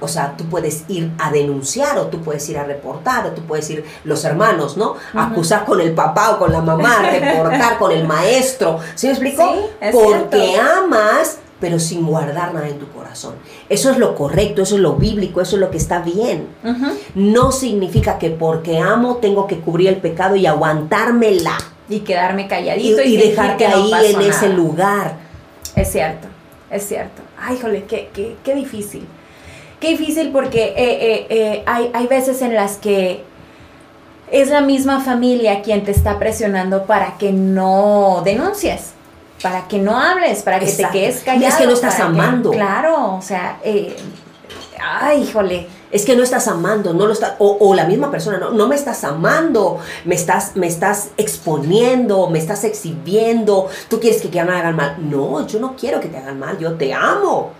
o 0.01 0.07
sea, 0.07 0.35
tú 0.35 0.45
puedes 0.45 0.83
ir 0.89 1.11
a 1.19 1.31
denunciar 1.31 1.97
o 1.99 2.07
tú 2.07 2.19
puedes 2.21 2.47
ir 2.49 2.57
a 2.57 2.63
reportar 2.65 3.25
o 3.27 3.29
tú 3.29 3.41
puedes 3.43 3.69
ir, 3.69 3.85
los 4.03 4.25
hermanos, 4.25 4.75
¿no? 4.75 4.95
Acusar 5.13 5.63
con 5.63 5.79
el 5.79 5.93
papá 5.93 6.31
o 6.31 6.39
con 6.39 6.51
la 6.51 6.61
mamá, 6.61 6.97
reportar 7.11 7.77
con 7.77 7.91
el 7.91 8.05
maestro, 8.07 8.79
¿sí 8.95 9.07
me 9.07 9.13
explico? 9.13 9.43
Sí, 9.79 9.85
Porque 9.93 10.47
cierto. 10.53 10.69
amas, 10.85 11.37
pero 11.59 11.79
sin 11.79 12.05
guardar 12.05 12.53
nada 12.53 12.67
en 12.67 12.79
tu 12.79 12.87
corazón. 12.91 13.35
Eso 13.69 13.91
es 13.91 13.97
lo 13.99 14.15
correcto, 14.15 14.63
eso 14.63 14.75
es 14.75 14.81
lo 14.81 14.95
bíblico, 14.95 15.39
eso 15.41 15.55
es 15.57 15.59
lo 15.61 15.69
que 15.69 15.77
está 15.77 15.99
bien. 15.99 16.47
Ujú. 16.63 16.87
No 17.13 17.51
significa 17.51 18.17
que 18.17 18.31
porque 18.31 18.79
amo 18.79 19.17
tengo 19.17 19.45
que 19.45 19.59
cubrir 19.59 19.89
el 19.89 19.97
pecado 19.97 20.35
y 20.35 20.47
aguantármela 20.47 21.57
Y 21.87 21.99
quedarme 21.99 22.43
y, 22.43 22.47
calladito 22.47 23.01
y, 23.03 23.05
y 23.05 23.17
fingir 23.17 23.29
dejarte 23.35 23.65
que 23.65 23.69
no 23.69 23.75
ahí 23.77 23.91
pasó 23.91 24.05
en 24.05 24.21
ese 24.21 24.45
nada. 24.47 24.57
lugar. 24.57 25.13
Es 25.75 25.91
cierto, 25.91 26.27
es 26.71 26.87
cierto. 26.87 27.21
Ay, 27.39 27.59
jole, 27.61 27.85
qué, 27.85 28.09
qué, 28.13 28.35
qué 28.43 28.55
difícil. 28.55 29.05
Qué 29.81 29.89
difícil 29.89 30.31
porque 30.31 30.63
eh, 30.63 30.73
eh, 30.77 31.27
eh, 31.29 31.63
hay, 31.65 31.89
hay 31.93 32.07
veces 32.07 32.41
en 32.41 32.53
las 32.55 32.77
que 32.77 33.23
es 34.31 34.49
la 34.49 34.61
misma 34.61 35.01
familia 35.01 35.61
quien 35.61 35.83
te 35.83 35.91
está 35.91 36.17
presionando 36.19 36.85
para 36.85 37.17
que 37.17 37.33
no 37.33 38.21
denuncies, 38.23 38.91
para 39.41 39.67
que 39.67 39.79
no 39.79 39.99
hables, 39.99 40.43
para 40.43 40.59
que 40.59 40.65
Exacto. 40.65 40.93
te 40.93 40.99
quedes 40.99 41.15
Es 41.17 41.23
callado. 41.23 41.57
que 41.57 41.65
no 41.65 41.73
estás 41.73 41.99
amando. 41.99 42.51
claro, 42.51 43.15
o 43.15 43.21
sea, 43.21 43.57
eh, 43.63 43.95
ay, 44.81 45.23
híjole. 45.23 45.67
Es 45.91 46.05
que 46.05 46.15
no 46.15 46.23
estás 46.23 46.47
amando, 46.47 46.93
no 46.93 47.05
lo 47.05 47.11
está, 47.11 47.35
o, 47.39 47.57
o 47.59 47.73
la 47.75 47.83
misma 47.83 48.09
persona, 48.11 48.37
no, 48.37 48.51
no 48.51 48.67
me 48.69 48.75
estás 48.75 49.03
amando, 49.03 49.79
me 50.05 50.15
estás, 50.15 50.55
me 50.55 50.67
estás 50.67 51.09
exponiendo, 51.17 52.29
me 52.29 52.39
estás 52.39 52.63
exhibiendo, 52.63 53.67
tú 53.89 53.99
quieres 53.99 54.21
que, 54.21 54.29
que 54.29 54.41
me 54.43 54.53
hagan 54.53 54.75
mal. 54.77 54.95
No, 54.99 55.45
yo 55.47 55.59
no 55.59 55.75
quiero 55.75 55.99
que 55.99 56.07
te 56.07 56.17
hagan 56.17 56.39
mal, 56.39 56.57
yo 56.57 56.75
te 56.75 56.93
amo. 56.93 57.51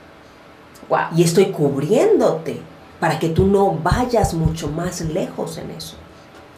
Wow. 0.92 1.00
Y 1.18 1.24
estoy 1.24 1.46
cubriéndote 1.52 2.62
para 3.00 3.18
que 3.18 3.30
tú 3.30 3.48
no 3.48 3.72
vayas 3.72 4.34
mucho 4.36 4.68
más 4.68 5.02
lejos 5.02 5.58
en 5.58 5.72
eso. 5.72 5.96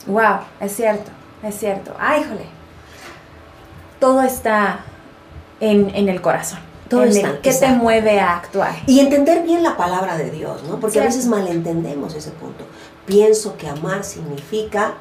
Wow, 0.07 0.39
es 0.59 0.75
cierto, 0.75 1.11
es 1.43 1.55
cierto. 1.57 1.93
Ay, 1.99 2.21
híjole. 2.21 2.45
Todo 3.99 4.21
está 4.23 4.79
en, 5.61 5.95
en 5.95 6.09
el 6.09 6.19
corazón. 6.21 6.59
Todo 6.89 7.03
en 7.03 7.09
está, 7.09 7.29
el- 7.29 7.39
¿Qué 7.41 7.53
te 7.53 7.69
mueve 7.69 8.19
a 8.19 8.35
actuar? 8.37 8.73
Y 8.87 8.99
entender 8.99 9.43
bien 9.43 9.63
la 9.63 9.77
palabra 9.77 10.17
de 10.17 10.29
Dios, 10.31 10.63
¿no? 10.63 10.79
Porque 10.79 10.99
a 10.99 11.03
veces 11.05 11.27
malentendemos 11.27 12.13
ese 12.15 12.31
punto. 12.31 12.65
Pienso 13.05 13.55
que 13.55 13.69
amar 13.69 14.03
significa 14.03 14.95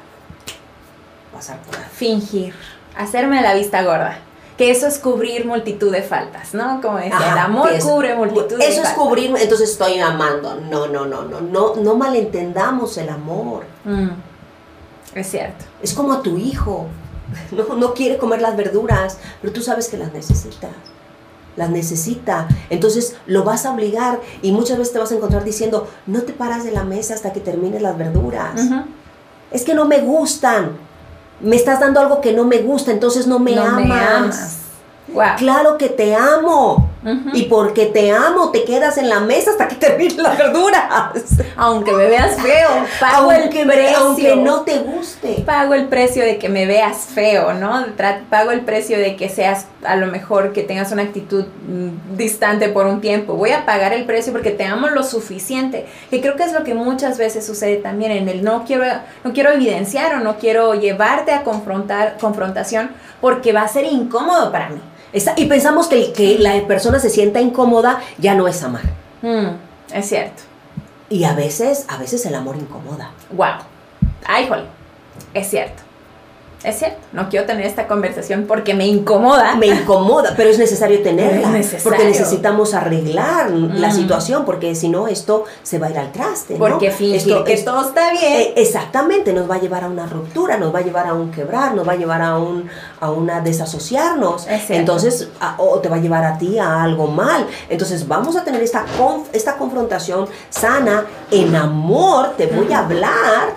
pasar 1.33 1.57
por 1.63 1.75
ahí. 1.75 1.83
Fingir, 1.91 2.53
hacerme 2.95 3.41
la 3.41 3.53
vista 3.55 3.81
gorda. 3.83 4.19
Que 4.57 4.69
eso 4.69 4.85
es 4.85 4.99
cubrir 4.99 5.45
multitud 5.47 5.91
de 5.91 6.03
faltas, 6.03 6.53
¿no? 6.53 6.79
Como 6.81 6.99
el 6.99 7.11
Ajá, 7.11 7.43
amor 7.45 7.69
que 7.69 7.77
es- 7.77 7.83
cubre 7.83 8.13
multitud 8.15 8.57
de 8.59 8.63
Eso 8.67 8.81
es 8.81 8.89
faltas. 8.89 8.93
cubrir, 8.93 9.35
entonces 9.39 9.71
estoy 9.71 9.99
amando. 9.99 10.55
No, 10.69 10.87
no, 10.87 11.05
no, 11.05 11.23
no, 11.23 11.41
no, 11.41 11.75
no 11.75 11.95
malentendamos 11.95 12.97
el 12.97 13.09
amor. 13.09 13.63
Mm, 13.83 14.09
es 15.15 15.27
cierto. 15.29 15.65
Es 15.81 15.93
como 15.93 16.13
a 16.13 16.21
tu 16.21 16.37
hijo. 16.37 16.85
No, 17.51 17.75
no 17.75 17.93
quiere 17.95 18.17
comer 18.19 18.41
las 18.41 18.55
verduras, 18.55 19.17
pero 19.41 19.51
tú 19.53 19.61
sabes 19.63 19.87
que 19.87 19.97
las 19.97 20.13
necesita. 20.13 20.69
Las 21.55 21.69
necesita. 21.71 22.47
Entonces 22.69 23.15
lo 23.25 23.43
vas 23.43 23.65
a 23.65 23.71
obligar 23.73 24.19
y 24.43 24.51
muchas 24.51 24.77
veces 24.77 24.93
te 24.93 24.99
vas 24.99 25.11
a 25.11 25.15
encontrar 25.15 25.43
diciendo, 25.43 25.87
no 26.05 26.21
te 26.21 26.33
paras 26.33 26.63
de 26.63 26.71
la 26.71 26.83
mesa 26.83 27.15
hasta 27.15 27.33
que 27.33 27.39
termines 27.39 27.81
las 27.81 27.97
verduras. 27.97 28.61
Es 29.49 29.63
que 29.63 29.73
no 29.73 29.85
me 29.85 30.01
gustan. 30.01 30.77
Me 31.43 31.55
estás 31.55 31.79
dando 31.79 31.99
algo 31.99 32.21
que 32.21 32.33
no 32.33 32.45
me 32.45 32.59
gusta, 32.59 32.91
entonces 32.91 33.27
no 33.27 33.37
me 33.37 33.55
no 33.55 33.63
amas. 33.63 33.85
me 33.85 33.93
amas. 33.93 34.57
Wow. 35.09 35.35
Claro 35.37 35.77
que 35.77 35.89
te 35.89 36.15
amo. 36.15 36.89
Y 37.33 37.43
porque 37.43 37.87
te 37.87 38.11
amo, 38.11 38.51
te 38.51 38.63
quedas 38.63 38.97
en 38.97 39.09
la 39.09 39.19
mesa 39.19 39.51
hasta 39.51 39.67
que 39.67 39.75
termines 39.83 40.17
las 40.17 40.37
verduras. 40.37 41.11
Aunque 41.55 41.91
me 41.91 42.07
veas 42.07 42.41
feo, 42.41 42.69
pago 42.99 43.31
aunque, 43.31 43.61
el 43.61 43.67
precio. 43.67 43.97
aunque 43.97 44.35
no 44.35 44.61
te 44.61 44.79
guste. 44.79 45.43
Pago 45.45 45.73
el 45.73 45.87
precio 45.87 46.23
de 46.23 46.37
que 46.37 46.49
me 46.49 46.65
veas 46.65 47.07
feo, 47.13 47.53
¿no? 47.53 47.85
Pago 48.29 48.51
el 48.51 48.61
precio 48.61 48.97
de 48.97 49.15
que 49.15 49.29
seas, 49.29 49.67
a 49.83 49.95
lo 49.95 50.07
mejor, 50.07 50.53
que 50.53 50.63
tengas 50.63 50.91
una 50.91 51.03
actitud 51.03 51.45
mm, 51.67 52.15
distante 52.15 52.69
por 52.69 52.85
un 52.85 53.01
tiempo. 53.01 53.33
Voy 53.33 53.51
a 53.51 53.65
pagar 53.65 53.93
el 53.93 54.05
precio 54.05 54.31
porque 54.31 54.51
te 54.51 54.65
amo 54.65 54.87
lo 54.87 55.03
suficiente. 55.03 55.85
Que 56.09 56.21
creo 56.21 56.35
que 56.35 56.43
es 56.43 56.53
lo 56.53 56.63
que 56.63 56.73
muchas 56.73 57.17
veces 57.17 57.45
sucede 57.45 57.77
también 57.77 58.11
en 58.11 58.29
el 58.29 58.43
no 58.43 58.63
quiero, 58.65 58.85
no 59.23 59.33
quiero 59.33 59.51
evidenciar 59.51 60.15
o 60.15 60.19
no 60.19 60.37
quiero 60.37 60.73
llevarte 60.73 61.31
a 61.31 61.43
confrontar, 61.43 62.17
confrontación 62.19 62.91
porque 63.21 63.53
va 63.53 63.61
a 63.61 63.67
ser 63.67 63.85
incómodo 63.85 64.51
para 64.51 64.69
mí. 64.69 64.79
Está- 65.13 65.33
y 65.37 65.45
pensamos 65.45 65.87
que, 65.87 66.11
que 66.11 66.39
la 66.39 66.65
persona 66.67 66.99
se 66.99 67.09
sienta 67.09 67.39
incómoda, 67.39 68.01
ya 68.17 68.33
no 68.33 68.47
es 68.47 68.63
amar. 68.63 68.81
Mm, 69.21 69.47
es 69.93 70.09
cierto. 70.09 70.41
Y 71.09 71.23
a 71.25 71.33
veces, 71.33 71.85
a 71.87 71.97
veces 71.97 72.25
el 72.25 72.33
amor 72.33 72.55
incomoda. 72.55 73.11
Wow. 73.31 73.57
Ay, 74.25 74.47
jole. 74.47 74.63
Es 75.35 75.49
cierto. 75.49 75.82
Es 76.63 76.79
cierto, 76.79 76.97
no 77.11 77.27
quiero 77.29 77.45
tener 77.45 77.65
esta 77.65 77.87
conversación 77.87 78.45
porque 78.47 78.73
me 78.73 78.87
incomoda. 78.87 79.55
Me 79.55 79.67
incomoda, 79.67 80.33
pero 80.37 80.49
es 80.49 80.57
necesario 80.57 81.01
tenerla. 81.03 81.41
Es 81.41 81.47
necesario. 81.49 81.83
Porque 81.83 82.03
necesitamos 82.05 82.73
arreglar 82.73 83.51
la 83.51 83.89
Mm. 83.89 83.93
situación, 83.95 84.45
porque 84.45 84.73
si 84.75 84.87
no, 84.89 85.07
esto 85.07 85.43
se 85.61 85.77
va 85.79 85.87
a 85.87 85.89
ir 85.91 85.97
al 85.99 86.11
traste. 86.11 86.53
¿no? 86.53 86.59
Porque 86.59 86.89
fingir 86.91 87.17
Esto- 87.33 87.43
que 87.43 87.53
es- 87.53 87.65
todo 87.65 87.81
está 87.87 88.11
bien. 88.11 88.23
eh, 88.23 88.53
exactamente, 88.55 89.33
nos 89.33 89.49
va 89.49 89.55
a 89.55 89.59
llevar 89.59 89.83
a 89.83 89.87
una 89.87 90.05
ruptura, 90.05 90.57
nos 90.57 90.73
va 90.73 90.79
a 90.79 90.83
llevar 90.83 91.05
a 91.07 91.13
un 91.13 91.31
quebrar, 91.31 91.75
nos 91.75 91.87
va 91.87 91.91
a 91.93 91.97
llevar 91.97 92.21
a 92.21 92.37
un 92.37 92.69
a 93.01 93.11
una 93.11 93.41
desasociarnos. 93.41 94.47
Entonces, 94.69 95.27
a- 95.41 95.55
o 95.57 95.79
te 95.79 95.89
va 95.89 95.97
a 95.97 95.99
llevar 95.99 96.23
a 96.23 96.37
ti 96.37 96.57
a 96.59 96.81
algo 96.81 97.07
mal. 97.07 97.45
Entonces, 97.69 98.07
vamos 98.07 98.37
a 98.37 98.43
tener 98.45 98.61
esta, 98.63 98.85
conf- 98.97 99.25
esta 99.33 99.57
confrontación 99.57 100.27
sana, 100.49 101.05
en 101.29 101.53
amor, 101.55 102.35
te 102.37 102.47
voy 102.47 102.71
a 102.71 102.79
hablar. 102.79 103.55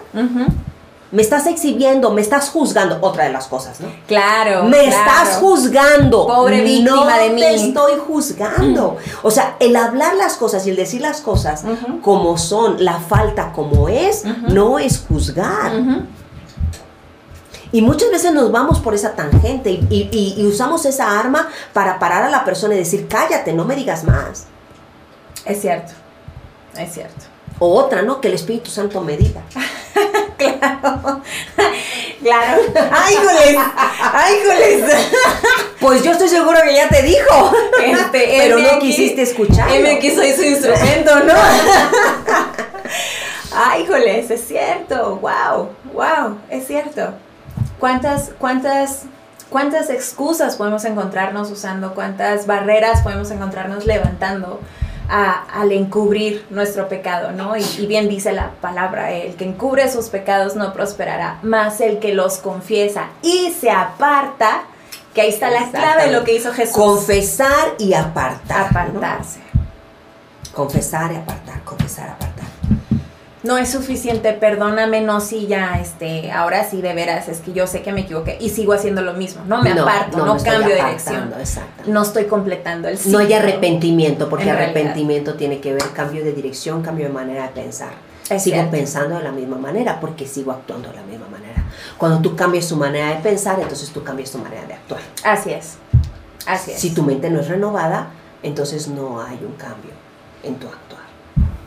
Me 1.13 1.23
estás 1.23 1.47
exhibiendo, 1.47 2.11
me 2.11 2.21
estás 2.21 2.51
juzgando. 2.51 2.99
Otra 3.01 3.25
de 3.25 3.31
las 3.33 3.47
cosas, 3.47 3.81
¿no? 3.81 3.89
Claro. 4.09 4.65
Me 4.65 4.87
claro. 4.89 4.97
estás 5.23 5.37
juzgando. 5.39 6.27
Pobre 6.27 6.63
víctima 6.63 6.95
no 7.17 7.23
de 7.23 7.31
mí. 7.31 7.41
te 7.41 7.55
estoy 7.55 7.93
juzgando. 8.07 8.97
O 9.23 9.31
sea, 9.31 9.57
el 9.61 9.77
hablar 9.77 10.15
las 10.17 10.35
cosas 10.35 10.67
y 10.67 10.71
el 10.71 10.77
decir 10.77 11.01
las 11.01 11.21
cosas 11.21 11.63
como 12.03 12.37
son, 12.39 12.85
la 12.85 12.99
falta 12.99 13.53
como 13.53 13.89
es, 13.89 14.25
no 14.25 14.79
es 14.81 15.05
juzgar. 15.09 15.73
Y 17.73 17.83
muchas 17.83 18.11
veces 18.11 18.33
nos 18.33 18.51
vamos 18.53 18.81
por 18.81 18.95
esa 18.95 19.15
tangente 19.15 19.71
y, 19.71 19.87
y- 19.91 20.09
y- 20.13 20.41
y 20.41 20.47
usamos 20.47 20.85
esa 20.87 21.19
arma 21.19 21.49
para 21.73 21.99
parar 21.99 22.23
a 22.23 22.31
la 22.31 22.45
persona 22.45 22.75
y 22.75 22.79
decir, 22.79 23.07
cállate, 23.09 23.53
no 23.53 23.65
me 23.65 23.75
digas 23.77 24.05
más. 24.05 24.47
Es 25.45 25.61
cierto. 25.61 25.93
Es 26.77 26.93
cierto. 26.95 27.25
O 27.59 27.75
otra, 27.75 28.03
¿no? 28.03 28.21
Que 28.21 28.29
el 28.29 28.35
Espíritu 28.35 28.71
Santo 28.71 29.01
me 29.01 29.17
diga. 29.17 29.43
Claro. 30.37 31.23
claro. 32.23 32.63
¡Ay, 32.93 33.15
joles! 33.17 33.57
¡Ay, 34.13 34.35
joles! 34.45 34.85
Pues 35.81 36.03
yo 36.03 36.13
estoy 36.13 36.29
seguro 36.29 36.59
que 36.63 36.75
ya 36.75 36.89
te 36.89 37.01
dijo. 37.03 37.53
Este, 37.83 38.35
Pero 38.39 38.59
no 38.59 38.69
aquí- 38.69 38.89
quisiste 38.89 39.23
escucharlo. 39.23 39.73
heme 39.75 39.93
aquí 39.93 40.11
soy 40.15 40.33
su 40.33 40.43
instrumento, 40.43 41.21
¿no? 41.21 41.33
Ay, 43.55 43.87
joles, 43.87 44.31
es 44.31 44.47
cierto. 44.47 45.17
Wow, 45.17 45.71
wow, 45.95 46.39
es 46.51 46.67
cierto. 46.67 47.15
¿Cuántas, 47.79 48.31
cuántas, 48.39 49.03
cuántas 49.49 49.89
excusas 49.91 50.57
podemos 50.57 50.85
encontrarnos 50.85 51.51
usando? 51.51 51.95
¿Cuántas 51.95 52.47
barreras 52.47 53.03
podemos 53.03 53.31
encontrarnos 53.31 53.87
levantando? 53.87 54.61
A- 55.09 55.45
al 55.61 55.73
encubrir 55.73 56.45
nuestro 56.51 56.89
pecado, 56.89 57.33
¿no? 57.33 57.57
Y, 57.57 57.63
y 57.79 57.87
bien 57.87 58.09
dice 58.09 58.33
la 58.33 58.51
palabra, 58.61 59.13
el 59.13 59.35
que 59.37 59.45
encubre 59.45 59.91
sus 59.91 60.09
pecados 60.09 60.57
no 60.57 60.73
prosperará, 60.73 61.39
más 61.43 61.81
el 61.81 61.99
que 61.99 62.15
los 62.15 62.39
confiesa 62.39 63.07
y 63.23 63.53
se 63.59 63.71
aparta, 63.71 64.63
que 65.15 65.21
ahí 65.23 65.29
está 65.31 65.51
la 65.51 65.71
clave 65.71 66.07
de 66.07 66.13
lo 66.13 66.25
que 66.25 66.35
hizo 66.35 66.53
Jesús. 66.53 66.75
Confesar 66.75 67.75
y 67.79 67.95
apartar. 67.95 68.73
¿no? 68.73 68.79
apartarse. 68.99 69.41
Confesar 70.55 71.13
y 71.13 71.17
apartar, 71.17 71.61
confesar, 71.65 72.09
apartar. 72.11 72.26
No 73.47 73.59
es 73.59 73.71
suficiente, 73.71 74.33
perdóname, 74.33 75.01
no, 75.03 75.21
sí, 75.21 75.47
ya, 75.47 75.79
este, 75.81 76.33
ahora 76.33 76.69
sí, 76.69 76.83
de 76.83 76.93
veras, 76.95 77.29
es 77.29 77.39
que 77.39 77.53
yo 77.53 77.67
sé 77.67 77.83
que 77.83 77.93
me 77.93 78.01
equivoqué 78.01 78.37
y 78.41 78.51
sigo 78.51 78.73
haciendo 78.73 79.03
lo 79.03 79.13
mismo, 79.15 79.43
no 79.47 79.63
me 79.63 79.71
aparto, 79.71 80.25
no, 80.27 80.35
me 80.35 80.43
cambio 80.43 80.75
de 80.75 80.83
dirección, 80.83 81.33
no 81.87 82.03
estoy 82.03 82.25
completando 82.25 82.89
el 82.89 82.99
No 83.07 83.19
hay 83.19 83.27
ciclo. 83.27 83.41
arrepentimiento, 83.41 84.29
porque 84.29 84.51
arrepentimiento 84.51 85.35
tiene 85.35 85.61
que 85.61 85.73
ver 85.73 85.85
cambio 85.95 86.25
de 86.25 86.33
dirección, 86.33 86.83
cambio 86.83 87.07
de 87.07 87.13
manera 87.13 87.45
de 87.45 87.49
pensar. 87.51 87.91
Es 88.29 88.43
sigo 88.43 88.55
cierto. 88.55 88.73
pensando 88.73 89.17
de 89.19 89.23
la 89.23 89.31
misma 89.31 89.57
manera 89.57 90.01
porque 90.01 90.27
sigo 90.27 90.51
actuando 90.51 90.89
de 90.89 90.97
la 90.97 91.03
misma 91.03 91.29
manera. 91.29 91.63
Cuando 91.97 92.19
tú 92.21 92.35
cambias 92.35 92.67
tu 92.69 92.75
manera 92.75 93.11
de 93.11 93.17
pensar, 93.23 93.61
entonces 93.61 93.91
tú 93.91 94.03
cambias 94.03 94.33
tu 94.33 94.39
manera 94.39 94.67
de 94.67 94.75
actuar. 94.75 95.01
Así 95.23 95.53
es, 95.53 95.77
así 96.45 96.73
es. 96.73 96.81
Si 96.81 96.91
tu 96.91 97.05
mente 97.05 97.31
no 97.31 97.39
es 97.39 97.47
renovada, 97.47 98.09
entonces 98.43 98.89
no 98.89 99.23
hay 99.23 99.39
un 99.45 99.53
cambio 99.53 99.93
en 100.43 100.57
tu 100.57 100.67
actuar. 100.67 101.03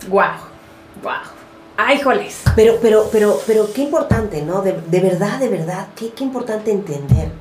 Wow, 0.10 0.42
wow. 1.02 1.39
Ay, 1.82 2.02
joles. 2.02 2.42
Pero, 2.58 2.78
pero, 2.82 3.08
pero, 3.10 3.40
pero 3.48 3.72
qué 3.74 3.84
importante, 3.84 4.42
¿no? 4.42 4.62
De, 4.62 4.74
de 4.74 5.00
verdad, 5.00 5.40
de 5.40 5.48
verdad, 5.48 5.88
qué, 5.96 6.10
qué 6.12 6.26
importante 6.26 6.72
entender 6.72 7.32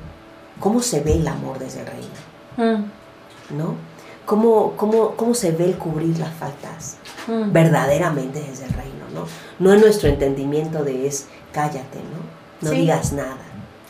cómo 0.61 0.81
se 0.81 1.01
ve 1.01 1.13
el 1.13 1.27
amor 1.27 1.59
desde 1.59 1.81
el 1.81 1.87
reino, 1.87 2.07
Mm, 2.57 3.57
¿no? 3.57 3.75
Cómo, 4.25 4.73
cómo, 4.77 5.11
cómo 5.17 5.33
se 5.33 5.51
ve 5.51 5.65
el 5.65 5.77
cubrir 5.77 6.17
las 6.19 6.33
faltas 6.35 6.97
mm. 7.27 7.51
verdaderamente 7.51 8.39
desde 8.39 8.65
el 8.65 8.73
reino, 8.73 9.05
¿no? 9.13 9.25
No 9.59 9.73
en 9.73 9.81
nuestro 9.81 10.07
entendimiento 10.07 10.83
de 10.85 11.07
es 11.07 11.27
cállate, 11.51 11.97
¿no? 11.99 12.19
No 12.61 12.69
Sí. 12.69 12.81
digas 12.81 13.11
nada. 13.11 13.37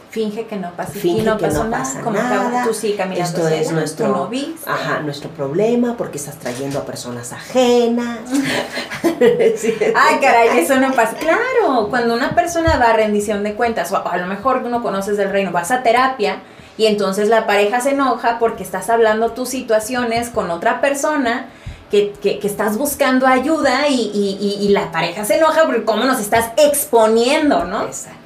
Finge 0.10 0.47
que 0.47 0.55
no 0.55 0.72
pasa, 0.72 0.91
Finge 0.93 1.22
y 1.22 1.26
no 1.26 1.38
que 1.38 1.45
pasó 1.45 1.64
no 1.66 1.70
nada, 1.70 1.84
pasa 1.84 2.01
como 2.01 2.18
nada. 2.18 2.64
tú 2.66 2.74
sí 2.74 2.95
caminando 2.97 3.30
Esto 3.38 3.47
es 3.47 3.68
sola, 3.68 3.80
nuestro, 3.80 4.07
no 4.07 4.30
ajá, 4.66 4.99
nuestro 5.01 5.30
problema 5.30 5.95
porque 5.97 6.18
estás 6.18 6.38
trayendo 6.39 6.80
a 6.80 6.86
personas 6.86 7.32
ajenas. 7.34 8.20
Sí. 9.57 9.76
Ay, 9.95 10.20
caray, 10.22 10.60
eso 10.60 10.80
no 10.80 10.93
pasa. 10.93 11.16
Claro, 11.18 11.88
cuando 11.89 12.14
una 12.14 12.36
persona 12.36 12.78
va 12.78 12.91
a 12.91 12.93
rendición 12.93 13.43
de 13.43 13.53
cuentas, 13.53 13.91
o 13.91 13.97
a 13.97 14.18
lo 14.18 14.28
mejor 14.28 14.64
tú 14.64 14.70
no 14.70 14.82
conoces 14.82 15.18
del 15.18 15.30
reino, 15.30 15.51
vas 15.51 15.72
a 15.72 15.84
terapia 15.84 16.41
y 16.78 16.86
entonces 16.86 17.28
la 17.28 17.45
pareja 17.45 17.82
se 17.82 17.91
enoja 17.91 18.39
porque 18.39 18.64
estás 18.64 18.89
hablando 18.89 19.32
tus 19.32 19.49
situaciones 19.49 20.30
con 20.30 20.49
otra 20.51 20.80
persona. 20.82 21.47
Que, 21.91 22.12
que- 22.22 22.38
que 22.38 22.45
estás 22.45 22.78
buscando 22.78 23.26
ayuda 23.26 23.88
y, 23.88 23.95
y- 24.14 24.38
y- 24.39 24.64
y 24.64 24.70
la 24.70 24.91
pareja 24.91 25.26
se 25.26 25.38
enoja 25.38 25.64
porque 25.66 25.86
cómo 25.86 26.03
nos 26.03 26.20
estás 26.20 26.51
exponiendo, 26.57 27.64
¿no? 27.64 27.82
Exacto. 27.84 28.18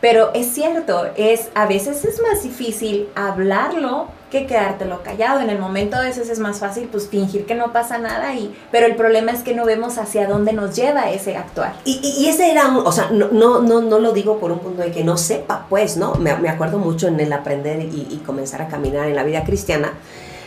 Pero 0.00 0.30
es 0.34 0.52
cierto, 0.54 1.08
es 1.16 1.50
a 1.54 1.66
veces 1.66 2.04
es 2.04 2.20
más 2.22 2.42
difícil 2.42 3.08
hablarlo 3.14 4.06
que 4.30 4.46
quedártelo 4.46 5.02
callado. 5.02 5.40
En 5.40 5.50
el 5.50 5.58
momento 5.58 5.96
a 5.96 6.00
veces 6.02 6.30
es 6.30 6.38
más 6.38 6.58
fácil 6.60 6.88
pues 6.90 7.08
fingir 7.08 7.44
que 7.46 7.54
no 7.54 7.72
pasa 7.72 7.98
nada 7.98 8.34
y 8.34 8.56
pero 8.70 8.86
el 8.86 8.94
problema 8.96 9.32
es 9.32 9.42
que 9.42 9.54
no 9.54 9.64
vemos 9.66 9.98
hacia 9.98 10.26
dónde 10.26 10.52
nos 10.52 10.74
lleva 10.76 11.10
ese 11.10 11.36
actuar. 11.36 11.74
Y, 11.84 12.00
y- 12.02 12.28
ese 12.28 12.50
era 12.50 12.68
un, 12.68 12.76
o 12.86 12.92
sea, 12.92 13.10
no, 13.10 13.28
no, 13.32 13.60
no, 13.60 13.80
no 13.82 13.98
lo 13.98 14.12
digo 14.12 14.38
por 14.38 14.52
un 14.52 14.60
punto 14.60 14.82
de 14.82 14.92
que 14.92 15.04
no 15.04 15.16
sepa, 15.16 15.66
pues, 15.68 15.96
¿no? 15.96 16.14
Me, 16.14 16.34
me 16.36 16.48
acuerdo 16.48 16.78
mucho 16.78 17.08
en 17.08 17.18
el 17.20 17.32
aprender 17.32 17.80
y, 17.80 18.06
y 18.10 18.22
comenzar 18.24 18.62
a 18.62 18.68
caminar 18.68 19.08
en 19.08 19.16
la 19.16 19.24
vida 19.24 19.44
cristiana. 19.44 19.92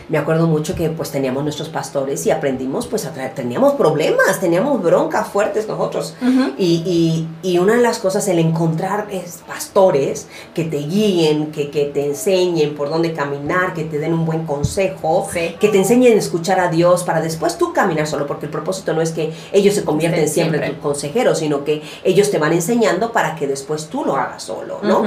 Me 0.08 0.18
acuerdo 0.18 0.46
mucho 0.46 0.74
que 0.74 0.90
pues 0.90 1.10
teníamos 1.10 1.42
nuestros 1.44 1.70
pastores 1.70 2.26
y 2.26 2.30
aprendimos 2.30 2.86
pues 2.86 3.06
a 3.06 3.12
traer, 3.12 3.34
teníamos 3.34 3.72
problemas, 3.74 4.38
teníamos 4.38 4.82
broncas 4.82 5.28
fuertes 5.28 5.66
nosotros. 5.66 6.14
Y, 6.58 7.26
y- 7.42 7.50
y 7.54 7.58
una 7.58 7.74
de 7.76 7.80
las 7.82 7.98
cosas, 7.98 8.28
el 8.28 8.38
encontrar 8.38 9.06
es 9.10 9.40
pastores 9.46 10.26
que 10.54 10.64
te 10.64 10.76
guíen, 10.78 11.52
que, 11.52 11.70
que 11.70 11.86
te 11.86 12.06
enseñen 12.06 12.74
por 12.74 12.90
dónde 12.90 13.14
caminar, 13.14 13.72
que 13.72 13.84
te 13.84 13.98
den 13.98 14.12
un 14.12 14.26
buen 14.26 14.44
consejo, 14.46 15.26
Sí. 15.32 15.54
que 15.58 15.68
te 15.68 15.78
enseñen 15.78 16.12
a 16.14 16.18
escuchar 16.20 16.60
a 16.60 16.68
Dios 16.68 17.02
para 17.02 17.20
después 17.22 17.56
tú 17.56 17.72
caminar 17.72 18.06
solo, 18.06 18.26
porque 18.26 18.46
el 18.46 18.52
propósito 18.52 18.92
no 18.92 19.00
es 19.00 19.10
que 19.12 19.32
ellos 19.52 19.74
se 19.74 19.84
convierten 19.84 20.28
Sí, 20.28 20.34
siempre, 20.34 20.66
en 20.66 20.72
tus 20.74 20.82
consejeros, 20.82 21.38
sino 21.38 21.64
que 21.64 21.82
ellos 22.04 22.30
te 22.30 22.38
van 22.38 22.52
enseñando 22.52 23.12
para 23.12 23.36
que 23.36 23.46
después 23.46 23.86
tú 23.86 24.04
lo 24.04 24.16
hagas 24.16 24.42
solo, 24.42 24.80
¿no? 24.82 25.04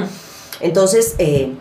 Entonces, 0.59 1.15
eh, 1.19 1.53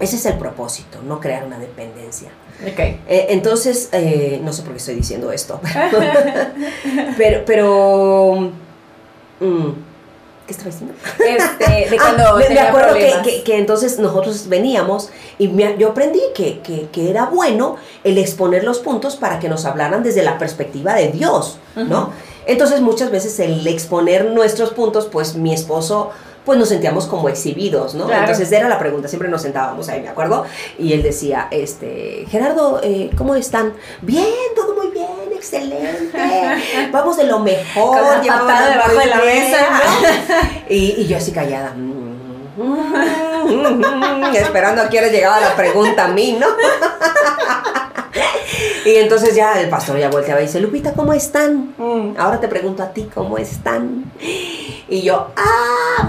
ese 0.00 0.16
es 0.16 0.26
el 0.26 0.34
propósito, 0.38 0.98
no 1.06 1.20
crear 1.20 1.44
una 1.44 1.58
dependencia. 1.58 2.28
Ok. 2.62 2.78
Eh, 2.78 3.26
entonces, 3.30 3.88
eh, 3.92 4.40
no 4.42 4.52
sé 4.52 4.62
por 4.62 4.72
qué 4.72 4.78
estoy 4.78 4.94
diciendo 4.94 5.30
esto, 5.32 5.60
pero, 7.16 7.42
pero, 7.44 8.50
mm, 9.40 9.66
¿qué 10.46 10.52
estaba 10.52 10.70
diciendo? 10.70 10.94
Este, 11.18 11.90
de 11.90 11.96
Ah, 12.00 12.34
me, 12.48 12.58
acuerdo 12.60 12.94
que, 12.94 13.12
que- 13.24 13.42
que 13.42 13.58
entonces 13.58 13.98
nosotros 13.98 14.48
veníamos 14.48 15.10
y 15.38 15.48
me- 15.48 15.76
yo 15.78 15.88
aprendí 15.90 16.20
que, 16.34 16.60
que- 16.60 16.88
que 16.90 17.10
era 17.10 17.26
bueno 17.26 17.76
el 18.04 18.18
exponer 18.18 18.64
los 18.64 18.78
puntos 18.78 19.16
para 19.16 19.38
que 19.38 19.48
nos 19.48 19.64
hablaran 19.64 20.02
desde 20.02 20.22
la 20.22 20.38
perspectiva 20.38 20.94
de 20.94 21.08
Dios, 21.08 21.58
¿no? 21.74 22.10
Entonces 22.46 22.80
muchas 22.80 23.10
veces 23.10 23.38
el 23.40 23.66
exponer 23.66 24.26
nuestros 24.26 24.70
puntos, 24.70 25.06
pues 25.10 25.34
mi 25.34 25.52
esposo 25.52 26.10
pues 26.46 26.58
nos 26.58 26.68
sentíamos 26.68 27.06
como 27.06 27.28
exhibidos, 27.28 27.94
¿no? 27.94 28.06
Claro. 28.06 28.20
Entonces 28.22 28.50
era 28.52 28.68
la 28.68 28.78
pregunta, 28.78 29.08
siempre 29.08 29.28
nos 29.28 29.42
sentábamos 29.42 29.88
ahí, 29.88 30.00
me 30.00 30.08
acuerdo, 30.08 30.46
y 30.78 30.92
él 30.92 31.02
decía, 31.02 31.48
este, 31.50 32.24
Gerardo, 32.30 32.80
eh, 32.84 33.10
¿cómo 33.18 33.34
están? 33.34 33.74
Bien, 34.00 34.24
todo 34.54 34.74
muy 34.74 34.92
bien, 34.92 35.32
excelente, 35.34 36.16
vamos 36.92 37.16
de 37.16 37.24
lo 37.24 37.40
mejor, 37.40 37.98
Con 37.98 38.46
la 38.46 38.70
debajo 38.70 38.94
de 38.96 39.06
la 39.06 39.20
bien", 39.20 39.44
mesa, 39.44 39.58
¿no? 39.70 40.68
y, 40.68 40.94
y 41.02 41.06
yo 41.08 41.16
así 41.16 41.32
callada, 41.32 41.72
mm, 41.74 42.06
esperando 44.36 44.82
a 44.82 44.88
que 44.88 45.00
ahora 45.00 45.10
llegaba 45.10 45.40
la 45.40 45.56
pregunta 45.56 46.04
a 46.04 46.08
mí, 46.08 46.38
¿no? 46.40 46.46
Y 48.84 48.96
entonces 48.96 49.34
ya 49.34 49.60
el 49.60 49.68
pastor 49.68 49.98
ya 49.98 50.08
volteaba 50.08 50.40
y 50.40 50.46
dice, 50.46 50.60
Lupita, 50.60 50.92
¿cómo 50.92 51.12
están? 51.12 51.74
Mm. 51.76 52.14
Ahora 52.18 52.40
te 52.40 52.48
pregunto 52.48 52.82
a 52.82 52.92
ti, 52.92 53.08
¿cómo 53.12 53.36
están? 53.38 54.12
Y 54.88 55.02
yo, 55.02 55.32
ah, 55.36 56.08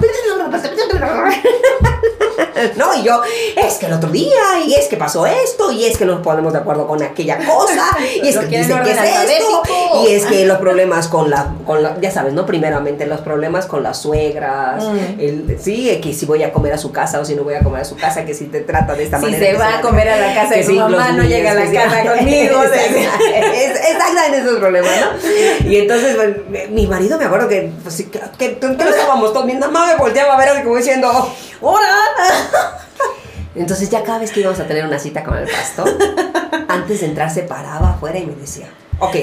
no, 2.75 2.93
y 2.95 3.03
yo, 3.03 3.21
es 3.55 3.75
que 3.75 3.85
el 3.88 3.93
otro 3.93 4.09
día, 4.09 4.31
y 4.65 4.73
es 4.75 4.88
que 4.88 4.97
pasó 4.97 5.25
esto, 5.25 5.71
y 5.71 5.85
es 5.85 5.97
que 5.97 6.05
no 6.05 6.13
nos 6.15 6.21
ponemos 6.23 6.53
de 6.53 6.59
acuerdo 6.59 6.88
con 6.88 7.01
aquella 7.03 7.38
cosa, 7.38 7.88
y 8.23 8.27
es 8.27 8.38
que 8.38 8.47
quieren 8.47 8.67
dice 8.67 8.79
que 8.83 8.91
es 8.91 9.31
esto, 9.39 9.61
y 10.03 10.11
es 10.13 10.25
que 10.25 10.45
los 10.45 10.57
problemas 10.59 11.07
con 11.07 11.29
la, 11.29 11.53
con 11.65 11.81
la, 11.83 11.97
ya 12.01 12.11
sabes, 12.11 12.33
¿no? 12.33 12.45
Primeramente 12.45 13.05
los 13.05 13.21
problemas 13.21 13.65
con 13.65 13.83
las 13.83 14.01
suegras, 14.01 14.83
Mm. 14.88 15.19
el, 15.19 15.57
sí, 15.61 15.99
que 16.03 16.13
si 16.13 16.25
voy 16.25 16.43
a 16.43 16.51
comer 16.53 16.73
a 16.73 16.77
su 16.77 16.91
casa 16.91 17.19
o 17.19 17.25
si 17.25 17.35
no 17.35 17.43
voy 17.43 17.55
a 17.55 17.59
comer 17.63 17.81
a 17.81 17.85
su 17.85 17.95
casa, 17.95 18.25
que 18.25 18.33
si 18.33 18.45
te 18.45 18.61
trata 18.61 18.93
de 18.93 19.03
esta 19.03 19.17
Si 19.17 19.25
manera. 19.25 19.45
se 19.45 19.51
que 19.51 19.57
va 19.57 19.69
se- 19.69 19.75
a 19.77 19.81
comer 19.81 20.09
a 20.09 20.17
la 20.17 20.33
casa 20.35 20.55
de 20.55 20.63
su 20.63 20.71
sí, 20.71 20.77
mamá, 20.77 21.11
no 21.11 21.23
llega 21.23 21.51
a 21.51 21.53
la 21.55 21.71
casa 21.71 22.03
conmigo. 22.15 22.61
Exactamente 22.63 24.38
esos 24.39 24.59
problemas, 24.59 24.91
¿no? 25.01 25.69
Y 25.69 25.77
entonces 25.77 26.15
pues, 26.15 26.69
mi 26.69 26.88
marido 26.88 27.17
me 27.17 27.25
acuerdo 27.25 27.47
que, 27.47 27.71
pues, 27.83 27.95
que, 27.97 28.19
que, 28.38 28.57
que 28.57 28.83
lo 28.83 28.89
estábamos 28.89 29.33
todos, 29.33 29.45
mi 29.45 29.53
mamá 29.55 29.88
me 29.88 29.95
volteaba 29.95 30.35
a 30.35 30.38
ver 30.38 30.63
como 30.63 30.77
diciendo, 30.77 31.33
¡Hora! 31.59 31.88
Entonces 33.55 33.89
ya 33.89 34.03
cada 34.03 34.19
vez 34.19 34.32
que 34.32 34.41
íbamos 34.41 34.59
a 34.59 34.67
tener 34.67 34.86
una 34.86 34.99
cita 34.99 35.23
con 35.23 35.38
el 35.38 35.47
pastor, 35.49 35.97
antes 36.67 37.01
de 37.01 37.07
entrar 37.07 37.30
se 37.32 37.43
paraba 37.43 37.91
afuera 37.91 38.19
y 38.19 38.25
me 38.25 38.36
decía, 38.36 38.67
ok, 38.99 39.15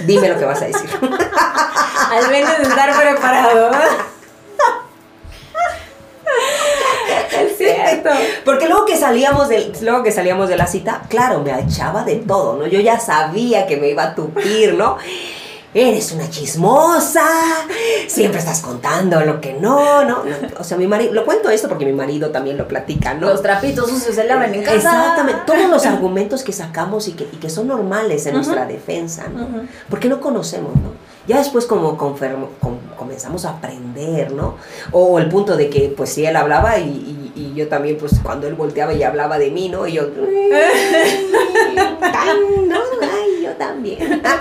dime 0.00 0.28
lo 0.28 0.38
que 0.38 0.44
vas 0.44 0.62
a 0.62 0.66
decir. 0.66 0.88
Al 2.10 2.28
menos 2.30 2.58
estar 2.58 2.98
preparado. 2.98 3.70
es 7.38 7.58
cierto. 7.58 8.10
Porque 8.44 8.66
luego 8.66 8.84
que 8.84 8.96
salíamos 8.96 9.48
de, 9.48 9.72
luego 9.82 10.02
que 10.02 10.10
salíamos 10.10 10.48
de 10.48 10.56
la 10.56 10.66
cita, 10.66 11.02
claro, 11.08 11.40
me 11.40 11.58
echaba 11.60 12.02
de 12.02 12.16
todo, 12.16 12.56
¿no? 12.56 12.66
Yo 12.66 12.80
ya 12.80 12.98
sabía 12.98 13.66
que 13.66 13.76
me 13.76 13.88
iba 13.88 14.02
a 14.02 14.14
tupir, 14.14 14.74
¿no? 14.74 14.96
Eres 15.72 16.10
una 16.10 16.28
chismosa, 16.28 17.22
siempre 18.08 18.40
estás 18.40 18.60
contando 18.60 19.20
lo 19.20 19.40
que 19.40 19.52
no, 19.52 20.02
no, 20.04 20.24
no. 20.24 20.32
O 20.58 20.64
sea, 20.64 20.76
mi 20.76 20.88
marido, 20.88 21.12
lo 21.12 21.24
cuento 21.24 21.48
esto 21.48 21.68
porque 21.68 21.84
mi 21.84 21.92
marido 21.92 22.30
también 22.30 22.58
lo 22.58 22.66
platica, 22.66 23.14
¿no? 23.14 23.28
Los 23.28 23.40
trapitos 23.40 23.88
sucios 23.88 24.16
se 24.16 24.24
lavan 24.24 24.52
en 24.52 24.62
casa. 24.64 24.74
Exactamente, 24.76 25.42
todos 25.46 25.70
los 25.70 25.86
argumentos 25.86 26.42
que 26.42 26.52
sacamos 26.52 27.06
y 27.06 27.12
que, 27.12 27.22
y 27.32 27.36
que 27.36 27.48
son 27.48 27.68
normales 27.68 28.26
en 28.26 28.34
nuestra 28.34 28.66
defensa, 28.66 29.28
¿no? 29.32 29.46
Porque 29.88 30.08
no 30.08 30.20
conocemos, 30.20 30.74
¿no? 30.74 30.90
Ya 31.28 31.38
después 31.38 31.66
como 31.66 31.96
confermo- 31.96 32.48
com- 32.60 32.78
comenzamos 32.96 33.44
a 33.44 33.50
aprender, 33.50 34.32
¿no? 34.32 34.56
O 34.90 35.20
el 35.20 35.28
punto 35.28 35.56
de 35.56 35.70
que, 35.70 35.94
pues 35.96 36.10
sí, 36.10 36.26
él 36.26 36.34
hablaba 36.34 36.78
y, 36.78 36.88
y- 36.88 37.32
y 37.40 37.54
yo 37.54 37.68
también, 37.68 37.96
pues 37.96 38.14
cuando 38.20 38.48
él 38.48 38.54
volteaba 38.54 38.92
y 38.92 39.04
hablaba 39.04 39.38
de 39.38 39.52
mí, 39.52 39.68
¿no? 39.68 39.86
Y 39.86 39.92
yo... 39.92 40.08
"Tan, 40.08 40.28
no, 42.68 42.76
ay, 43.02 43.39
yo 43.42 43.52
también. 43.52 44.22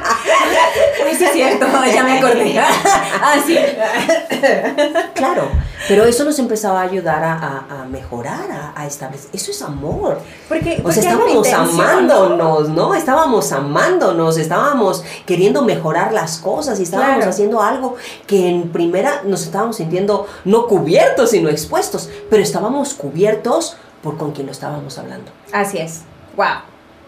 Sí 1.19 1.25
es 1.25 1.31
cierto, 1.33 1.65
ya 1.91 2.03
me 2.03 2.19
acordé. 2.19 2.57
ah, 2.59 3.35
sí. 3.45 3.57
Claro, 5.15 5.49
pero 5.87 6.05
eso 6.05 6.23
nos 6.23 6.37
empezaba 6.39 6.79
a 6.81 6.83
ayudar 6.83 7.23
a, 7.23 7.33
a- 7.33 7.81
a 7.81 7.85
mejorar, 7.85 8.49
a, 8.51 8.79
a 8.79 8.85
establecer... 8.85 9.29
Eso 9.33 9.51
es 9.51 9.61
amor. 9.61 10.19
Porque, 10.47 10.77
O 10.79 10.83
porque 10.83 11.01
sea, 11.01 11.11
hay 11.11 11.15
una 11.17 11.41
estábamos 11.41 11.73
amándonos, 11.79 12.69
¿no? 12.69 12.93
Estábamos 12.95 13.51
amándonos, 13.51 14.37
estábamos 14.37 15.03
queriendo 15.25 15.63
mejorar 15.63 16.13
las 16.13 16.37
cosas 16.37 16.79
y 16.79 16.83
estábamos 16.83 17.15
Claro. 17.17 17.29
haciendo 17.31 17.61
algo 17.61 17.95
que 18.27 18.47
en 18.47 18.69
primera 18.71 19.21
nos 19.25 19.43
estábamos 19.43 19.77
sintiendo 19.77 20.27
no 20.45 20.67
cubiertos, 20.67 21.31
sino 21.31 21.49
expuestos, 21.49 22.09
pero 22.29 22.41
estábamos 22.43 22.93
cubiertos 22.93 23.75
por 24.03 24.17
con 24.17 24.31
quien 24.31 24.45
lo 24.45 24.51
estábamos 24.53 24.97
hablando. 24.97 25.31
Así 25.51 25.77
es. 25.79 26.01
Wow. 26.37 26.45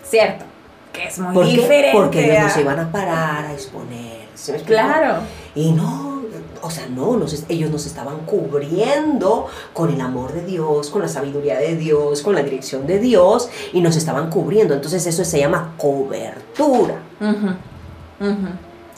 Cierto. 0.04 0.46
Que 0.94 1.08
es 1.08 1.20
muy 1.20 1.34
¿Por 1.34 1.46
qué? 1.46 1.52
diferente. 1.52 1.90
Porque 1.94 2.26
ellos 2.32 2.44
nos 2.44 2.56
a- 2.58 2.62
iban 2.62 2.80
a 2.80 2.92
parar, 2.92 3.46
a 3.46 3.54
exponer. 3.54 4.28
¿sí 4.36 4.52
me 4.52 4.58
explico? 4.58 4.82
Claro. 4.82 5.22
Y 5.56 5.72
no, 5.72 6.22
o 6.62 6.70
sea, 6.70 6.88
no, 6.88 7.16
nos 7.18 7.44
ellos 7.50 7.70
nos 7.72 7.86
estaban 7.86 8.20
cubriendo 8.26 9.48
con 9.74 9.92
el 9.94 10.02
amor 10.02 10.34
de 10.34 10.44
Dios, 10.46 10.90
con 10.90 11.02
la 11.02 11.08
sabiduría 11.08 11.58
de 11.60 11.76
Dios, 11.76 12.22
con 12.22 12.36
la 12.36 12.44
dirección 12.44 12.88
de 12.88 13.00
Dios, 13.00 13.50
y 13.74 13.82
nos 13.82 13.96
estaban 13.96 14.30
cubriendo. 14.30 14.74
Entonces 14.74 15.06
eso 15.08 15.24
se 15.26 15.40
llama 15.40 15.74
cobertura. 15.78 16.96
Ujú, 17.20 18.30
ujú. 18.32 18.48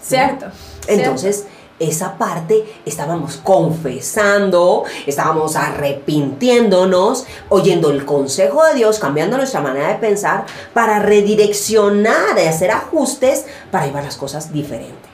Cierto. 0.02 0.48
Entonces, 0.88 1.46
esa 1.88 2.18
parte 2.18 2.64
estábamos 2.86 3.38
confesando, 3.38 4.84
estábamos 5.06 5.56
arrepintiéndonos, 5.56 7.26
oyendo 7.50 7.92
el 7.92 8.06
consejo 8.06 8.64
de 8.66 8.76
Dios, 8.76 9.00
cambiando 9.00 9.38
nuestra 9.38 9.62
manera 9.62 9.90
de 9.90 9.96
pensar 9.96 10.46
para 10.74 11.00
redireccionar 11.00 12.38
y 12.38 12.48
hacer 12.48 12.72
ajustes 12.72 13.46
para 13.72 13.86
llevar 13.86 14.04
las 14.04 14.18
cosas 14.18 14.52
diferentes. 14.52 15.12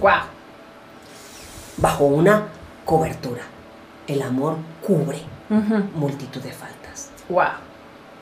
Wow. 0.00 0.22
bajo 1.78 2.04
una 2.04 2.48
cobertura. 2.84 3.42
El 4.06 4.22
amor 4.22 4.56
cubre 4.86 5.20
multitud 5.94 6.40
de 6.40 6.52
faltas. 6.52 7.10
Wow. 7.28 7.44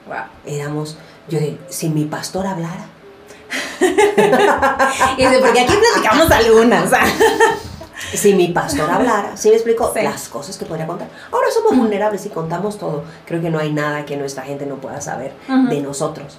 Wow. 0.06 0.24
Éramos, 0.46 0.96
yo 1.28 1.38
digo, 1.38 1.58
si 1.68 1.88
mi 1.88 2.04
pastor 2.04 2.46
hablara, 2.46 2.86
Y 5.16 5.24
dice, 5.24 5.38
porque 5.40 5.60
aquí 5.60 5.74
platicamos 5.74 6.30
algunas. 6.30 6.90
si 8.12 8.34
mi 8.34 8.48
pastor 8.48 8.90
hablara, 8.90 9.36
¿sí 9.36 9.48
me 9.48 9.54
explico? 9.54 9.90
Sí. 9.94 10.02
Las 10.02 10.28
cosas 10.28 10.56
que 10.58 10.64
podría 10.66 10.86
contar. 10.86 11.08
Ahora 11.32 11.46
somos 11.52 11.76
vulnerables 11.76 12.24
y 12.26 12.28
contamos 12.28 12.78
todo. 12.78 13.04
Creo 13.24 13.40
que 13.40 13.50
no 13.50 13.58
hay 13.58 13.72
nada 13.72 14.04
que 14.04 14.16
nuestra 14.16 14.42
gente 14.44 14.66
no 14.66 14.76
pueda 14.76 15.00
saber 15.00 15.32
de 15.68 15.80
nosotros, 15.80 16.38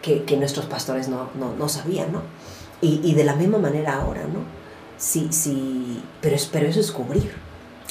que, 0.00 0.22
que 0.24 0.36
nuestros 0.36 0.66
pastores 0.66 1.08
no, 1.08 1.28
no, 1.34 1.52
no 1.58 1.68
sabían, 1.68 2.12
¿no? 2.12 2.22
Y, 2.80 3.00
y 3.04 3.14
de 3.14 3.24
la 3.24 3.34
misma 3.34 3.58
manera 3.58 3.94
ahora, 4.00 4.22
¿no? 4.22 4.40
Sí, 4.96 5.28
sí, 5.32 6.02
pero, 6.20 6.36
es- 6.36 6.46
pero 6.46 6.66
eso 6.68 6.80
es 6.80 6.90
cubrir. 6.92 7.32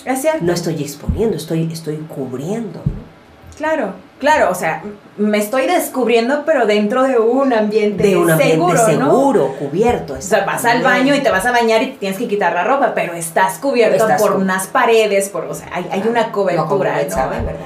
Es 0.06 0.22
cierto. 0.22 0.44
No 0.44 0.54
estoy 0.54 0.82
exponiendo, 0.82 1.36
estoy, 1.38 1.72
estoy 1.72 1.98
cubriendo, 1.98 2.80
¿no? 2.80 3.56
Claro, 3.58 3.94
claro, 4.22 4.50
o 4.52 4.56
sea, 4.56 4.84
me 5.18 5.40
estoy 5.40 5.66
descubriendo, 5.66 6.44
pero 6.46 6.66
dentro 6.66 7.04
de 7.04 7.18
un 7.20 7.52
ambiente 7.52 8.04
de 8.04 8.16
un 8.16 8.32
ambiente 8.32 8.78
seguro, 8.78 9.48
¿no? 9.50 9.56
cubierto. 9.58 10.14
O 10.14 10.22
sea, 10.22 10.46
vas 10.46 10.64
al 10.64 10.84
baño 10.84 11.14
y 11.16 11.20
te 11.22 11.32
vas 11.32 11.46
a 11.46 11.52
bañar 11.52 11.82
y 11.82 11.88
te 11.88 11.98
tienes 11.98 12.18
que 12.20 12.28
quitar 12.28 12.54
la 12.54 12.64
ropa, 12.64 12.94
pero 12.94 13.14
estás 13.14 13.58
cubierto 13.58 13.96
Estás 13.96 14.22
por 14.22 14.34
unas 14.34 14.68
paredes, 14.68 15.30
por, 15.30 15.46
o 15.46 15.56
sea, 15.56 15.68
hay, 15.74 15.90
hay 15.92 16.04
una 16.08 16.28
No, 16.28 16.32
cobertura, 16.32 17.02
¿no? 17.04 17.10
sabe, 17.10 17.42
¿verdad? 17.42 17.66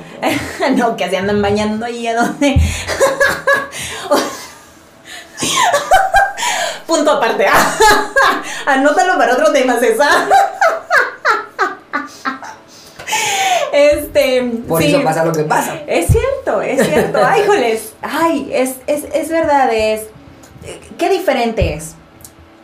no, 0.77 0.95
que 0.95 1.09
se 1.09 1.17
andan 1.17 1.41
bañando 1.41 1.85
ahí 1.85 2.07
a 2.07 2.15
donde. 2.15 2.55
Punto 6.87 7.11
aparte. 7.11 7.45
Anótalo 8.65 9.17
para 9.17 9.33
otro 9.33 9.51
tema, 9.51 9.77
César. 9.77 10.29
Este. 13.71 14.41
Por 14.67 14.81
sí. 14.81 14.89
eso 14.89 15.03
pasa 15.03 15.25
lo 15.25 15.33
que 15.33 15.43
pasa. 15.43 15.81
Es 15.87 16.07
cierto, 16.07 16.61
es 16.61 16.87
cierto. 16.87 17.19
Ay, 17.23 17.43
joles. 17.45 17.93
Ay, 18.01 18.49
es, 18.53 18.75
es, 18.87 19.03
es 19.13 19.29
verdad, 19.29 19.73
es. 19.73 20.03
Qué 20.97 21.09
diferente 21.09 21.73
es. 21.73 21.95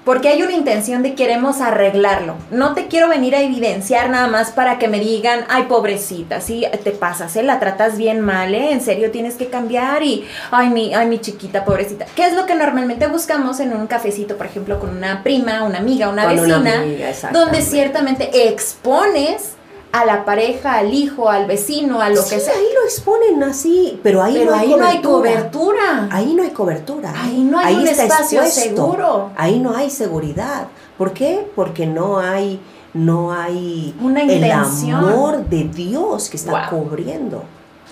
Porque 0.06 0.30
hay 0.30 0.42
una 0.42 0.54
intención 0.54 1.04
de 1.04 1.14
queremos 1.14 1.62
arreglarlo. 1.62 2.34
No 2.50 2.74
te 2.74 2.88
quiero 2.88 3.08
venir 3.08 3.36
a 3.36 3.42
evidenciar 3.42 4.10
nada 4.10 4.28
más 4.28 4.50
para 4.50 4.80
que 4.80 4.88
me 4.88 5.00
digan, 5.00 5.46
ay, 5.48 5.66
pobrecita, 5.70 6.42
sí, 6.42 6.66
te 6.84 6.90
pasas, 6.90 7.36
¿eh? 7.36 7.44
la 7.44 7.60
tratas 7.60 7.98
bien 7.98 8.20
mal, 8.20 8.56
¿eh? 8.56 8.72
En 8.72 8.82
serio 8.82 9.12
tienes 9.12 9.36
que 9.36 9.50
cambiar 9.50 10.02
y, 10.02 10.26
ay, 10.50 10.70
mi, 10.70 10.96
ay, 10.96 11.06
mi 11.06 11.20
chiquita, 11.20 11.66
pobrecita. 11.66 12.06
¿Qué 12.16 12.26
es 12.26 12.34
lo 12.34 12.48
que 12.48 12.56
normalmente 12.56 13.06
buscamos 13.06 13.60
en 13.60 13.74
un 13.74 13.86
cafecito, 13.86 14.38
por 14.38 14.48
ejemplo, 14.48 14.80
con 14.80 14.90
una 14.90 15.22
prima, 15.22 15.64
una 15.64 15.78
amiga, 15.78 16.10
una 16.10 16.24
Con 16.24 16.40
una 16.40 16.58
vecina? 16.58 16.80
amiga, 16.80 17.10
exactamente. 17.10 17.40
donde 17.40 17.70
ciertamente 17.70 18.48
expones 18.48 19.52
a 19.92 20.06
la 20.06 20.24
pareja, 20.26 20.76
al 20.76 20.94
hijo, 20.94 21.30
al 21.30 21.46
vecino, 21.48 22.02
a 22.02 22.10
lo 22.10 22.22
Sí, 22.22 22.36
que 22.36 22.40
sea. 22.42 22.54
ahí 22.54 22.66
lo 22.74 22.84
exponen 22.86 23.44
así, 23.44 24.00
pero 24.02 24.22
ahí, 24.24 24.36
Pero 24.38 24.52
no, 24.52 24.58
hay 24.58 24.72
ahí 24.72 24.76
no 24.80 24.86
hay 24.86 25.02
cobertura. 25.02 26.08
Ahí 26.12 26.34
no 26.34 26.44
hay 26.44 26.52
cobertura. 26.52 27.14
Ahí 27.16 27.42
no 27.44 27.60
hay 27.60 27.76
un 27.76 27.88
está 27.88 28.04
espacio 28.04 28.46
seguro. 28.46 29.32
Ahí 29.36 29.60
no 29.60 29.76
hay 29.76 29.90
seguridad. 29.90 30.68
¿Por 30.98 31.12
qué? 31.14 31.46
Porque 31.56 31.86
no 31.88 32.20
hay, 32.20 32.60
no 32.94 33.34
hay 33.34 33.96
Una 34.02 34.22
el 34.24 34.52
amor 34.52 35.46
de 35.46 35.64
Dios 35.66 36.30
que 36.30 36.38
está 36.38 36.70
Wow. 36.70 36.84
cubriendo. 36.84 37.44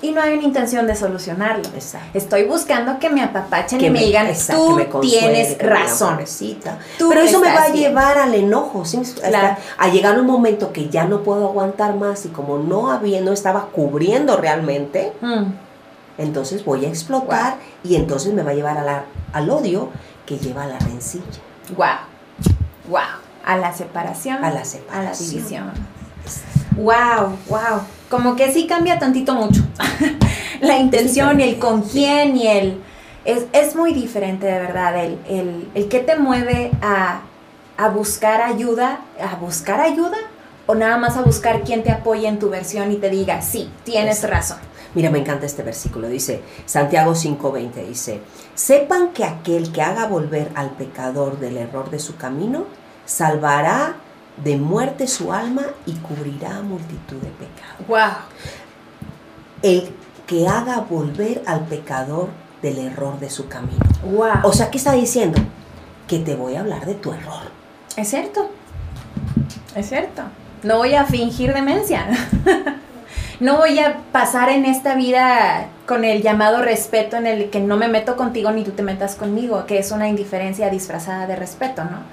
Y 0.01 0.11
no 0.11 0.21
hay 0.21 0.33
una 0.35 0.43
intención 0.43 0.87
de 0.87 0.95
solucionarlo. 0.95 1.63
Exacto. 1.75 2.17
Estoy 2.17 2.45
buscando 2.45 2.99
que 2.99 3.09
me 3.09 3.21
apapachen 3.21 3.79
y 3.79 3.83
Que 3.83 3.89
me 3.91 3.99
digan, 3.99 4.27
exacto, 4.27 4.65
tú 4.65 4.77
que 4.77 4.83
me 4.85 4.89
consuele, 4.89 5.19
tienes 5.19 5.57
razón. 5.57 6.19
Pero 6.97 7.21
eso 7.21 7.39
me 7.39 7.47
va 7.53 7.63
a 7.63 7.69
bien. 7.69 7.89
llevar 7.89 8.17
al 8.17 8.33
enojo, 8.33 8.85
¿sí? 8.85 9.01
Claro. 9.21 9.57
a 9.77 9.87
llegar 9.89 10.17
un 10.19 10.25
momento 10.25 10.71
que 10.71 10.87
ya 10.89 11.03
no 11.05 11.21
puedo 11.23 11.47
aguantar 11.49 11.95
más 11.95 12.25
y 12.25 12.29
como 12.29 12.57
no 12.59 12.91
había, 12.91 13.19
no 13.21 13.33
estaba 13.33 13.65
cubriendo 13.67 14.37
realmente, 14.37 15.11
Mm, 15.21 15.51
entonces 16.17 16.63
voy 16.63 16.85
a 16.85 16.87
explotar 16.89 17.55
y 17.83 17.95
entonces 17.95 18.33
me 18.33 18.41
va 18.43 18.51
a 18.51 18.53
llevar 18.53 18.77
a 18.77 18.83
la- 18.83 19.03
al 19.33 19.49
odio 19.49 19.89
que 20.25 20.37
lleva 20.37 20.63
a 20.63 20.67
la 20.67 20.79
rencilla, 20.79 21.23
Guau. 21.75 21.97
Guau. 22.87 23.03
A 23.45 23.57
la 23.57 23.73
separación. 23.73 24.37
a 24.37 24.41
la 24.41 24.47
A 24.47 24.51
la 24.53 24.65
separación. 24.65 25.29
división. 25.29 25.71
Wow, 26.77 27.37
wow. 27.49 27.81
Como 28.09 28.35
que 28.35 28.51
sí 28.51 28.67
cambia 28.67 28.99
tantito 28.99 29.33
mucho. 29.33 29.63
la 30.61 30.77
intención 30.77 31.39
y 31.39 31.43
el 31.43 31.59
con 31.59 31.83
quién 31.83 32.35
y 32.37 32.47
el... 32.47 32.81
Es, 33.25 33.45
es 33.51 33.75
muy 33.75 33.93
diferente 33.93 34.47
de 34.47 34.59
verdad 34.59 35.03
el, 35.03 35.19
el, 35.27 35.67
el 35.75 35.87
que 35.89 35.99
te 35.99 36.15
mueve 36.15 36.71
a, 36.81 37.21
a 37.77 37.89
buscar 37.89 38.41
ayuda, 38.41 39.01
a 39.21 39.35
buscar 39.35 39.81
ayuda 39.81 40.17
o 40.65 40.75
nada 40.75 40.97
más 40.97 41.17
a 41.17 41.21
buscar 41.21 41.63
quien 41.63 41.83
te 41.83 41.91
apoye 41.91 42.27
en 42.27 42.39
tu 42.39 42.49
versión 42.49 42.91
y 42.91 42.95
te 42.95 43.09
diga, 43.09 43.41
sí, 43.41 43.71
tienes 43.83 44.27
razón. 44.27 44.57
Mira, 44.95 45.09
me 45.09 45.19
encanta 45.19 45.45
este 45.45 45.63
versículo. 45.63 46.07
Dice, 46.07 46.41
Santiago 46.65 47.13
5:20 47.13 47.87
dice, 47.87 48.21
sepan 48.55 49.09
que 49.09 49.23
aquel 49.23 49.71
que 49.71 49.81
haga 49.81 50.07
volver 50.07 50.51
al 50.55 50.71
pecador 50.71 51.39
del 51.39 51.57
error 51.57 51.89
de 51.89 51.99
su 51.99 52.17
camino, 52.17 52.65
salvará 53.05 53.95
de 54.43 54.57
muerte 54.57 55.07
su 55.07 55.33
alma 55.33 55.63
y 55.85 55.93
cubrirá 55.95 56.61
multitud 56.61 57.17
de 57.17 57.29
pecados. 57.29 57.87
Wow. 57.87 58.23
El 59.61 59.89
que 60.27 60.47
haga 60.47 60.81
volver 60.81 61.41
al 61.45 61.65
pecador 61.65 62.29
del 62.61 62.79
error 62.79 63.19
de 63.19 63.29
su 63.29 63.47
camino. 63.47 63.85
Wow. 64.03 64.41
O 64.43 64.53
sea, 64.53 64.69
¿qué 64.69 64.77
está 64.77 64.93
diciendo? 64.93 65.39
Que 66.07 66.19
te 66.19 66.35
voy 66.35 66.55
a 66.55 66.61
hablar 66.61 66.85
de 66.85 66.95
tu 66.95 67.11
error. 67.11 67.51
Es 67.95 68.09
cierto. 68.09 68.49
Es 69.75 69.89
cierto. 69.89 70.23
No 70.63 70.77
voy 70.77 70.93
a 70.93 71.05
fingir 71.05 71.53
demencia. 71.53 72.07
no 73.39 73.57
voy 73.57 73.79
a 73.79 74.01
pasar 74.11 74.49
en 74.49 74.65
esta 74.65 74.95
vida 74.95 75.67
con 75.85 76.03
el 76.03 76.21
llamado 76.21 76.61
respeto 76.61 77.17
en 77.17 77.25
el 77.25 77.49
que 77.49 77.59
no 77.59 77.77
me 77.77 77.87
meto 77.87 78.15
contigo 78.15 78.51
ni 78.51 78.63
tú 78.63 78.71
te 78.71 78.83
metas 78.83 79.15
conmigo, 79.15 79.65
que 79.65 79.79
es 79.79 79.91
una 79.91 80.07
indiferencia 80.07 80.69
disfrazada 80.69 81.27
de 81.27 81.35
respeto, 81.35 81.83
¿no? 81.83 82.03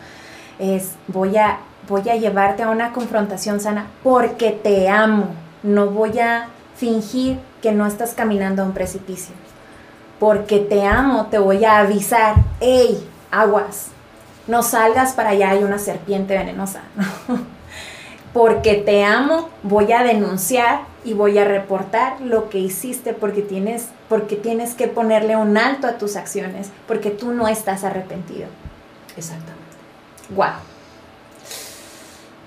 Es 0.58 0.92
voy 1.08 1.36
a 1.36 1.58
voy 1.88 2.08
a 2.08 2.16
llevarte 2.16 2.62
a 2.62 2.70
una 2.70 2.92
confrontación 2.92 3.60
sana 3.60 3.86
porque 4.02 4.50
te 4.50 4.88
amo. 4.88 5.28
No 5.62 5.86
voy 5.86 6.18
a 6.18 6.48
fingir 6.76 7.38
que 7.62 7.72
no 7.72 7.86
estás 7.86 8.14
caminando 8.14 8.62
a 8.62 8.66
un 8.66 8.72
precipicio. 8.72 9.34
Porque 10.18 10.58
te 10.58 10.84
amo, 10.84 11.26
te 11.26 11.38
voy 11.38 11.64
a 11.64 11.78
avisar, 11.78 12.36
hey, 12.60 13.06
aguas, 13.30 13.88
no 14.46 14.62
salgas 14.62 15.12
para 15.12 15.30
allá, 15.30 15.50
hay 15.50 15.62
una 15.62 15.78
serpiente 15.78 16.36
venenosa. 16.36 16.80
porque 18.32 18.74
te 18.74 19.04
amo, 19.04 19.48
voy 19.62 19.92
a 19.92 20.02
denunciar 20.02 20.80
y 21.04 21.12
voy 21.12 21.38
a 21.38 21.44
reportar 21.44 22.20
lo 22.20 22.48
que 22.48 22.58
hiciste 22.58 23.12
porque 23.12 23.42
tienes, 23.42 23.88
porque 24.08 24.36
tienes 24.36 24.74
que 24.74 24.88
ponerle 24.88 25.36
un 25.36 25.56
alto 25.56 25.86
a 25.86 25.98
tus 25.98 26.16
acciones, 26.16 26.70
porque 26.86 27.10
tú 27.10 27.32
no 27.32 27.48
estás 27.48 27.84
arrepentido. 27.84 28.48
Exactamente. 29.16 29.55
Wow. 30.30 30.54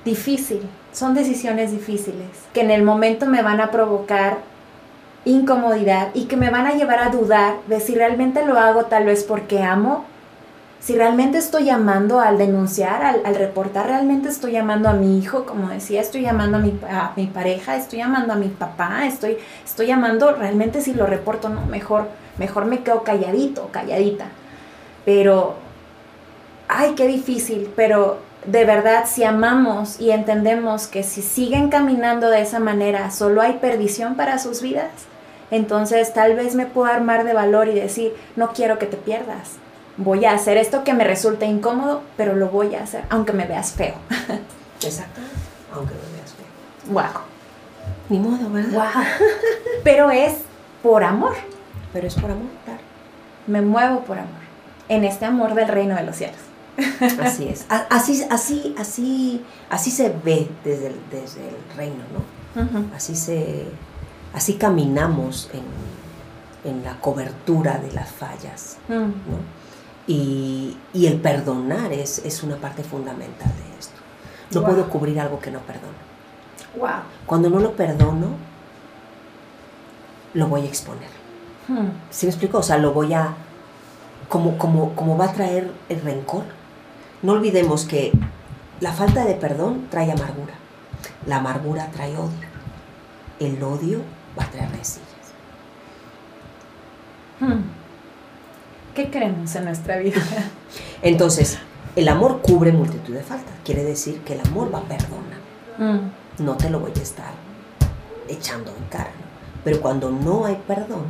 Difícil, 0.05 0.61
son 0.91 1.13
decisiones 1.13 1.71
difíciles 1.71 2.27
que 2.53 2.61
en 2.61 2.71
el 2.71 2.84
momento 2.84 3.25
me 3.25 3.41
van 3.41 3.61
a 3.61 3.71
provocar 3.71 4.38
incomodidad 5.25 6.09
y 6.13 6.25
que 6.25 6.38
me 6.38 6.49
van 6.49 6.65
a 6.65 6.73
llevar 6.73 6.99
a 6.99 7.09
dudar 7.09 7.57
de 7.67 7.80
si 7.80 7.95
realmente 7.95 8.45
lo 8.45 8.57
hago 8.57 8.86
tal 8.86 9.05
vez 9.05 9.23
porque 9.23 9.61
amo 9.61 10.05
si 10.80 10.95
realmente 10.95 11.38
estoy 11.38 11.65
llamando 11.65 12.21
al 12.21 12.38
denunciar, 12.38 13.03
al, 13.03 13.36
reportar, 13.36 13.88
realmente 13.88 14.30
estoy 14.30 14.53
llamando 14.53 14.88
a 14.88 14.93
mi 14.93 15.19
hijo, 15.19 15.45
como 15.45 15.67
decía, 15.69 15.99
estoy 15.99 16.21
llamando 16.21 16.57
a 16.57 16.61
mi, 16.61 16.80
a 16.89 17.11
mi 17.17 17.27
pareja, 17.27 17.75
estoy 17.75 17.99
llamando 17.99 18.32
a 18.32 18.38
mi 18.38 18.47
papá, 18.47 19.05
estoy, 19.05 19.38
estoy 19.65 19.88
llamando, 19.88 20.32
realmente 20.32 20.80
si 20.80 20.93
lo 20.93 21.05
reporto, 21.05 21.49
no, 21.49 21.65
mejor, 21.65 22.07
mejor 22.38 22.65
me 22.65 22.80
quedo 22.80 23.03
calladito, 23.03 23.67
calladita. 23.73 24.27
Pero, 25.03 25.55
ay, 26.70 26.93
qué 26.95 27.07
difícil, 27.07 27.70
pero 27.76 28.20
de 28.45 28.63
verdad, 28.63 29.03
si 29.05 29.26
amamos 29.26 29.99
y 29.99 30.11
entendemos 30.11 30.88
que 30.88 31.03
si 31.03 31.22
siguen 31.22 31.70
caminando 31.70 32.30
de 32.30 32.41
esa 32.41 32.59
manera, 32.59 33.11
solo 33.11 33.41
hay 33.41 33.53
perdición 33.53 34.15
para 34.15 34.39
sus 34.39 34.61
vidas, 34.61 34.91
entonces 35.51 36.13
tal 36.13 36.38
vez 36.38 36.55
me 36.55 36.65
puedo 36.65 36.89
armar 36.89 37.26
de 37.26 37.34
valor 37.34 37.67
y 37.67 37.74
decir, 37.74 38.13
no 38.38 38.53
quiero 38.53 38.80
que 38.80 38.86
te 38.86 38.95
pierdas 38.95 39.57
voy 39.99 40.24
a 40.26 40.34
hacer 40.34 40.57
esto 40.57 40.84
que 40.84 40.93
me 40.93 41.03
resulta 41.03 41.45
incómodo, 41.45 42.01
pero 42.17 42.36
lo 42.36 42.47
voy 42.47 42.74
a 42.76 42.84
hacer, 42.84 43.03
aunque 43.09 43.34
me 43.34 43.45
veas 43.45 43.74
feo. 43.74 43.95
Exacto, 44.82 45.20
aunque 45.74 45.93
me 45.93 46.17
veas 46.17 46.34
feo. 46.34 46.93
Wow. 46.93 47.22
Ni 48.07 48.20
modo, 48.20 48.49
¿verdad? 48.49 48.72
Wow. 48.72 49.03
Pero 49.84 50.09
es 50.09 50.34
por 50.82 51.03
amor. 51.03 51.36
Pero 51.93 52.07
es 52.07 52.15
por 52.15 52.32
amor, 52.32 52.47
claro. 52.65 52.80
Me 53.45 53.61
muevo 53.61 53.99
por 53.99 54.17
amor. 54.17 54.30
En 54.88 55.03
este 55.03 55.26
amor 55.26 55.53
del 55.53 55.67
reino 55.67 55.95
de 55.95 56.03
los 56.03 56.15
cielos. 56.15 56.39
Así 57.21 57.47
es. 57.47 57.65
Así, 57.69 58.23
así, 58.30 58.75
así, 58.77 59.45
así 59.69 59.91
se 59.91 60.09
ve 60.23 60.49
desde 60.63 60.88
el, 60.88 60.95
desde 61.11 61.47
el 61.49 61.77
reino, 61.77 62.03
¿no? 62.13 62.95
Así 62.95 63.15
se, 63.15 63.65
así 64.34 64.55
caminamos 64.55 65.49
en, 65.53 66.71
en, 66.71 66.84
la 66.84 66.99
cobertura 66.99 67.77
de 67.77 67.91
las 67.91 68.11
fallas, 68.11 68.77
mm. 68.88 68.93
¿no? 68.93 69.59
Y, 70.07 70.77
el 70.93 71.21
perdonar 71.21 71.93
es, 71.93 72.19
es, 72.25 72.41
una 72.43 72.55
parte 72.55 72.84
fundamental 72.84 73.47
de 73.47 73.80
esto. 73.80 73.95
No 74.51 74.65
puedo 74.65 74.89
cubrir 74.89 75.19
algo 75.19 75.39
que 75.39 75.51
no 75.51 75.59
perdono. 75.59 75.93
Wow. 76.75 77.03
Cuando 77.27 77.49
no 77.49 77.59
lo 77.59 77.73
perdono, 77.73 78.30
lo 80.34 80.47
voy 80.47 80.61
a 80.61 80.65
exponer. 80.65 81.09
Hmm. 81.67 81.89
¿Sí 82.09 82.25
me 82.25 82.32
explico? 82.32 82.57
O 82.57 82.63
sea, 82.63 82.77
lo 82.77 82.91
voy 82.91 83.13
a... 83.13 83.36
Como, 84.27 84.57
como, 84.57 84.95
como 84.95 85.17
va 85.17 85.25
a 85.25 85.34
traer 85.34 85.71
el 85.89 86.01
rencor. 86.01 86.43
No 87.22 87.34
olvidemos 87.34 87.86
que 87.86 88.11
la 88.80 88.93
falta 88.93 89.26
de 89.26 89.36
perdón 89.36 89.88
trae 89.89 90.11
amargura. 90.11 90.53
La 91.26 91.38
amargura 91.38 91.89
trae 91.91 92.15
odio. 92.15 92.47
El 93.39 93.61
odio 93.63 94.01
va 94.38 94.43
a 94.43 94.51
traer 94.51 94.70
resillas. 94.72 95.07
Hmm. 97.39 97.61
¿Qué 98.95 99.09
creemos 99.09 99.53
en 99.55 99.65
nuestra 99.65 99.97
vida? 99.97 100.22
Entonces, 101.01 101.59
el 101.95 102.07
amor 102.07 102.41
cubre 102.41 102.72
multitud 102.72 103.13
de 103.13 103.24
faltas. 103.24 103.53
Quiere 103.63 103.84
decir 103.84 104.22
que 104.22 104.34
el 104.34 104.41
amor 104.41 104.74
va 104.74 104.80
a 104.80 104.84
perdonar. 104.84 105.39
Mm. 105.78 106.43
No 106.43 106.55
te 106.55 106.70
lo 106.70 106.80
voy 106.80 106.91
a 106.95 107.01
estar 107.01 107.32
echando 108.28 108.74
en 108.76 108.84
cara. 108.86 109.11
Pero 109.63 109.82
cuando 109.82 110.09
no 110.09 110.45
hay 110.45 110.61
perdón, 110.67 111.05